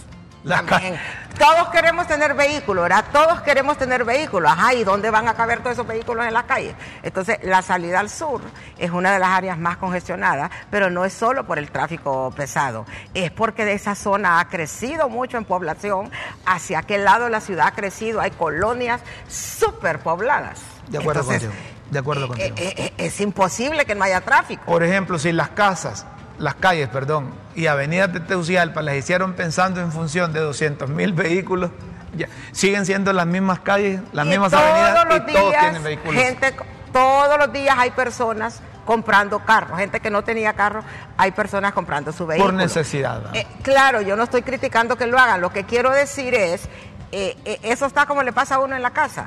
también, 0.47 0.99
todos 1.37 1.69
queremos 1.69 2.07
tener 2.07 2.33
vehículos, 2.33 2.83
¿verdad? 2.83 3.05
Todos 3.11 3.41
queremos 3.41 3.77
tener 3.77 4.05
vehículos. 4.05 4.51
Ajá, 4.51 4.73
¿y 4.73 4.83
dónde 4.83 5.09
van 5.09 5.27
a 5.27 5.33
caber 5.33 5.59
todos 5.59 5.73
esos 5.73 5.87
vehículos 5.87 6.25
en 6.25 6.33
la 6.33 6.43
calle? 6.43 6.75
Entonces, 7.03 7.39
la 7.43 7.61
salida 7.61 7.99
al 7.99 8.09
sur 8.09 8.41
es 8.77 8.91
una 8.91 9.11
de 9.11 9.19
las 9.19 9.29
áreas 9.29 9.57
más 9.57 9.77
congestionadas, 9.77 10.51
pero 10.69 10.89
no 10.89 11.03
es 11.03 11.13
solo 11.13 11.45
por 11.45 11.59
el 11.59 11.71
tráfico 11.71 12.31
pesado, 12.35 12.85
es 13.13 13.31
porque 13.31 13.65
de 13.65 13.73
esa 13.73 13.95
zona 13.95 14.39
ha 14.39 14.47
crecido 14.47 15.09
mucho 15.09 15.37
en 15.37 15.45
población. 15.45 16.11
Hacia 16.45 16.79
aquel 16.79 17.03
lado 17.03 17.25
de 17.25 17.31
la 17.31 17.41
ciudad 17.41 17.67
ha 17.67 17.71
crecido, 17.71 18.21
hay 18.21 18.31
colonias 18.31 19.01
súper 19.27 19.99
pobladas. 19.99 20.61
De 20.87 20.99
acuerdo 20.99 21.25
contigo, 21.25 21.51
de 21.89 21.99
acuerdo 21.99 22.27
contigo. 22.27 22.55
eh, 22.57 22.73
eh, 22.77 22.93
es 22.97 23.19
imposible 23.19 23.85
que 23.85 23.95
no 23.95 24.03
haya 24.03 24.21
tráfico. 24.21 24.63
Por 24.65 24.83
ejemplo, 24.83 25.17
si 25.17 25.31
las 25.31 25.49
casas, 25.49 26.05
las 26.37 26.55
calles, 26.55 26.89
perdón, 26.89 27.33
y 27.55 27.67
avenidas 27.67 28.11
de 28.13 28.19
Tegucigalpa 28.19 28.81
las 28.81 28.95
hicieron 28.95 29.33
pensando 29.33 29.81
en 29.81 29.91
función 29.91 30.33
de 30.33 30.39
200 30.39 30.89
mil 30.89 31.13
vehículos, 31.13 31.71
ya, 32.15 32.27
siguen 32.51 32.85
siendo 32.85 33.13
las 33.13 33.27
mismas 33.27 33.59
calles, 33.59 34.01
las 34.13 34.25
Y 34.25 34.29
mismas 34.29 34.51
todos 34.51 34.63
avenidas 34.63 35.05
los 35.05 35.17
y 35.17 35.33
todos 35.33 35.55
tienen 35.59 35.83
vehículos. 35.83 36.23
Gente, 36.23 36.55
todos 36.91 37.37
los 37.37 37.51
días 37.51 37.75
hay 37.77 37.91
personas 37.91 38.61
comprando 38.85 39.39
carros. 39.39 39.79
Gente 39.79 39.99
que 39.99 40.09
no 40.09 40.23
tenía 40.23 40.53
carro, 40.53 40.83
hay 41.17 41.31
personas 41.31 41.73
comprando 41.73 42.11
su 42.11 42.25
vehículo. 42.25 42.53
necesidad, 42.53 43.17
¿verdad? 43.17 43.35
Eh, 43.35 43.47
claro, 43.63 44.01
yo 44.01 44.15
no 44.15 44.23
estoy 44.23 44.43
criticando 44.43 44.95
que 44.95 45.07
lo 45.07 45.17
hagan. 45.17 45.41
Lo 45.41 45.51
que 45.51 45.65
quiero 45.65 45.91
decir 45.91 46.33
es, 46.33 46.69
eh, 47.11 47.35
eh, 47.45 47.59
eso 47.63 47.85
está 47.85 48.05
como 48.05 48.23
le 48.23 48.31
pasa 48.31 48.55
a 48.55 48.59
uno 48.59 48.75
en 48.75 48.81
la 48.81 48.91
casa. 48.91 49.25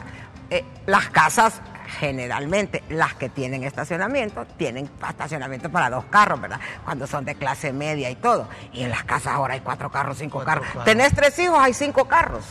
Las 0.87 1.11
casas, 1.11 1.61
generalmente, 1.99 2.83
las 2.89 3.15
que 3.15 3.29
tienen 3.29 3.65
estacionamiento, 3.65 4.47
tienen 4.57 4.89
estacionamiento 5.09 5.71
para 5.71 5.91
dos 5.91 6.05
carros, 6.07 6.41
¿verdad? 6.41 6.61
Cuando 6.85 7.07
son 7.07 7.25
de 7.25 7.35
clase 7.35 7.73
media 7.73 8.11
y 8.11 8.17
todo. 8.17 8.49
Y 8.73 8.83
en 8.85 8.91
las 8.91 9.05
casas 9.05 9.35
ahora 9.35 9.55
hay 9.55 9.61
cuatro 9.61 9.91
carros, 9.91 10.19
cinco 10.19 10.39
Cuatro 10.39 10.53
carros. 10.63 10.69
carros. 10.69 10.85
Tenés 10.85 11.15
tres 11.15 11.39
hijos, 11.39 11.59
hay 11.61 11.75
cinco 11.75 12.07
carros. 12.07 12.45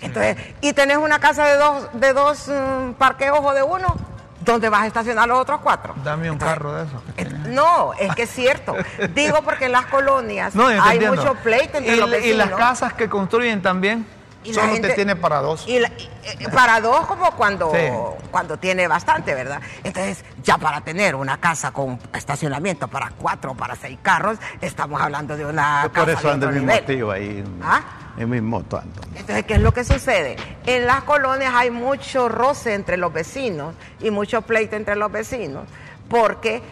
Entonces, 0.00 0.36
y 0.60 0.72
tenés 0.72 0.96
una 0.96 1.18
casa 1.20 1.46
de 1.46 1.56
dos, 1.56 1.88
de 1.94 2.12
dos 2.12 2.48
mm, 2.48 2.92
parqueos 2.94 3.38
o 3.42 3.54
de 3.54 3.62
uno, 3.62 3.94
¿dónde 4.40 4.68
vas 4.68 4.82
a 4.82 4.86
estacionar 4.88 5.28
los 5.28 5.38
otros 5.38 5.60
cuatro? 5.62 5.94
Dame 6.02 6.28
un 6.28 6.34
Entonces, 6.34 6.54
carro 6.58 6.74
de 6.74 6.84
esos. 6.84 7.02
que 7.16 7.22
eh. 7.22 7.28
No, 7.50 7.92
es 7.94 8.12
que 8.16 8.22
es 8.24 8.30
cierto. 8.30 8.74
Digo 9.14 9.42
porque 9.42 9.66
en 9.66 9.72
las 9.72 9.86
colonias 9.86 10.54
No, 10.56 10.66
hay 10.66 10.98
mucho 11.00 11.34
pleito 11.36 11.78
entre 11.78 11.94
y, 11.94 12.00
los 12.00 12.08
y 12.08 12.12
vecinos. 12.12 12.50
las 12.50 12.58
casas 12.58 12.92
que 12.94 13.08
construyen 13.08 13.62
también, 13.62 14.04
Y 14.44 14.52
solo 14.54 14.72
gente- 14.72 14.88
te 14.88 14.94
tiene 14.94 15.14
para 15.16 15.38
dos. 15.40 15.66
Y 15.68 15.78
la- 15.78 15.88
y, 15.88 16.10
eh, 16.24 16.48
para 16.52 16.80
dos 16.80 17.06
como 17.06 17.30
cuando, 17.32 17.70
Sí. 17.72 17.88
cuando 18.30 18.56
tiene 18.58 18.88
bastante, 18.88 19.34
¿verdad? 19.34 19.60
Entonces, 19.84 20.24
ya 20.42 20.58
para 20.58 20.80
tener 20.80 21.14
una 21.14 21.38
casa 21.38 21.70
con 21.70 21.98
estacionamiento 22.12 22.88
para 22.88 23.10
cuatro 23.10 23.52
o 23.52 23.54
para 23.54 23.76
seis 23.76 23.98
carros, 24.02 24.38
estamos 24.60 25.00
hablando 25.00 25.36
de 25.36 25.44
una 25.46 25.84
Yo 25.84 25.92
por 25.92 26.10
eso 26.10 26.30
ando 26.30 26.46
otro 26.46 26.48
en 26.48 26.54
mi 26.54 26.60
nivel. 26.66 26.80
motillo 26.82 27.10
ahí. 27.10 27.44
¿Ah? 27.62 27.82
En 28.18 28.28
mi 28.28 28.40
moto 28.40 28.76
ando. 28.78 29.00
Entonces, 29.14 29.44
¿qué 29.46 29.54
es 29.54 29.60
lo 29.60 29.72
que 29.72 29.84
sucede? 29.84 30.36
En 30.66 30.86
las 30.86 31.02
colonias 31.04 31.54
hay 31.54 31.70
mucho 31.70 32.28
roce 32.28 32.74
entre 32.74 32.96
los 32.96 33.12
vecinos 33.12 33.74
y 34.00 34.10
mucho 34.10 34.42
pleito 34.42 34.76
entre 34.76 34.96
los 34.96 35.10
vecinos, 35.10 35.64
porque 36.08 36.62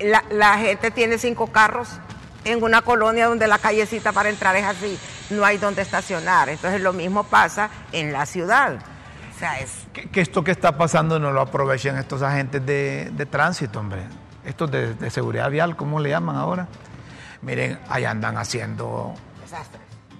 la, 0.00 0.24
la 0.30 0.58
gente 0.58 0.90
tiene 0.90 1.18
cinco 1.18 1.48
carros 1.48 1.88
en 2.44 2.62
una 2.62 2.82
colonia 2.82 3.26
donde 3.26 3.46
la 3.46 3.58
callecita 3.58 4.12
para 4.12 4.28
entrar 4.28 4.56
es 4.56 4.64
así, 4.64 4.98
no 5.30 5.44
hay 5.44 5.58
donde 5.58 5.82
estacionar. 5.82 6.48
Entonces, 6.48 6.80
lo 6.80 6.92
mismo 6.92 7.24
pasa 7.24 7.70
en 7.92 8.12
la 8.12 8.26
ciudad. 8.26 8.76
O 9.34 9.38
sea, 9.38 9.60
es... 9.60 9.86
Que, 9.92 10.08
que 10.08 10.20
esto 10.20 10.42
que 10.42 10.50
está 10.50 10.76
pasando 10.76 11.18
no 11.18 11.30
lo 11.32 11.40
aprovechen 11.40 11.96
estos 11.96 12.22
agentes 12.22 12.64
de, 12.64 13.10
de 13.12 13.26
tránsito, 13.26 13.80
hombre. 13.80 14.02
Estos 14.44 14.70
de, 14.70 14.94
de 14.94 15.10
seguridad 15.10 15.50
vial, 15.50 15.76
¿cómo 15.76 16.00
le 16.00 16.10
llaman 16.10 16.36
ahora? 16.36 16.68
Miren, 17.42 17.78
ahí 17.88 18.04
andan 18.04 18.36
haciendo 18.36 19.14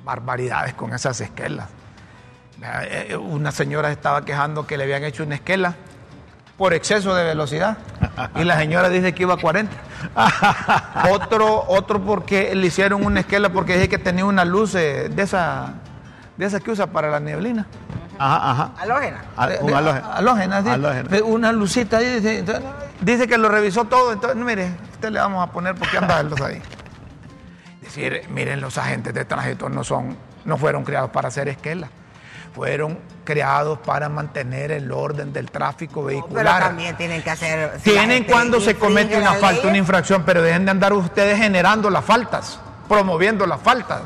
barbaridades 0.04 0.74
con 0.74 0.92
esas 0.94 1.20
esquelas. 1.20 1.68
Eh, 2.62 3.08
eh, 3.10 3.16
Una 3.16 3.52
señora 3.52 3.90
estaba 3.90 4.24
quejando 4.24 4.66
que 4.66 4.76
le 4.76 4.84
habían 4.84 5.04
hecho 5.04 5.22
una 5.22 5.36
esquela 5.36 5.74
por 6.58 6.74
exceso 6.74 7.14
de 7.14 7.24
velocidad 7.24 7.78
y 8.34 8.42
la 8.42 8.58
señora 8.58 8.88
dice 8.88 9.14
que 9.14 9.22
iba 9.22 9.34
a 9.34 9.36
40. 9.38 9.72
otro, 11.12 11.64
otro 11.68 12.02
porque 12.02 12.54
le 12.54 12.66
hicieron 12.66 13.06
una 13.06 13.20
esquela 13.20 13.48
porque 13.48 13.74
dice 13.74 13.88
que 13.88 13.98
tenía 13.98 14.24
una 14.24 14.44
luz 14.44 14.74
eh, 14.74 15.08
de 15.08 15.22
esa, 15.22 15.74
de 16.36 16.44
esa 16.44 16.58
que 16.58 16.72
usa 16.72 16.88
para 16.88 17.10
la 17.10 17.20
neblina. 17.20 17.66
Ajá, 18.18 18.50
ajá. 18.50 18.72
Halógena. 18.80 19.20
Al- 19.36 19.58
un 19.62 19.70
sí. 21.08 21.20
Una 21.24 21.52
lucita 21.52 21.98
ahí. 21.98 22.16
Dice, 22.16 22.38
entonces, 22.40 22.64
dice 23.00 23.28
que 23.28 23.38
lo 23.38 23.48
revisó 23.48 23.84
todo. 23.84 24.12
Entonces, 24.12 24.36
mire, 24.44 24.72
usted 24.90 25.10
le 25.10 25.20
vamos 25.20 25.48
a 25.48 25.52
poner 25.52 25.76
porque 25.76 25.96
anda 25.96 26.20
los 26.24 26.40
ahí. 26.40 26.60
Decir, 27.80 28.22
miren, 28.30 28.60
los 28.60 28.76
agentes 28.76 29.14
de 29.14 29.24
tránsito 29.24 29.68
no 29.68 29.84
son, 29.84 30.16
no 30.44 30.56
fueron 30.58 30.82
creados 30.82 31.10
para 31.10 31.28
hacer 31.28 31.48
esquelas. 31.48 31.90
Fueron 32.58 32.98
creados 33.22 33.78
para 33.78 34.08
mantener 34.08 34.72
el 34.72 34.90
orden 34.90 35.32
del 35.32 35.48
tráfico 35.48 36.04
Pero 36.04 36.22
vehicular. 36.22 36.60
también 36.60 36.96
tienen 36.96 37.22
que 37.22 37.30
hacer... 37.30 37.78
si 37.84 37.90
la 37.90 38.00
Tienen 38.00 38.16
gente 38.18 38.32
cuando 38.32 38.60
se 38.60 38.74
comete 38.74 39.16
una 39.16 39.34
falta, 39.34 39.62
ley, 39.62 39.68
una 39.68 39.78
infracción, 39.78 40.24
pero 40.26 40.42
dejen 40.42 40.64
de 40.64 40.72
andar 40.72 40.92
ustedes 40.92 41.38
generando 41.38 41.88
las 41.88 42.04
faltas, 42.04 42.58
promoviendo 42.88 43.46
las 43.46 43.60
faltas. 43.62 44.00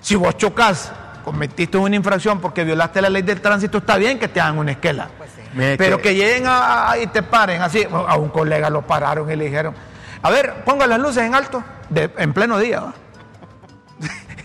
Si 0.00 0.16
vos 0.16 0.36
chocas, 0.36 0.90
cometiste 1.24 1.78
una 1.78 1.94
infracción 1.94 2.40
porque 2.40 2.64
violaste 2.64 3.00
la 3.00 3.08
ley 3.08 3.22
del 3.22 3.40
tránsito, 3.40 3.78
está 3.78 3.96
bien 3.98 4.18
que 4.18 4.26
te 4.26 4.40
hagan 4.40 4.58
una 4.58 4.72
esquela. 4.72 5.08
Mire 5.54 5.76
Pero 5.76 5.98
que- 5.98 6.02
que 6.02 6.14
lleguen 6.16 6.48
a, 6.48 6.90
a- 6.90 6.98
y 6.98 7.06
te 7.06 7.22
paren 7.22 7.62
así. 7.62 7.86
A 7.88 8.16
un 8.16 8.30
colega 8.30 8.68
lo 8.68 8.82
pararon 8.82 9.30
y 9.30 9.36
le 9.36 9.44
dijeron, 9.44 9.74
a 10.22 10.30
ver, 10.30 10.64
ponga 10.64 10.88
las 10.88 10.98
luces 10.98 11.22
en 11.22 11.36
alto, 11.36 11.62
de- 11.88 12.10
en 12.18 12.32
pleno 12.32 12.58
día. 12.58 12.80
¿va? 12.80 12.94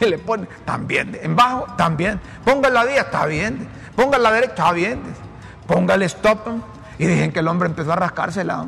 Y 0.02 0.06
le 0.10 0.18
pone, 0.18 0.47
también, 0.66 1.18
en 1.22 1.36
bajo, 1.36 1.66
también. 1.78 2.20
Ponga 2.43 2.70
la 2.70 2.84
vía, 2.84 3.02
está 3.02 3.26
bien. 3.26 3.68
Ponga 3.95 4.18
la 4.18 4.32
derecha, 4.32 4.52
está 4.54 4.72
bien. 4.74 5.02
Ponga 5.68 5.95
el 5.95 6.02
stop. 6.04 6.47
Y 6.97 7.06
dijeron 7.08 7.32
que 7.32 7.39
el 7.39 7.47
hombre 7.47 7.68
empezó 7.70 7.93
a 7.93 7.95
rascársela. 7.95 8.66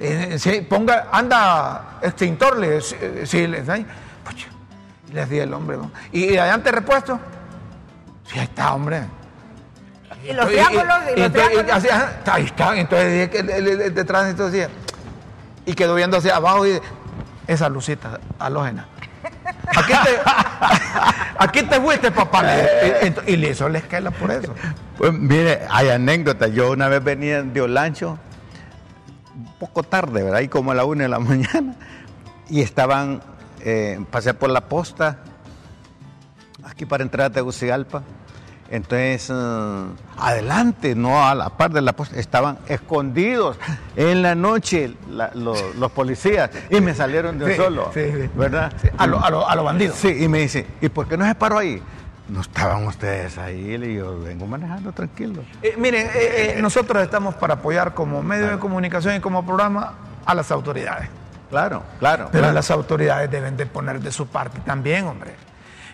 Eh, 0.00 0.36
sí, 0.38 0.60
ponga, 0.68 1.08
anda, 1.12 1.98
extintor, 2.02 2.56
le 2.58 2.80
sí, 2.80 2.96
sí, 3.24 3.46
le 3.46 3.62
ay, 3.68 3.86
pucha. 4.24 4.48
Y 5.08 5.12
le 5.12 5.20
decía 5.20 5.44
el 5.44 5.52
hombre, 5.54 5.76
¿no? 5.76 5.90
y, 6.12 6.24
y 6.32 6.36
adelante 6.36 6.72
repuesto. 6.72 7.18
Sí, 8.26 8.38
ahí 8.38 8.44
está, 8.44 8.74
hombre. 8.74 9.04
Y 10.28 10.32
los 10.32 10.46
triángulos, 10.46 10.86
y 11.14 11.18
los 11.18 11.26
entonces, 11.26 11.50
triángulos. 11.50 11.76
así, 11.76 11.88
ajá, 11.88 12.12
ahí 12.32 12.44
está. 12.44 12.76
Entonces 12.76 13.12
dije 13.12 13.30
que 13.30 13.38
el, 13.40 13.50
el- 13.68 13.80
el 13.82 13.94
de 13.94 14.04
tránsito 14.04 14.46
decía, 14.50 14.68
y 15.66 15.74
quedó 15.74 15.94
viendo 15.94 16.16
hacia 16.16 16.36
abajo 16.36 16.66
y 16.66 16.80
esa 17.46 17.68
lucita 17.68 18.18
halógena. 18.38 18.86
Aquí 19.76 19.92
te, 19.92 20.20
aquí 21.38 21.62
te 21.62 21.80
fuiste, 21.80 22.10
papá. 22.10 22.42
Le- 22.42 23.14
y, 23.26 23.32
y 23.32 23.36
le 23.36 23.50
hizo 23.50 23.68
la 23.68 23.78
esquela 23.78 24.10
por 24.10 24.30
eso. 24.30 24.54
Pues 24.96 25.12
mire, 25.12 25.60
hay 25.70 25.88
anécdotas. 25.90 26.52
Yo 26.52 26.70
una 26.72 26.88
vez 26.88 27.02
venía 27.02 27.42
de 27.42 27.60
Olancho, 27.60 28.18
un 29.36 29.54
poco 29.58 29.82
tarde, 29.82 30.22
¿verdad? 30.22 30.40
Y 30.40 30.48
como 30.48 30.70
a 30.72 30.74
la 30.74 30.84
una 30.84 31.02
de 31.04 31.08
la 31.08 31.18
mañana. 31.20 31.74
Y 32.48 32.60
estaban, 32.60 33.22
eh, 33.60 33.98
pasé 34.10 34.34
por 34.34 34.50
la 34.50 34.62
posta, 34.62 35.18
aquí 36.64 36.84
para 36.86 37.02
entrar 37.02 37.26
a 37.26 37.30
Tegucigalpa. 37.30 38.02
Entonces, 38.74 39.30
eh, 39.30 39.84
adelante, 40.18 40.96
no 40.96 41.24
a 41.24 41.34
la 41.36 41.50
par 41.50 41.70
de 41.70 41.80
la 41.80 41.92
posta, 41.92 42.18
estaban 42.18 42.58
escondidos 42.66 43.56
en 43.94 44.20
la 44.20 44.34
noche 44.34 44.94
la- 45.08 45.30
los 45.34 45.92
policías 45.92 46.50
y 46.70 46.80
me 46.80 46.92
salieron 46.92 47.38
de 47.38 47.44
un 47.44 47.50
Sí, 47.52 47.56
solo, 47.56 47.90
sí, 47.94 48.00
sí. 48.10 48.28
¿verdad? 48.34 48.72
Sí, 48.82 48.88
a 48.98 49.06
los 49.06 49.22
a 49.22 49.30
lo, 49.30 49.48
a 49.48 49.54
lo 49.54 49.62
bandidos. 49.62 49.94
Sí, 49.96 50.08
y 50.24 50.26
me 50.26 50.40
dice, 50.40 50.66
¿y 50.80 50.88
por 50.88 51.06
qué 51.06 51.16
no 51.16 51.24
se 51.24 51.36
paró 51.36 51.58
ahí? 51.58 51.80
No 52.28 52.40
estaban 52.40 52.84
ustedes 52.86 53.38
ahí, 53.38 53.74
y 53.76 53.94
yo 53.94 54.18
vengo 54.18 54.44
manejando 54.46 54.90
tranquilo. 54.90 55.42
Eh, 55.62 55.74
miren, 55.78 56.06
eh, 56.08 56.54
eh, 56.56 56.58
nosotros 56.60 57.00
estamos 57.00 57.36
para 57.36 57.54
apoyar 57.54 57.94
como 57.94 58.24
medio 58.24 58.48
de 58.48 58.58
comunicación 58.58 59.14
y 59.14 59.20
como 59.20 59.46
programa 59.46 59.94
a 60.26 60.34
las 60.34 60.50
autoridades. 60.50 61.08
Claro, 61.48 61.84
claro. 62.00 62.28
Pero 62.32 62.42
claro. 62.42 62.54
las 62.54 62.70
autoridades 62.72 63.30
deben 63.30 63.56
de 63.56 63.66
poner 63.66 64.00
de 64.00 64.10
su 64.10 64.26
parte 64.26 64.58
también, 64.66 65.06
hombre. 65.06 65.36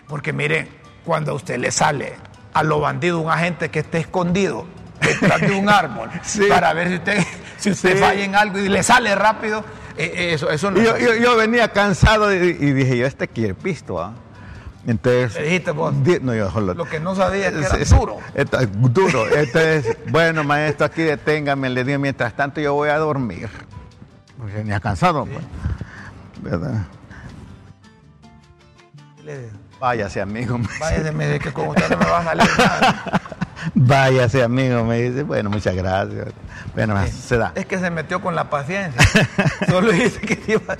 Porque 0.07 0.33
mire, 0.33 0.67
cuando 1.05 1.31
a 1.33 1.35
usted 1.35 1.59
le 1.59 1.69
sale 1.69 2.13
a 2.53 2.63
lo 2.63 2.79
bandido 2.79 3.19
un 3.19 3.29
agente 3.29 3.69
que 3.69 3.79
esté 3.79 3.99
escondido 3.99 4.65
detrás 4.99 5.41
de 5.41 5.51
un 5.53 5.69
árbol 5.69 6.09
Sí. 6.23 6.43
para 6.49 6.73
ver 6.73 6.89
si 6.89 6.95
usted, 6.95 7.23
si 7.57 7.71
usted 7.71 7.93
Sí. 7.95 7.97
falla 7.99 8.23
en 8.23 8.35
algo 8.35 8.59
y 8.59 8.69
le 8.69 8.83
sale 8.83 9.15
rápido, 9.15 9.63
eh, 9.97 10.11
eh, 10.15 10.33
eso, 10.33 10.49
eso 10.49 10.71
no 10.71 10.79
es 10.79 10.85
yo, 10.87 10.97
yo- 10.97 11.15
yo 11.15 11.35
venía 11.37 11.69
cansado 11.71 12.33
y, 12.33 12.37
y 12.37 12.73
dije, 12.73 12.97
yo 12.97 13.05
este 13.07 13.27
quiere 13.27 13.53
pisto, 13.55 14.01
¿ah? 14.01 14.13
Entonces... 14.87 15.35
Le 15.35 15.43
dijiste 15.43 15.71
vos. 15.71 15.93
no, 15.93 16.33
yo 16.33 16.49
solo... 16.49 16.73
Lo 16.73 16.85
que 16.85 16.99
no 16.99 17.13
sabía 17.13 17.49
es 17.49 17.53
que 17.53 17.59
era 17.77 17.85
sí. 17.85 17.95
duro. 17.95 18.17
Es 18.33 18.47
duro. 18.93 19.27
Entonces, 19.27 19.95
bueno, 20.09 20.43
maestro, 20.43 20.87
aquí 20.87 21.03
deténgame, 21.03 21.69
le 21.69 21.83
digo, 21.83 21.99
mientras 21.99 22.33
tanto 22.35 22.59
yo 22.61 22.73
voy 22.73 22.89
a 22.89 22.97
dormir. 22.97 23.47
Porque 24.39 24.55
venía 24.55 24.79
cansado, 24.79 25.25
pues. 25.27 25.43
¿Verdad? 26.41 26.87
Váyase, 29.81 30.21
amigo. 30.21 30.59
Váyase, 30.79 31.11
me 31.11 31.25
dice 31.25 31.39
que 31.39 31.51
con 31.51 31.69
usted 31.69 31.89
no 31.89 31.97
me 31.97 32.05
va 32.05 32.19
a 32.19 32.23
salir 32.23 32.47
nada. 32.57 33.21
Váyase, 33.75 34.43
amigo, 34.43 34.83
me 34.85 35.01
dice. 35.01 35.23
Bueno, 35.23 35.49
muchas 35.49 35.75
gracias. 35.75 36.27
Bueno, 36.75 36.95
se 37.07 37.37
da. 37.37 37.51
Es 37.55 37.65
que 37.65 37.79
se 37.79 37.89
metió 37.89 38.21
con 38.21 38.35
la 38.35 38.47
paciencia. 38.49 39.01
Solo 39.67 39.91
dice 39.91 40.19
que 40.21 40.39
iba, 40.53 40.77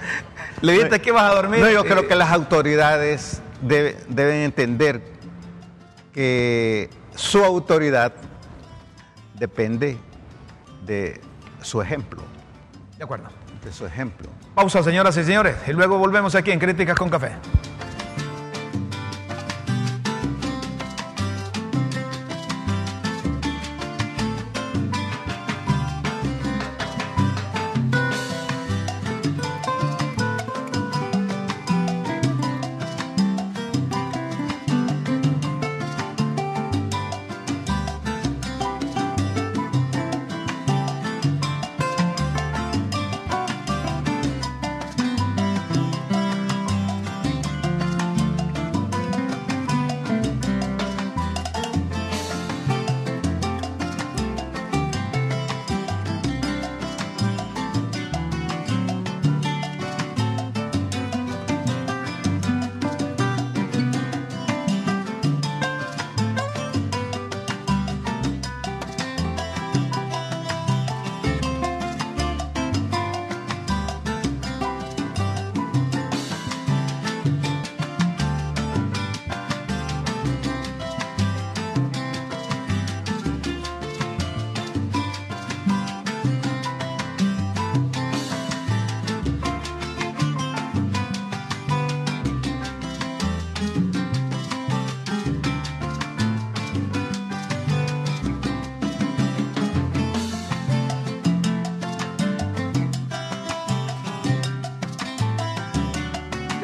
le 0.61 0.73
dijiste 0.73 1.01
que 1.01 1.09
ibas 1.09 1.23
a 1.23 1.33
dormir. 1.33 1.61
No, 1.61 1.69
yo 1.71 1.83
creo 1.83 2.07
que 2.07 2.13
las 2.15 2.29
autoridades 2.31 3.41
debe- 3.63 3.97
deben 4.07 4.37
entender 4.43 5.01
que 6.13 6.89
su 7.15 7.43
autoridad 7.43 8.13
depende 9.33 9.97
de 10.85 11.19
su 11.63 11.81
ejemplo. 11.81 12.21
De 12.99 13.03
acuerdo. 13.03 13.29
De 13.65 13.73
su 13.73 13.83
ejemplo. 13.85 14.29
Pausa, 14.53 14.83
señoras 14.83 15.17
y 15.17 15.23
señores, 15.23 15.55
y 15.67 15.71
luego 15.73 15.97
volvemos 15.97 16.35
aquí 16.35 16.51
en 16.51 16.59
Críticas 16.59 16.95
con 16.97 17.09
Café. 17.09 17.31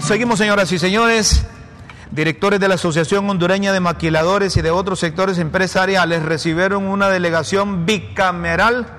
Seguimos, 0.08 0.40
señoras 0.40 0.72
y 0.72 0.80
señores. 0.80 1.46
Directores 2.12 2.62
de 2.62 2.70
la 2.70 2.76
Asociación 2.76 3.30
Hondureña 3.30 3.74
de 3.74 3.82
Maquiladores 3.82 4.56
y 4.56 4.62
de 4.62 4.72
otros 4.72 5.00
sectores 5.00 5.38
empresariales 5.38 6.24
recibieron 6.24 6.88
una 6.88 7.10
delegación 7.10 7.86
bicameral 7.86 8.97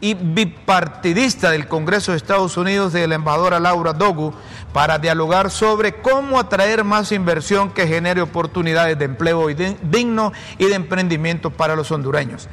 y 0.00 0.14
bipartidista 0.14 1.50
del 1.50 1.68
Congreso 1.68 2.12
de 2.12 2.18
Estados 2.18 2.56
Unidos 2.56 2.92
de 2.92 3.06
la 3.06 3.14
embajadora 3.14 3.58
Laura 3.58 3.92
Dogu 3.92 4.34
para 4.72 4.98
dialogar 4.98 5.50
sobre 5.50 6.02
cómo 6.02 6.38
atraer 6.38 6.84
más 6.84 7.12
inversión 7.12 7.70
que 7.70 7.86
genere 7.86 8.20
oportunidades 8.20 8.98
de 8.98 9.06
empleo 9.06 9.46
digno 9.48 10.32
y 10.58 10.66
de 10.66 10.74
emprendimiento 10.74 11.50
para 11.50 11.76
los 11.76 11.90
hondureños. 11.90 12.48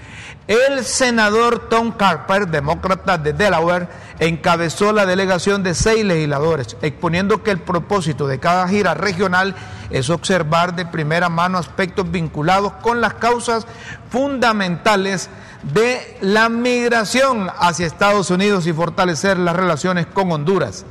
El 0.47 0.85
senador 0.85 1.67
Tom 1.69 1.91
Carper, 1.91 2.47
demócrata 2.47 3.17
de 3.17 3.33
Delaware, 3.33 3.87
encabezó 4.19 4.93
la 4.93 5.05
delegación 5.05 5.63
de 5.63 5.73
seis 5.73 6.05
legisladores, 6.05 6.77
exponiendo 6.81 7.43
que 7.43 7.51
el 7.51 7.59
propósito 7.59 8.27
de 8.27 8.39
cada 8.39 8.67
gira 8.67 8.93
regional 8.93 9.55
es 9.89 10.09
observar 10.09 10.75
de 10.75 10.85
primera 10.85 11.29
mano 11.29 11.57
aspectos 11.57 12.09
vinculados 12.09 12.73
con 12.81 13.01
las 13.01 13.15
causas 13.15 13.67
fundamentales 14.09 15.29
de 15.63 16.17
la 16.21 16.49
migración 16.49 17.49
hacia 17.57 17.85
Estados 17.85 18.29
Unidos 18.29 18.67
y 18.67 18.73
fortalecer 18.73 19.37
las 19.37 19.55
relaciones 19.55 20.05
con 20.05 20.31
Honduras. 20.31 20.85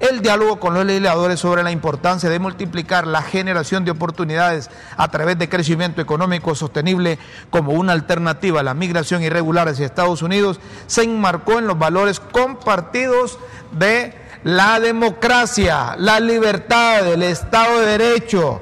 El 0.00 0.22
diálogo 0.22 0.58
con 0.58 0.74
los 0.74 0.84
legisladores 0.84 1.38
sobre 1.38 1.62
la 1.62 1.70
importancia 1.70 2.28
de 2.28 2.38
multiplicar 2.38 3.06
la 3.06 3.22
generación 3.22 3.84
de 3.84 3.92
oportunidades 3.92 4.68
a 4.96 5.08
través 5.08 5.38
de 5.38 5.48
crecimiento 5.48 6.00
económico 6.00 6.54
sostenible 6.54 7.18
como 7.50 7.72
una 7.72 7.92
alternativa 7.92 8.60
a 8.60 8.64
la 8.64 8.74
migración 8.74 9.22
irregular 9.22 9.68
hacia 9.68 9.86
Estados 9.86 10.20
Unidos 10.22 10.58
se 10.88 11.04
enmarcó 11.04 11.58
en 11.58 11.68
los 11.68 11.78
valores 11.78 12.18
compartidos 12.18 13.38
de 13.72 14.14
la 14.42 14.78
democracia, 14.80 15.94
la 15.96 16.20
libertad, 16.20 17.06
el 17.06 17.22
Estado 17.22 17.80
de 17.80 17.98
Derecho, 17.98 18.60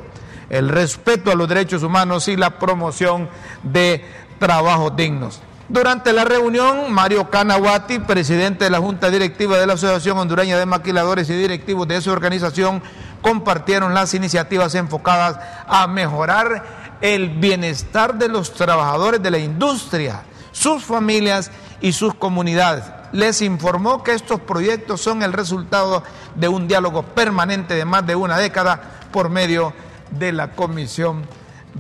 el 0.49 0.69
respeto 0.69 1.33
a 1.33 1.35
los 1.35 1.49
derechos 1.49 1.83
humanos 1.83 2.29
y 2.29 2.37
la 2.37 2.59
promoción 2.59 3.29
de 3.65 4.05
trabajos 4.39 4.95
dignos. 4.95 5.41
Durante 5.69 6.13
la 6.13 6.25
reunión, 6.25 6.93
Mario 6.93 7.31
Canaguati, 7.31 8.01
presidente 8.01 8.65
de 8.65 8.71
la 8.71 8.81
Junta 8.81 9.11
Directiva 9.11 9.57
de 9.59 9.67
la 9.67 9.75
Asociación 9.75 10.19
Hondureña 10.19 10.59
de 10.59 10.67
Maquiladores 10.67 11.31
y 11.31 11.35
directivos 11.35 11.87
de 11.87 11.97
esa 11.97 12.11
organización, 12.11 12.83
compartieron 13.23 13.95
las 13.95 14.13
iniciativas 14.13 14.75
enfocadas 14.75 15.39
a 15.67 15.87
mejorar 15.87 16.99
el 17.01 17.31
bienestar 17.31 18.17
de 18.17 18.29
los 18.29 18.53
trabajadores 18.53 19.23
de 19.23 19.31
la 19.31 19.39
industria, 19.39 20.23
sus 20.51 20.83
familias 20.83 21.51
y 21.81 21.93
sus 21.93 22.15
comunidades. 22.15 22.85
Les 23.13 23.41
informó 23.41 24.03
que 24.03 24.15
estos 24.15 24.41
proyectos 24.41 25.01
son 25.01 25.23
el 25.23 25.33
resultado 25.33 26.03
de 26.35 26.49
un 26.49 26.67
diálogo 26.67 27.03
permanente 27.03 27.75
de 27.75 27.85
más 27.85 28.07
de 28.07 28.17
una 28.17 28.37
década 28.37 28.81
por 29.13 29.31
medio 29.31 29.73
de 30.11 30.33
la 30.33 30.53
Comisión 30.53 31.25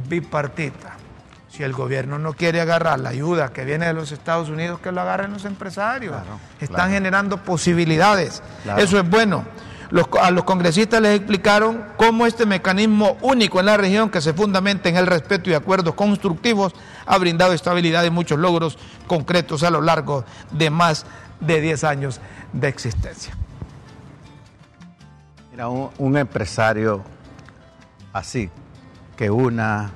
Bipartita. 0.08 0.91
Si 1.52 1.62
el 1.62 1.74
gobierno 1.74 2.18
no 2.18 2.32
quiere 2.32 2.62
agarrar 2.62 2.98
la 2.98 3.10
ayuda 3.10 3.52
que 3.52 3.66
viene 3.66 3.84
de 3.86 3.92
los 3.92 4.10
Estados 4.10 4.48
Unidos, 4.48 4.80
que 4.80 4.90
lo 4.90 5.02
agarren 5.02 5.32
los 5.34 5.44
empresarios. 5.44 6.14
Claro, 6.14 6.38
Están 6.58 6.76
claro. 6.76 6.90
generando 6.92 7.36
posibilidades. 7.44 8.42
Claro. 8.62 8.80
Eso 8.80 8.98
es 8.98 9.08
bueno. 9.10 9.44
Los- 9.90 10.08
a 10.18 10.30
los 10.30 10.44
congresistas 10.44 11.02
les 11.02 11.14
explicaron 11.18 11.84
cómo 11.98 12.24
este 12.24 12.46
mecanismo 12.46 13.18
único 13.20 13.60
en 13.60 13.66
la 13.66 13.76
región, 13.76 14.08
que 14.08 14.22
se 14.22 14.32
fundamenta 14.32 14.88
en 14.88 14.96
el 14.96 15.06
respeto 15.06 15.50
y 15.50 15.54
acuerdos 15.54 15.94
constructivos, 15.94 16.72
ha 17.04 17.18
brindado 17.18 17.52
estabilidad 17.52 18.02
y 18.04 18.08
muchos 18.10 18.38
logros 18.38 18.78
concretos 19.06 19.62
a 19.62 19.68
lo 19.68 19.82
largo 19.82 20.24
de 20.52 20.70
más 20.70 21.04
de 21.40 21.60
10 21.60 21.84
años 21.84 22.18
de 22.54 22.68
existencia. 22.68 23.34
Mira, 25.50 25.68
un, 25.68 25.90
un 25.98 26.16
empresario 26.16 27.02
así, 28.14 28.48
que 29.18 29.30
una 29.30 29.90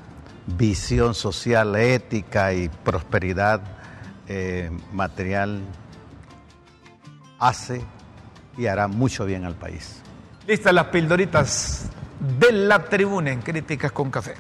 visión 0.47 1.15
social, 1.15 1.75
ética 1.77 2.55
y 2.55 2.69
prosperidad 2.69 3.61
eh, 4.29 4.71
material 4.93 5.61
hace 7.39 7.83
y 8.57 8.67
hará 8.67 8.89
mucho 8.89 9.25
bien 9.25 9.45
al 9.45 9.55
país. 9.55 10.03
Listas 10.47 10.73
las 10.73 10.87
pildoritas 10.87 11.91
de 12.39 12.53
la 12.53 12.85
tribuna 12.85 13.31
en 13.31 13.43
Críticas 13.43 13.93
con 13.93 14.11
Café. 14.11 14.35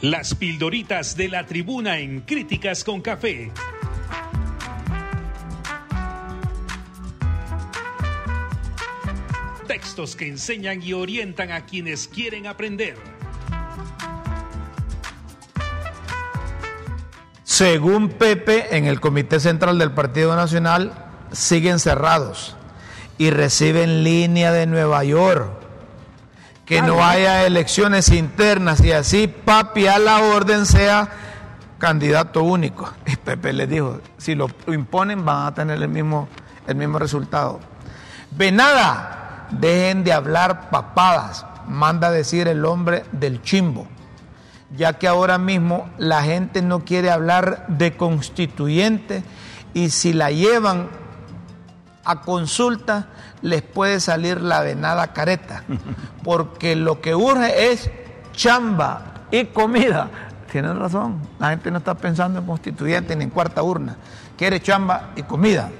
Las 0.00 0.34
pildoritas 0.34 1.16
de 1.16 1.28
la 1.28 1.46
tribuna 1.46 1.98
en 1.98 2.20
Críticas 2.20 2.84
con 2.84 3.00
Café. 3.00 3.50
Textos 9.76 10.16
que 10.16 10.26
enseñan 10.26 10.82
y 10.82 10.94
orientan 10.94 11.52
a 11.52 11.66
quienes 11.66 12.08
quieren 12.08 12.46
aprender. 12.46 12.96
Según 17.44 18.08
Pepe, 18.08 18.74
en 18.74 18.86
el 18.86 19.00
Comité 19.00 19.38
Central 19.38 19.78
del 19.78 19.92
Partido 19.92 20.34
Nacional 20.34 20.94
siguen 21.30 21.78
cerrados 21.78 22.56
y 23.18 23.28
reciben 23.28 24.02
línea 24.02 24.50
de 24.50 24.66
Nueva 24.66 25.04
York. 25.04 25.50
Que 26.64 26.80
no 26.80 27.04
haya 27.04 27.44
elecciones 27.44 28.08
internas 28.08 28.82
y 28.82 28.92
así, 28.92 29.28
papi, 29.28 29.88
a 29.88 29.98
la 29.98 30.20
orden 30.20 30.64
sea 30.64 31.10
candidato 31.76 32.42
único. 32.42 32.90
Y 33.04 33.16
Pepe 33.16 33.52
le 33.52 33.66
dijo, 33.66 34.00
si 34.16 34.34
lo 34.34 34.48
imponen 34.68 35.22
van 35.22 35.48
a 35.48 35.54
tener 35.54 35.82
el 35.82 35.88
mismo, 35.90 36.28
el 36.66 36.76
mismo 36.76 36.98
resultado. 36.98 37.60
Venada, 38.30 39.25
dejen 39.50 40.04
de 40.04 40.12
hablar 40.12 40.70
papadas, 40.70 41.46
manda 41.68 42.10
decir 42.10 42.48
el 42.48 42.64
hombre 42.64 43.04
del 43.12 43.42
chimbo, 43.42 43.86
ya 44.76 44.94
que 44.94 45.08
ahora 45.08 45.38
mismo 45.38 45.88
la 45.98 46.22
gente 46.22 46.62
no 46.62 46.84
quiere 46.84 47.10
hablar 47.10 47.66
de 47.68 47.96
constituyente 47.96 49.22
y 49.74 49.90
si 49.90 50.12
la 50.12 50.30
llevan 50.30 50.88
a 52.04 52.20
consulta 52.20 53.08
les 53.42 53.62
puede 53.62 54.00
salir 54.00 54.40
la 54.40 54.60
venada 54.60 55.12
careta, 55.12 55.64
porque 56.24 56.76
lo 56.76 57.00
que 57.00 57.14
urge 57.14 57.72
es 57.72 57.90
chamba 58.32 59.26
y 59.30 59.46
comida. 59.46 60.08
Tienen 60.50 60.78
razón, 60.78 61.20
la 61.38 61.50
gente 61.50 61.70
no 61.70 61.78
está 61.78 61.94
pensando 61.94 62.38
en 62.38 62.46
constituyente 62.46 63.16
ni 63.16 63.24
en 63.24 63.30
cuarta 63.30 63.62
urna, 63.62 63.96
quiere 64.36 64.60
chamba 64.60 65.10
y 65.16 65.22
comida. 65.22 65.70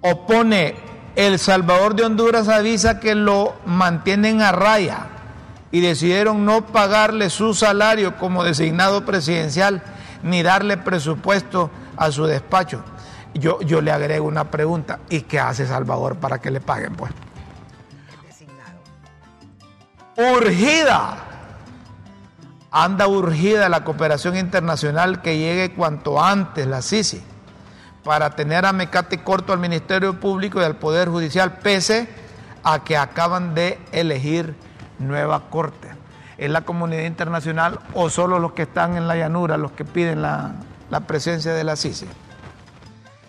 Opone 0.00 0.76
El 1.16 1.38
Salvador 1.38 1.94
de 1.94 2.04
Honduras 2.04 2.48
avisa 2.48 3.00
que 3.00 3.14
lo 3.14 3.54
mantienen 3.66 4.40
a 4.40 4.52
raya 4.52 5.06
y 5.72 5.80
decidieron 5.80 6.44
no 6.44 6.66
pagarle 6.66 7.30
su 7.30 7.54
salario 7.54 8.16
como 8.16 8.44
designado 8.44 9.04
presidencial 9.04 9.82
ni 10.22 10.42
darle 10.42 10.76
presupuesto 10.76 11.70
a 11.96 12.10
su 12.12 12.26
despacho. 12.26 12.82
Yo, 13.34 13.60
yo 13.60 13.80
le 13.80 13.90
agrego 13.90 14.26
una 14.26 14.50
pregunta, 14.50 15.00
¿y 15.10 15.22
qué 15.22 15.38
hace 15.40 15.66
Salvador 15.66 16.16
para 16.16 16.40
que 16.40 16.50
le 16.50 16.60
paguen? 16.60 16.94
Pues 16.94 17.12
urgida. 20.16 21.24
Anda 22.70 23.06
urgida 23.06 23.68
la 23.68 23.82
cooperación 23.82 24.36
internacional 24.36 25.22
que 25.22 25.38
llegue 25.38 25.72
cuanto 25.72 26.22
antes 26.22 26.66
la 26.66 26.82
CICI 26.82 27.22
para 28.08 28.30
tener 28.30 28.64
a 28.64 28.72
mecate 28.72 29.22
corto 29.22 29.52
al 29.52 29.58
Ministerio 29.58 30.18
Público 30.18 30.62
y 30.62 30.64
al 30.64 30.76
Poder 30.76 31.10
Judicial, 31.10 31.58
pese 31.58 32.08
a 32.64 32.82
que 32.82 32.96
acaban 32.96 33.54
de 33.54 33.78
elegir 33.92 34.54
nueva 34.98 35.50
corte. 35.50 35.90
¿Es 36.38 36.48
la 36.48 36.62
comunidad 36.62 37.02
internacional 37.02 37.80
o 37.92 38.08
solo 38.08 38.38
los 38.38 38.52
que 38.52 38.62
están 38.62 38.96
en 38.96 39.08
la 39.08 39.16
llanura 39.16 39.58
los 39.58 39.72
que 39.72 39.84
piden 39.84 40.22
la, 40.22 40.54
la 40.88 41.00
presencia 41.00 41.52
de 41.52 41.64
la 41.64 41.76
CICI? 41.76 42.06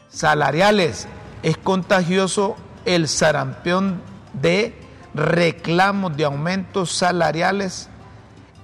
Salariales. 0.08 1.10
Es 1.44 1.58
contagioso 1.58 2.56
el 2.86 3.10
sarampión 3.10 4.02
de 4.32 4.80
reclamos 5.14 6.16
de 6.16 6.24
aumentos 6.24 6.94
salariales 6.94 7.90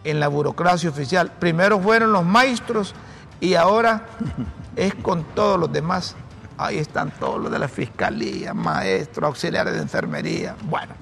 en 0.05 0.21
la 0.21 0.29
burocracia 0.29 0.89
oficial. 0.89 1.33
Primero 1.39 1.77
fueron 1.77 2.13
los 2.13 2.23
maestros 2.23 2.95
y 3.41 3.55
ahora 3.55 4.05
es 4.75 4.93
con 4.95 5.23
todos 5.35 5.59
los 5.59 5.71
demás. 5.71 6.15
Ahí 6.57 6.77
están 6.77 7.11
todos 7.11 7.41
los 7.41 7.51
de 7.51 7.59
la 7.59 7.67
fiscalía, 7.67 8.53
maestros, 8.53 9.27
auxiliares 9.27 9.73
de 9.73 9.81
enfermería. 9.81 10.55
Bueno, 10.63 10.93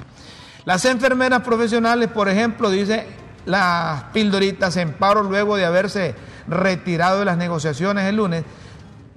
las 0.66 0.86
enfermeras 0.86 1.42
profesionales, 1.42 2.10
por 2.10 2.30
ejemplo, 2.30 2.70
dice 2.70 3.08
las 3.46 4.04
pildoritas 4.06 4.78
en 4.78 4.94
paro 4.94 5.22
luego 5.24 5.58
de 5.58 5.66
haberse 5.66 6.16
retirado 6.48 7.20
de 7.20 7.26
las 7.26 7.38
negociaciones 7.38 8.06
el 8.06 8.16
lunes, 8.16 8.44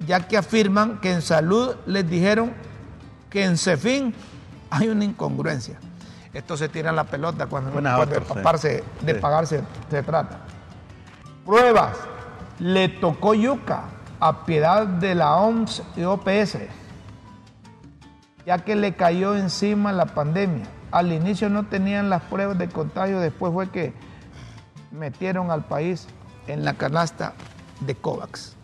ya 0.05 0.27
que 0.27 0.37
afirman 0.37 0.99
que 0.99 1.11
en 1.11 1.21
salud 1.21 1.75
les 1.85 2.07
dijeron 2.07 2.53
que 3.29 3.43
en 3.43 3.57
CEFIN 3.57 4.13
hay 4.69 4.89
una 4.89 5.05
incongruencia. 5.05 5.79
Esto 6.33 6.55
se 6.55 6.69
tira 6.69 6.91
la 6.91 7.05
pelota 7.05 7.47
cuando, 7.47 7.71
de, 7.71 8.21
paparse, 8.21 8.83
de 9.01 9.15
pagarse 9.15 9.63
se 9.89 10.03
trata. 10.03 10.39
Pruebas. 11.45 11.95
Le 12.59 12.89
tocó 12.89 13.33
yuca 13.33 13.83
a 14.19 14.45
piedad 14.45 14.87
de 14.87 15.15
la 15.15 15.35
OMS 15.35 15.83
y 15.95 16.03
OPS, 16.03 16.57
ya 18.45 18.59
que 18.59 18.75
le 18.75 18.95
cayó 18.95 19.35
encima 19.35 19.91
la 19.91 20.07
pandemia. 20.07 20.67
Al 20.91 21.11
inicio 21.11 21.49
no 21.49 21.65
tenían 21.65 22.09
las 22.09 22.23
pruebas 22.23 22.57
de 22.57 22.69
contagio, 22.69 23.19
después 23.19 23.53
fue 23.53 23.69
que 23.69 23.93
metieron 24.91 25.51
al 25.51 25.65
país 25.65 26.07
en 26.47 26.63
la 26.63 26.73
canasta 26.73 27.33
de 27.81 27.95
COVAX. 27.95 28.55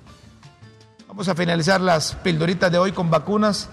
Vamos 1.07 1.27
a 1.27 1.35
finalizar 1.35 1.81
las 1.81 2.15
pildoritas 2.15 2.71
de 2.71 2.79
hoy 2.79 2.91
con 2.91 3.11
vacunas 3.11 3.69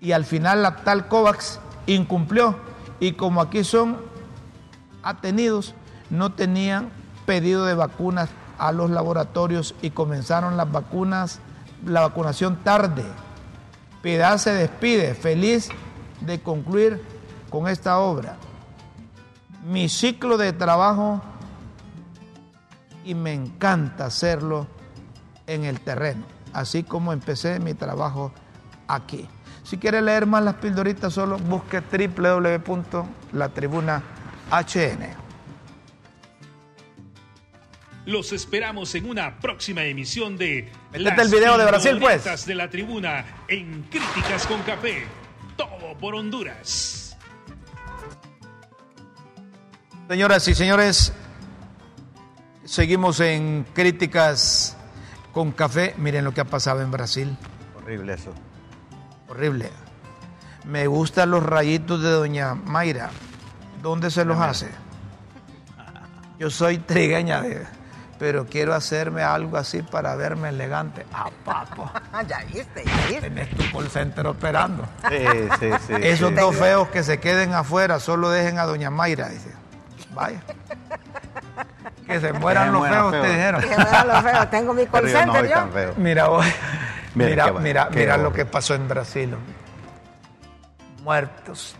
y 0.00 0.12
al 0.12 0.24
final 0.24 0.62
la 0.62 0.76
tal 0.76 1.08
COVAX 1.08 1.60
incumplió 1.86 2.56
y 3.00 3.12
como 3.12 3.40
aquí 3.40 3.64
son 3.64 3.96
atenidos, 5.02 5.74
no 6.10 6.32
tenían 6.32 6.90
pedido 7.26 7.64
de 7.64 7.74
vacunas 7.74 8.28
a 8.58 8.72
los 8.72 8.90
laboratorios 8.90 9.74
y 9.82 9.90
comenzaron 9.90 10.56
las 10.56 10.70
vacunas, 10.70 11.40
la 11.84 12.02
vacunación 12.02 12.62
tarde. 12.64 13.04
Piedad 14.02 14.38
se 14.38 14.52
despide, 14.52 15.14
feliz 15.14 15.70
de 16.20 16.40
concluir 16.40 17.02
con 17.50 17.68
esta 17.68 17.98
obra. 17.98 18.36
Mi 19.64 19.88
ciclo 19.88 20.36
de 20.36 20.52
trabajo 20.52 21.22
y 23.04 23.14
me 23.14 23.32
encanta 23.32 24.06
hacerlo 24.06 24.66
en 25.46 25.64
el 25.64 25.80
terreno, 25.80 26.24
así 26.52 26.82
como 26.82 27.12
empecé 27.12 27.60
mi 27.60 27.74
trabajo 27.74 28.32
aquí. 28.88 29.28
Si 29.62 29.78
quiere 29.78 30.02
leer 30.02 30.26
más 30.26 30.42
las 30.44 30.56
pildoritas, 30.56 31.12
solo 31.12 31.38
busque 31.38 31.80
www.latribunahn. 31.80 34.02
Los 38.06 38.32
esperamos 38.32 38.94
en 38.94 39.08
una 39.08 39.38
próxima 39.40 39.82
emisión 39.84 40.36
de 40.36 40.70
Métete 40.92 41.22
el 41.22 41.28
video 41.28 41.56
de 41.56 41.64
Brasil, 41.64 41.98
pues. 41.98 42.44
de 42.44 42.54
la 42.54 42.68
tribuna 42.68 43.24
en 43.48 43.84
Críticas 43.84 44.46
con 44.46 44.60
Café. 44.62 45.06
Todo 45.56 45.96
por 45.98 46.14
Honduras. 46.14 47.16
Señoras 50.06 50.46
y 50.48 50.54
señores, 50.54 51.14
seguimos 52.64 53.20
en 53.20 53.64
Críticas 53.72 54.76
con 55.32 55.52
Café. 55.52 55.94
Miren 55.96 56.24
lo 56.24 56.34
que 56.34 56.42
ha 56.42 56.44
pasado 56.44 56.82
en 56.82 56.90
Brasil. 56.90 57.34
Horrible 57.74 58.12
eso. 58.12 58.34
Horrible. 59.28 59.70
Me 60.66 60.86
gustan 60.86 61.30
los 61.30 61.42
rayitos 61.42 62.02
de 62.02 62.10
Doña 62.10 62.54
Mayra. 62.54 63.10
¿Dónde 63.82 64.10
se 64.10 64.26
los 64.26 64.38
hace? 64.38 64.68
Yo 66.38 66.50
soy 66.50 66.78
trigueña, 66.78 67.42
pero 68.24 68.46
quiero 68.46 68.72
hacerme 68.72 69.22
algo 69.22 69.58
así 69.58 69.82
para 69.82 70.16
verme 70.16 70.48
elegante. 70.48 71.04
Ah, 71.12 71.28
papo. 71.44 71.90
ya 72.26 72.38
viste, 72.50 72.82
ya 72.82 73.06
viste. 73.06 73.20
Tenés 73.20 73.50
tu 73.50 73.70
call 73.70 73.90
center 73.90 74.26
operando. 74.26 74.82
Sí, 75.10 75.26
sí, 75.60 75.70
sí. 75.86 75.92
Esos 76.00 76.34
dos 76.34 76.56
feos 76.56 76.88
que 76.88 77.02
se 77.02 77.20
queden 77.20 77.52
afuera, 77.52 78.00
solo 78.00 78.30
dejen 78.30 78.58
a 78.58 78.64
Doña 78.64 78.88
Mayra, 78.88 79.28
dice. 79.28 79.50
Vaya. 80.14 80.40
Que 82.06 82.18
se 82.18 82.32
mueran 82.32 82.72
los 82.72 82.88
feos, 82.88 83.12
te 83.12 83.28
dijeron. 83.28 83.60
Que 83.60 83.68
se 83.68 83.76
mueran 83.76 84.08
los 84.08 84.22
feos. 84.22 84.50
Tengo 84.50 84.72
mi 84.72 84.86
call 84.86 85.06
center 85.10 85.46
yo. 85.46 85.92
Mira, 85.98 86.28
voy. 86.28 86.46
Mira, 87.14 87.52
mira, 87.52 87.90
mira, 87.90 88.16
lo 88.16 88.32
que 88.32 88.46
pasó 88.46 88.74
en 88.74 88.88
Brasil. 88.88 89.36
Muertos. 91.02 91.76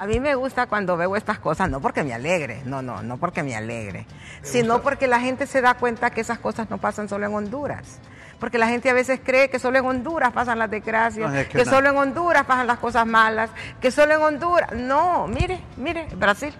A 0.00 0.06
mí 0.06 0.18
me 0.18 0.34
gusta 0.34 0.66
cuando 0.66 0.96
veo 0.96 1.14
estas 1.14 1.38
cosas, 1.38 1.68
no 1.68 1.82
porque 1.82 2.02
me 2.02 2.14
alegre, 2.14 2.62
no, 2.64 2.80
no, 2.80 3.02
no 3.02 3.18
porque 3.18 3.42
me 3.42 3.54
alegre, 3.54 4.06
sino 4.40 4.80
porque 4.80 5.06
la 5.06 5.20
gente 5.20 5.46
se 5.46 5.60
da 5.60 5.74
cuenta 5.74 6.08
que 6.08 6.22
esas 6.22 6.38
cosas 6.38 6.70
no 6.70 6.78
pasan 6.78 7.06
solo 7.06 7.26
en 7.26 7.34
Honduras. 7.34 7.98
Porque 8.38 8.56
la 8.56 8.66
gente 8.68 8.88
a 8.88 8.94
veces 8.94 9.20
cree 9.22 9.50
que 9.50 9.58
solo 9.58 9.78
en 9.78 9.84
Honduras 9.84 10.32
pasan 10.32 10.58
las 10.58 10.70
desgracias, 10.70 11.46
que, 11.48 11.66
solo 11.66 11.90
en 11.90 11.98
Honduras 11.98 12.46
pasan 12.46 12.66
las 12.66 12.78
cosas 12.78 13.06
malas, 13.06 13.50
que 13.78 13.90
solo 13.90 14.14
en 14.14 14.22
Honduras. 14.22 14.72
No, 14.72 15.26
mire, 15.26 15.60
mire, 15.76 16.08
Brasil 16.16 16.54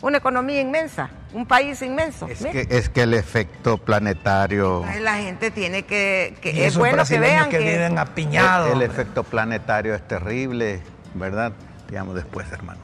una 0.00 0.18
economía 0.18 0.60
inmensa, 0.60 1.10
un 1.32 1.46
país 1.46 1.82
inmenso. 1.82 2.28
Es, 2.28 2.44
que, 2.46 2.66
es 2.70 2.88
que, 2.88 3.02
el 3.02 3.14
efecto 3.14 3.76
planetario... 3.78 4.84
La 5.00 5.16
gente 5.16 5.50
tiene 5.50 5.84
que... 5.84 6.36
que 6.40 6.66
es 6.66 6.76
bueno 6.76 7.04
que 7.04 7.18
vean 7.18 7.50
que, 7.50 7.58
viven 7.58 7.98
apiñados. 7.98 8.72
El, 8.72 8.82
efecto 8.82 9.24
planetario 9.24 9.94
es 9.94 10.06
terrible, 10.06 10.80
¿verdad? 11.14 11.52
Digamos 11.88 12.14
después, 12.14 12.50
hermano. 12.52 12.80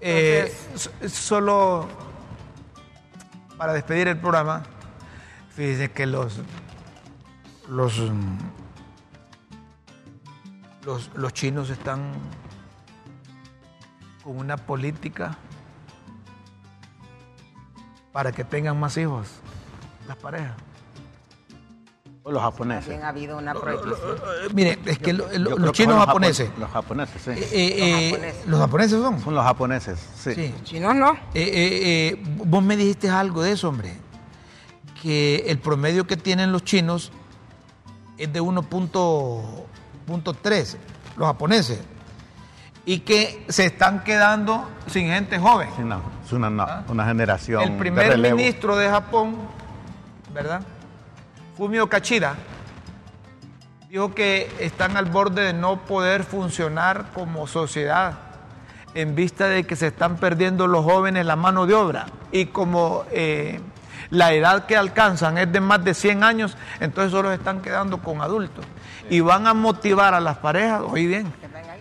Eh, 0.00 0.52
solo 1.08 1.88
para 3.56 3.72
despedir 3.72 4.08
el 4.08 4.18
programa, 4.18 4.64
fíjese 5.54 5.92
que 5.92 6.06
los, 6.06 6.40
los, 7.68 8.00
los, 10.84 11.10
los 11.14 11.32
chinos 11.32 11.70
están 11.70 12.12
con 14.24 14.36
una 14.38 14.56
política 14.56 15.36
para 18.12 18.32
que 18.32 18.44
tengan 18.44 18.78
más 18.78 18.96
hijos, 18.96 19.28
las 20.06 20.16
parejas. 20.16 20.56
Los 22.24 22.40
japoneses. 22.40 22.84
También 22.84 23.02
ha 23.04 23.08
habido 23.08 23.36
una 23.36 23.52
prohibición. 23.52 24.16
Eh, 24.16 24.48
Mire, 24.54 24.78
es 24.86 24.98
que 24.98 25.12
lo- 25.12 25.26
lo- 25.38 25.58
los 25.58 25.72
chinos 25.72 25.96
los 25.96 26.06
japoneses. 26.06 26.48
japon- 26.50 26.60
Los 26.60 26.70
japoneses, 26.70 27.20
sí. 27.22 27.30
eh, 27.30 27.48
eh, 27.52 28.10
japoneses. 28.10 28.46
los 28.46 28.60
japoneses 28.60 29.02
son. 29.02 29.20
Son 29.20 29.34
los 29.34 29.44
japoneses, 29.44 29.98
sí. 30.16 30.34
Sí. 30.34 30.54
Chinos 30.62 30.94
no. 30.94 31.12
Eh, 31.12 31.16
eh, 31.34 32.08
eh, 32.12 32.22
vos 32.44 32.62
me 32.62 32.76
dijiste 32.76 33.10
algo 33.10 33.42
de 33.42 33.50
eso, 33.52 33.68
hombre. 33.68 33.96
Que 35.02 35.44
el 35.48 35.58
promedio 35.58 36.06
que 36.06 36.16
tienen 36.16 36.52
los 36.52 36.62
chinos 36.64 37.10
es 38.18 38.32
de 38.32 38.40
1.3, 38.40 40.76
los 41.16 41.26
japoneses. 41.26 41.80
Y 42.84 43.00
que 43.00 43.44
se 43.48 43.66
están 43.66 44.04
quedando 44.04 44.68
sin 44.86 45.08
gente 45.08 45.40
joven. 45.40 45.68
Sí, 45.76 45.82
no, 45.82 46.00
es 46.24 46.32
una, 46.32 46.46
una- 46.48 46.84
una 46.88 47.04
generación 47.04 47.62
Ah. 47.62 47.66
El 47.66 47.76
primer 47.78 48.16
ministro 48.18 48.76
de 48.76 48.88
Japón, 48.88 49.36
¿verdad? 50.32 50.62
Fumio 51.62 51.88
Kachira, 51.88 52.34
dijo 53.88 54.12
que 54.16 54.50
están 54.58 54.96
al 54.96 55.04
borde 55.04 55.42
de 55.44 55.52
no 55.52 55.84
poder 55.84 56.24
funcionar 56.24 57.12
como 57.14 57.46
sociedad 57.46 58.14
en 58.94 59.14
vista 59.14 59.46
de 59.46 59.62
que 59.62 59.76
se 59.76 59.86
están 59.86 60.16
perdiendo 60.16 60.66
los 60.66 60.84
jóvenes 60.84 61.24
la 61.24 61.36
mano 61.36 61.68
de 61.68 61.74
obra. 61.74 62.06
Y 62.32 62.46
como 62.46 63.04
eh, 63.12 63.60
la 64.10 64.32
edad 64.32 64.66
que 64.66 64.76
alcanzan 64.76 65.38
es 65.38 65.52
de 65.52 65.60
más 65.60 65.84
de 65.84 65.94
100 65.94 66.24
años, 66.24 66.56
entonces 66.80 67.12
solo 67.12 67.30
están 67.30 67.62
quedando 67.62 67.98
con 67.98 68.22
adultos. 68.22 68.64
Y 69.08 69.20
van 69.20 69.46
a 69.46 69.54
motivar 69.54 70.14
a 70.14 70.20
las 70.20 70.38
parejas, 70.38 70.82
oí 70.84 71.06
bien, 71.06 71.32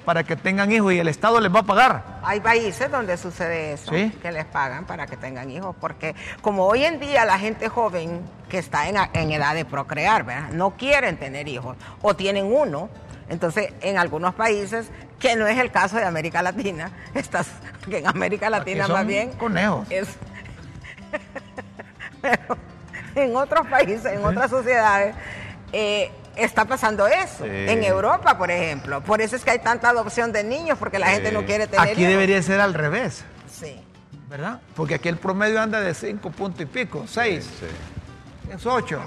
para 0.06 0.24
que 0.24 0.36
tengan 0.36 0.72
hijos 0.72 0.94
y 0.94 1.00
el 1.00 1.08
Estado 1.08 1.40
les 1.40 1.54
va 1.54 1.60
a 1.60 1.64
pagar. 1.64 2.04
Hay 2.24 2.40
países 2.40 2.90
donde 2.92 3.18
sucede 3.18 3.74
eso, 3.74 3.92
Sí. 3.94 4.12
que 4.22 4.32
les 4.32 4.46
pagan 4.46 4.86
para 4.86 5.06
que 5.08 5.18
tengan 5.18 5.50
hijos, 5.52 5.76
porque 5.80 6.16
como 6.42 6.66
hoy 6.66 6.84
en 6.86 7.00
día 7.00 7.26
la 7.26 7.38
gente 7.38 7.70
joven 7.70 8.22
que 8.50 8.58
está 8.58 8.90
en, 8.90 8.96
en 9.14 9.32
edad 9.32 9.54
de 9.56 9.66
procrear, 9.66 10.24
¿verdad? 10.24 10.50
no 10.52 10.72
quieren 10.72 11.18
tener 11.18 11.48
hijos 11.48 11.78
o 12.02 12.16
tienen 12.16 12.46
uno, 12.46 12.90
entonces 13.30 13.74
en 13.82 13.98
algunos 13.98 14.34
países, 14.36 14.90
que 15.20 15.36
no 15.36 15.46
es 15.48 15.58
el 15.60 15.72
caso 15.72 15.98
de 15.98 16.04
América 16.06 16.42
Latina, 16.42 16.92
estás, 17.14 17.48
que 17.90 18.00
en 18.00 18.08
América 18.08 18.50
Latina 18.50 18.88
son 18.88 18.96
más 18.96 19.06
bien 19.08 19.32
conejos. 19.34 19.88
es... 19.90 20.08
Pero 22.22 22.58
en 23.16 23.36
otros 23.36 23.68
países, 23.68 24.06
en 24.06 24.24
otras 24.24 24.50
sociedades, 24.50 25.16
eh, 25.74 26.12
está 26.36 26.66
pasando 26.66 27.08
eso. 27.08 27.44
Sí. 27.44 27.50
En 27.50 27.84
Europa, 27.84 28.38
por 28.38 28.52
ejemplo. 28.52 29.02
Por 29.02 29.22
eso 29.22 29.36
es 29.36 29.44
que 29.44 29.52
hay 29.52 29.60
tanta 29.60 29.90
adopción 29.90 30.32
de 30.32 30.44
niños, 30.44 30.78
porque 30.78 31.00
la 31.00 31.08
gente 31.08 31.32
no 31.32 31.46
quiere 31.46 31.68
tener 31.68 31.82
Aquí 31.90 32.02
hijos. 32.02 32.10
debería 32.12 32.42
ser 32.42 32.62
al 32.62 32.74
revés. 32.74 33.24
Sí. 33.52 33.80
¿verdad? 34.30 34.62
Porque 34.78 34.96
aquí 34.96 35.10
el 35.10 35.18
promedio 35.18 35.62
anda 35.62 35.82
de 35.82 35.94
5 35.94 36.30
puntos 36.32 36.62
y 36.62 36.66
pico, 36.66 37.04
6, 37.06 37.44
Sí. 37.60 37.66
es 38.54 38.66
8. 38.66 38.98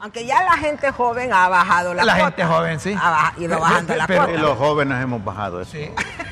Aunque 0.00 0.24
ya 0.24 0.44
la 0.44 0.56
gente 0.56 0.92
joven 0.92 1.32
ha 1.32 1.48
bajado 1.48 1.92
la 1.92 2.04
La 2.04 2.12
cuota. 2.14 2.26
gente 2.26 2.44
joven, 2.44 2.78
sí. 2.78 2.94
Ha 2.96 3.32
ido 3.36 3.48
Pero- 3.48 3.60
bajando 3.60 3.96
la 3.96 4.06
pero- 4.06 4.22
Y 4.22 4.26
cuota. 4.26 4.40
los 4.42 4.58
jóvenes 4.58 5.02
hemos 5.02 5.24
bajado 5.24 5.60
eso. 5.60 5.72
Sí, 5.72 5.90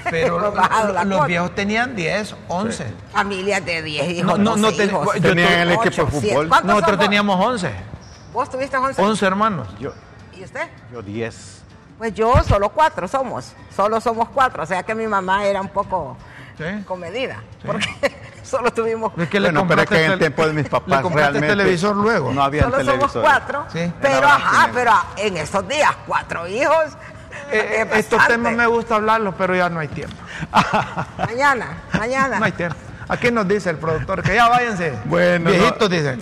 pero 0.09 0.37
Hemos 0.39 0.55
bajado 0.55 0.93
la 0.93 1.03
los 1.03 1.15
cuota. 1.17 1.27
viejos 1.27 1.55
tenían 1.57 1.97
10, 1.97 2.37
11. 2.47 2.87
Familias 3.13 3.65
de 3.67 3.83
10 3.83 4.09
hijos, 4.09 4.39
No, 4.39 4.45
no, 4.45 4.57
no 4.57 4.63
12 4.69 4.77
ten- 4.77 4.91
hijos. 4.91 5.15
yo 5.17 5.21
Tenían 5.31 5.53
el 5.53 5.73
equipo 5.73 6.05
de 6.05 6.11
fútbol. 6.13 6.49
¿Cuántos 6.49 6.75
Nosotros 6.75 6.99
teníamos 7.01 7.45
11, 7.45 7.71
¿Vos 8.37 8.51
tuviste 8.51 8.77
11? 8.77 9.01
11 9.01 9.27
hermanos. 9.27 9.67
Yo, 9.81 9.95
¿Y 10.35 10.45
usted? 10.45 10.69
yo 10.93 11.01
10. 11.01 11.63
Pues 11.97 12.13
yo 12.13 12.35
solo 12.47 12.69
cuatro 12.69 13.09
somos. 13.09 13.55
Solo 13.75 13.99
somos 13.99 14.29
cuatro. 14.29 14.63
O 14.63 14.67
sea 14.67 14.83
que 14.83 14.95
mi 14.95 15.07
mamá 15.07 15.47
era 15.47 15.63
un 15.63 15.71
poco 15.71 16.19
Sí. 16.59 16.65
comedida. 16.87 17.37
Porque 17.65 17.89
solo 18.43 18.71
tuvimos... 18.75 19.11
Es 19.17 19.31
que 19.31 19.41
le 19.41 19.49
bueno, 19.49 19.67
pero 19.67 19.83
es 19.83 19.89
que 19.89 20.05
en 20.05 20.13
el 20.13 20.19
tiempo 20.19 20.47
de 20.47 20.53
mis 20.53 20.65
le 20.65 20.71
papás 20.71 21.01
compraste 21.01 21.33
realmente 21.41 21.47
televisor 21.49 21.97
luego. 21.97 22.31
no 22.31 22.43
había 22.43 22.65
Solo 22.65 22.77
somos 22.77 22.87
televisor. 22.93 23.23
cuatro. 23.23 23.65
Sí. 23.73 23.91
Pero 24.03 24.27
ajá, 24.29 24.69
pero 24.75 24.93
en 25.17 25.37
estos 25.39 25.67
días, 25.67 25.91
cuatro 26.07 26.47
hijos. 26.47 26.93
Eh, 27.51 27.87
es 27.91 27.99
estos 28.01 28.27
temas 28.27 28.53
me 28.53 28.67
gusta 28.67 28.97
hablarlos, 28.97 29.35
pero 29.39 29.57
ya 29.57 29.71
no 29.71 29.81
hay 29.81 29.89
tiempo. 29.89 30.15
Mañana, 31.27 31.79
mañana. 31.99 32.39
No 32.39 32.45
hay 32.45 32.53
tiempo. 32.53 32.77
Aquí 33.09 33.31
nos 33.31 33.47
dice 33.49 33.71
el 33.71 33.79
productor 33.79 34.23
que 34.23 34.35
ya 34.35 34.49
váyanse. 34.51 34.93
Bueno, 35.07 35.51
Viejitos 35.51 35.89
no. 35.89 35.97
dicen. 35.97 36.21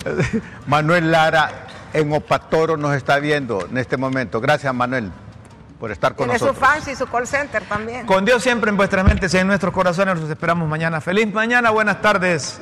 Manuel 0.67 1.11
Lara 1.11 1.64
en 1.95 2.11
Opatoro 2.13 2.77
nos 2.77 2.93
está 2.95 3.19
viendo 3.19 3.65
en 3.69 3.77
este 3.77 3.97
momento. 3.97 4.41
Gracias, 4.41 4.73
Manuel, 4.73 5.11
por 5.79 5.91
estar 5.91 6.13
con 6.15 6.25
Tiene 6.27 6.39
su 6.39 6.45
nosotros. 6.45 6.69
fans 6.69 6.87
y 6.89 6.95
su 6.95 7.07
call 7.07 7.25
center 7.25 7.63
también. 7.63 8.05
Con 8.05 8.25
Dios 8.25 8.43
siempre 8.43 8.69
en 8.69 8.77
vuestras 8.77 9.05
mentes 9.05 9.33
y 9.33 9.37
en 9.37 9.47
nuestros 9.47 9.73
corazones. 9.73 10.19
Los 10.19 10.29
esperamos 10.29 10.67
mañana. 10.67 10.99
Feliz 11.01 11.33
mañana, 11.33 11.71
buenas 11.71 12.01
tardes 12.01 12.57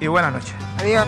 y 0.00 0.06
buenas 0.06 0.32
noches. 0.32 0.54
Adiós. 0.78 1.06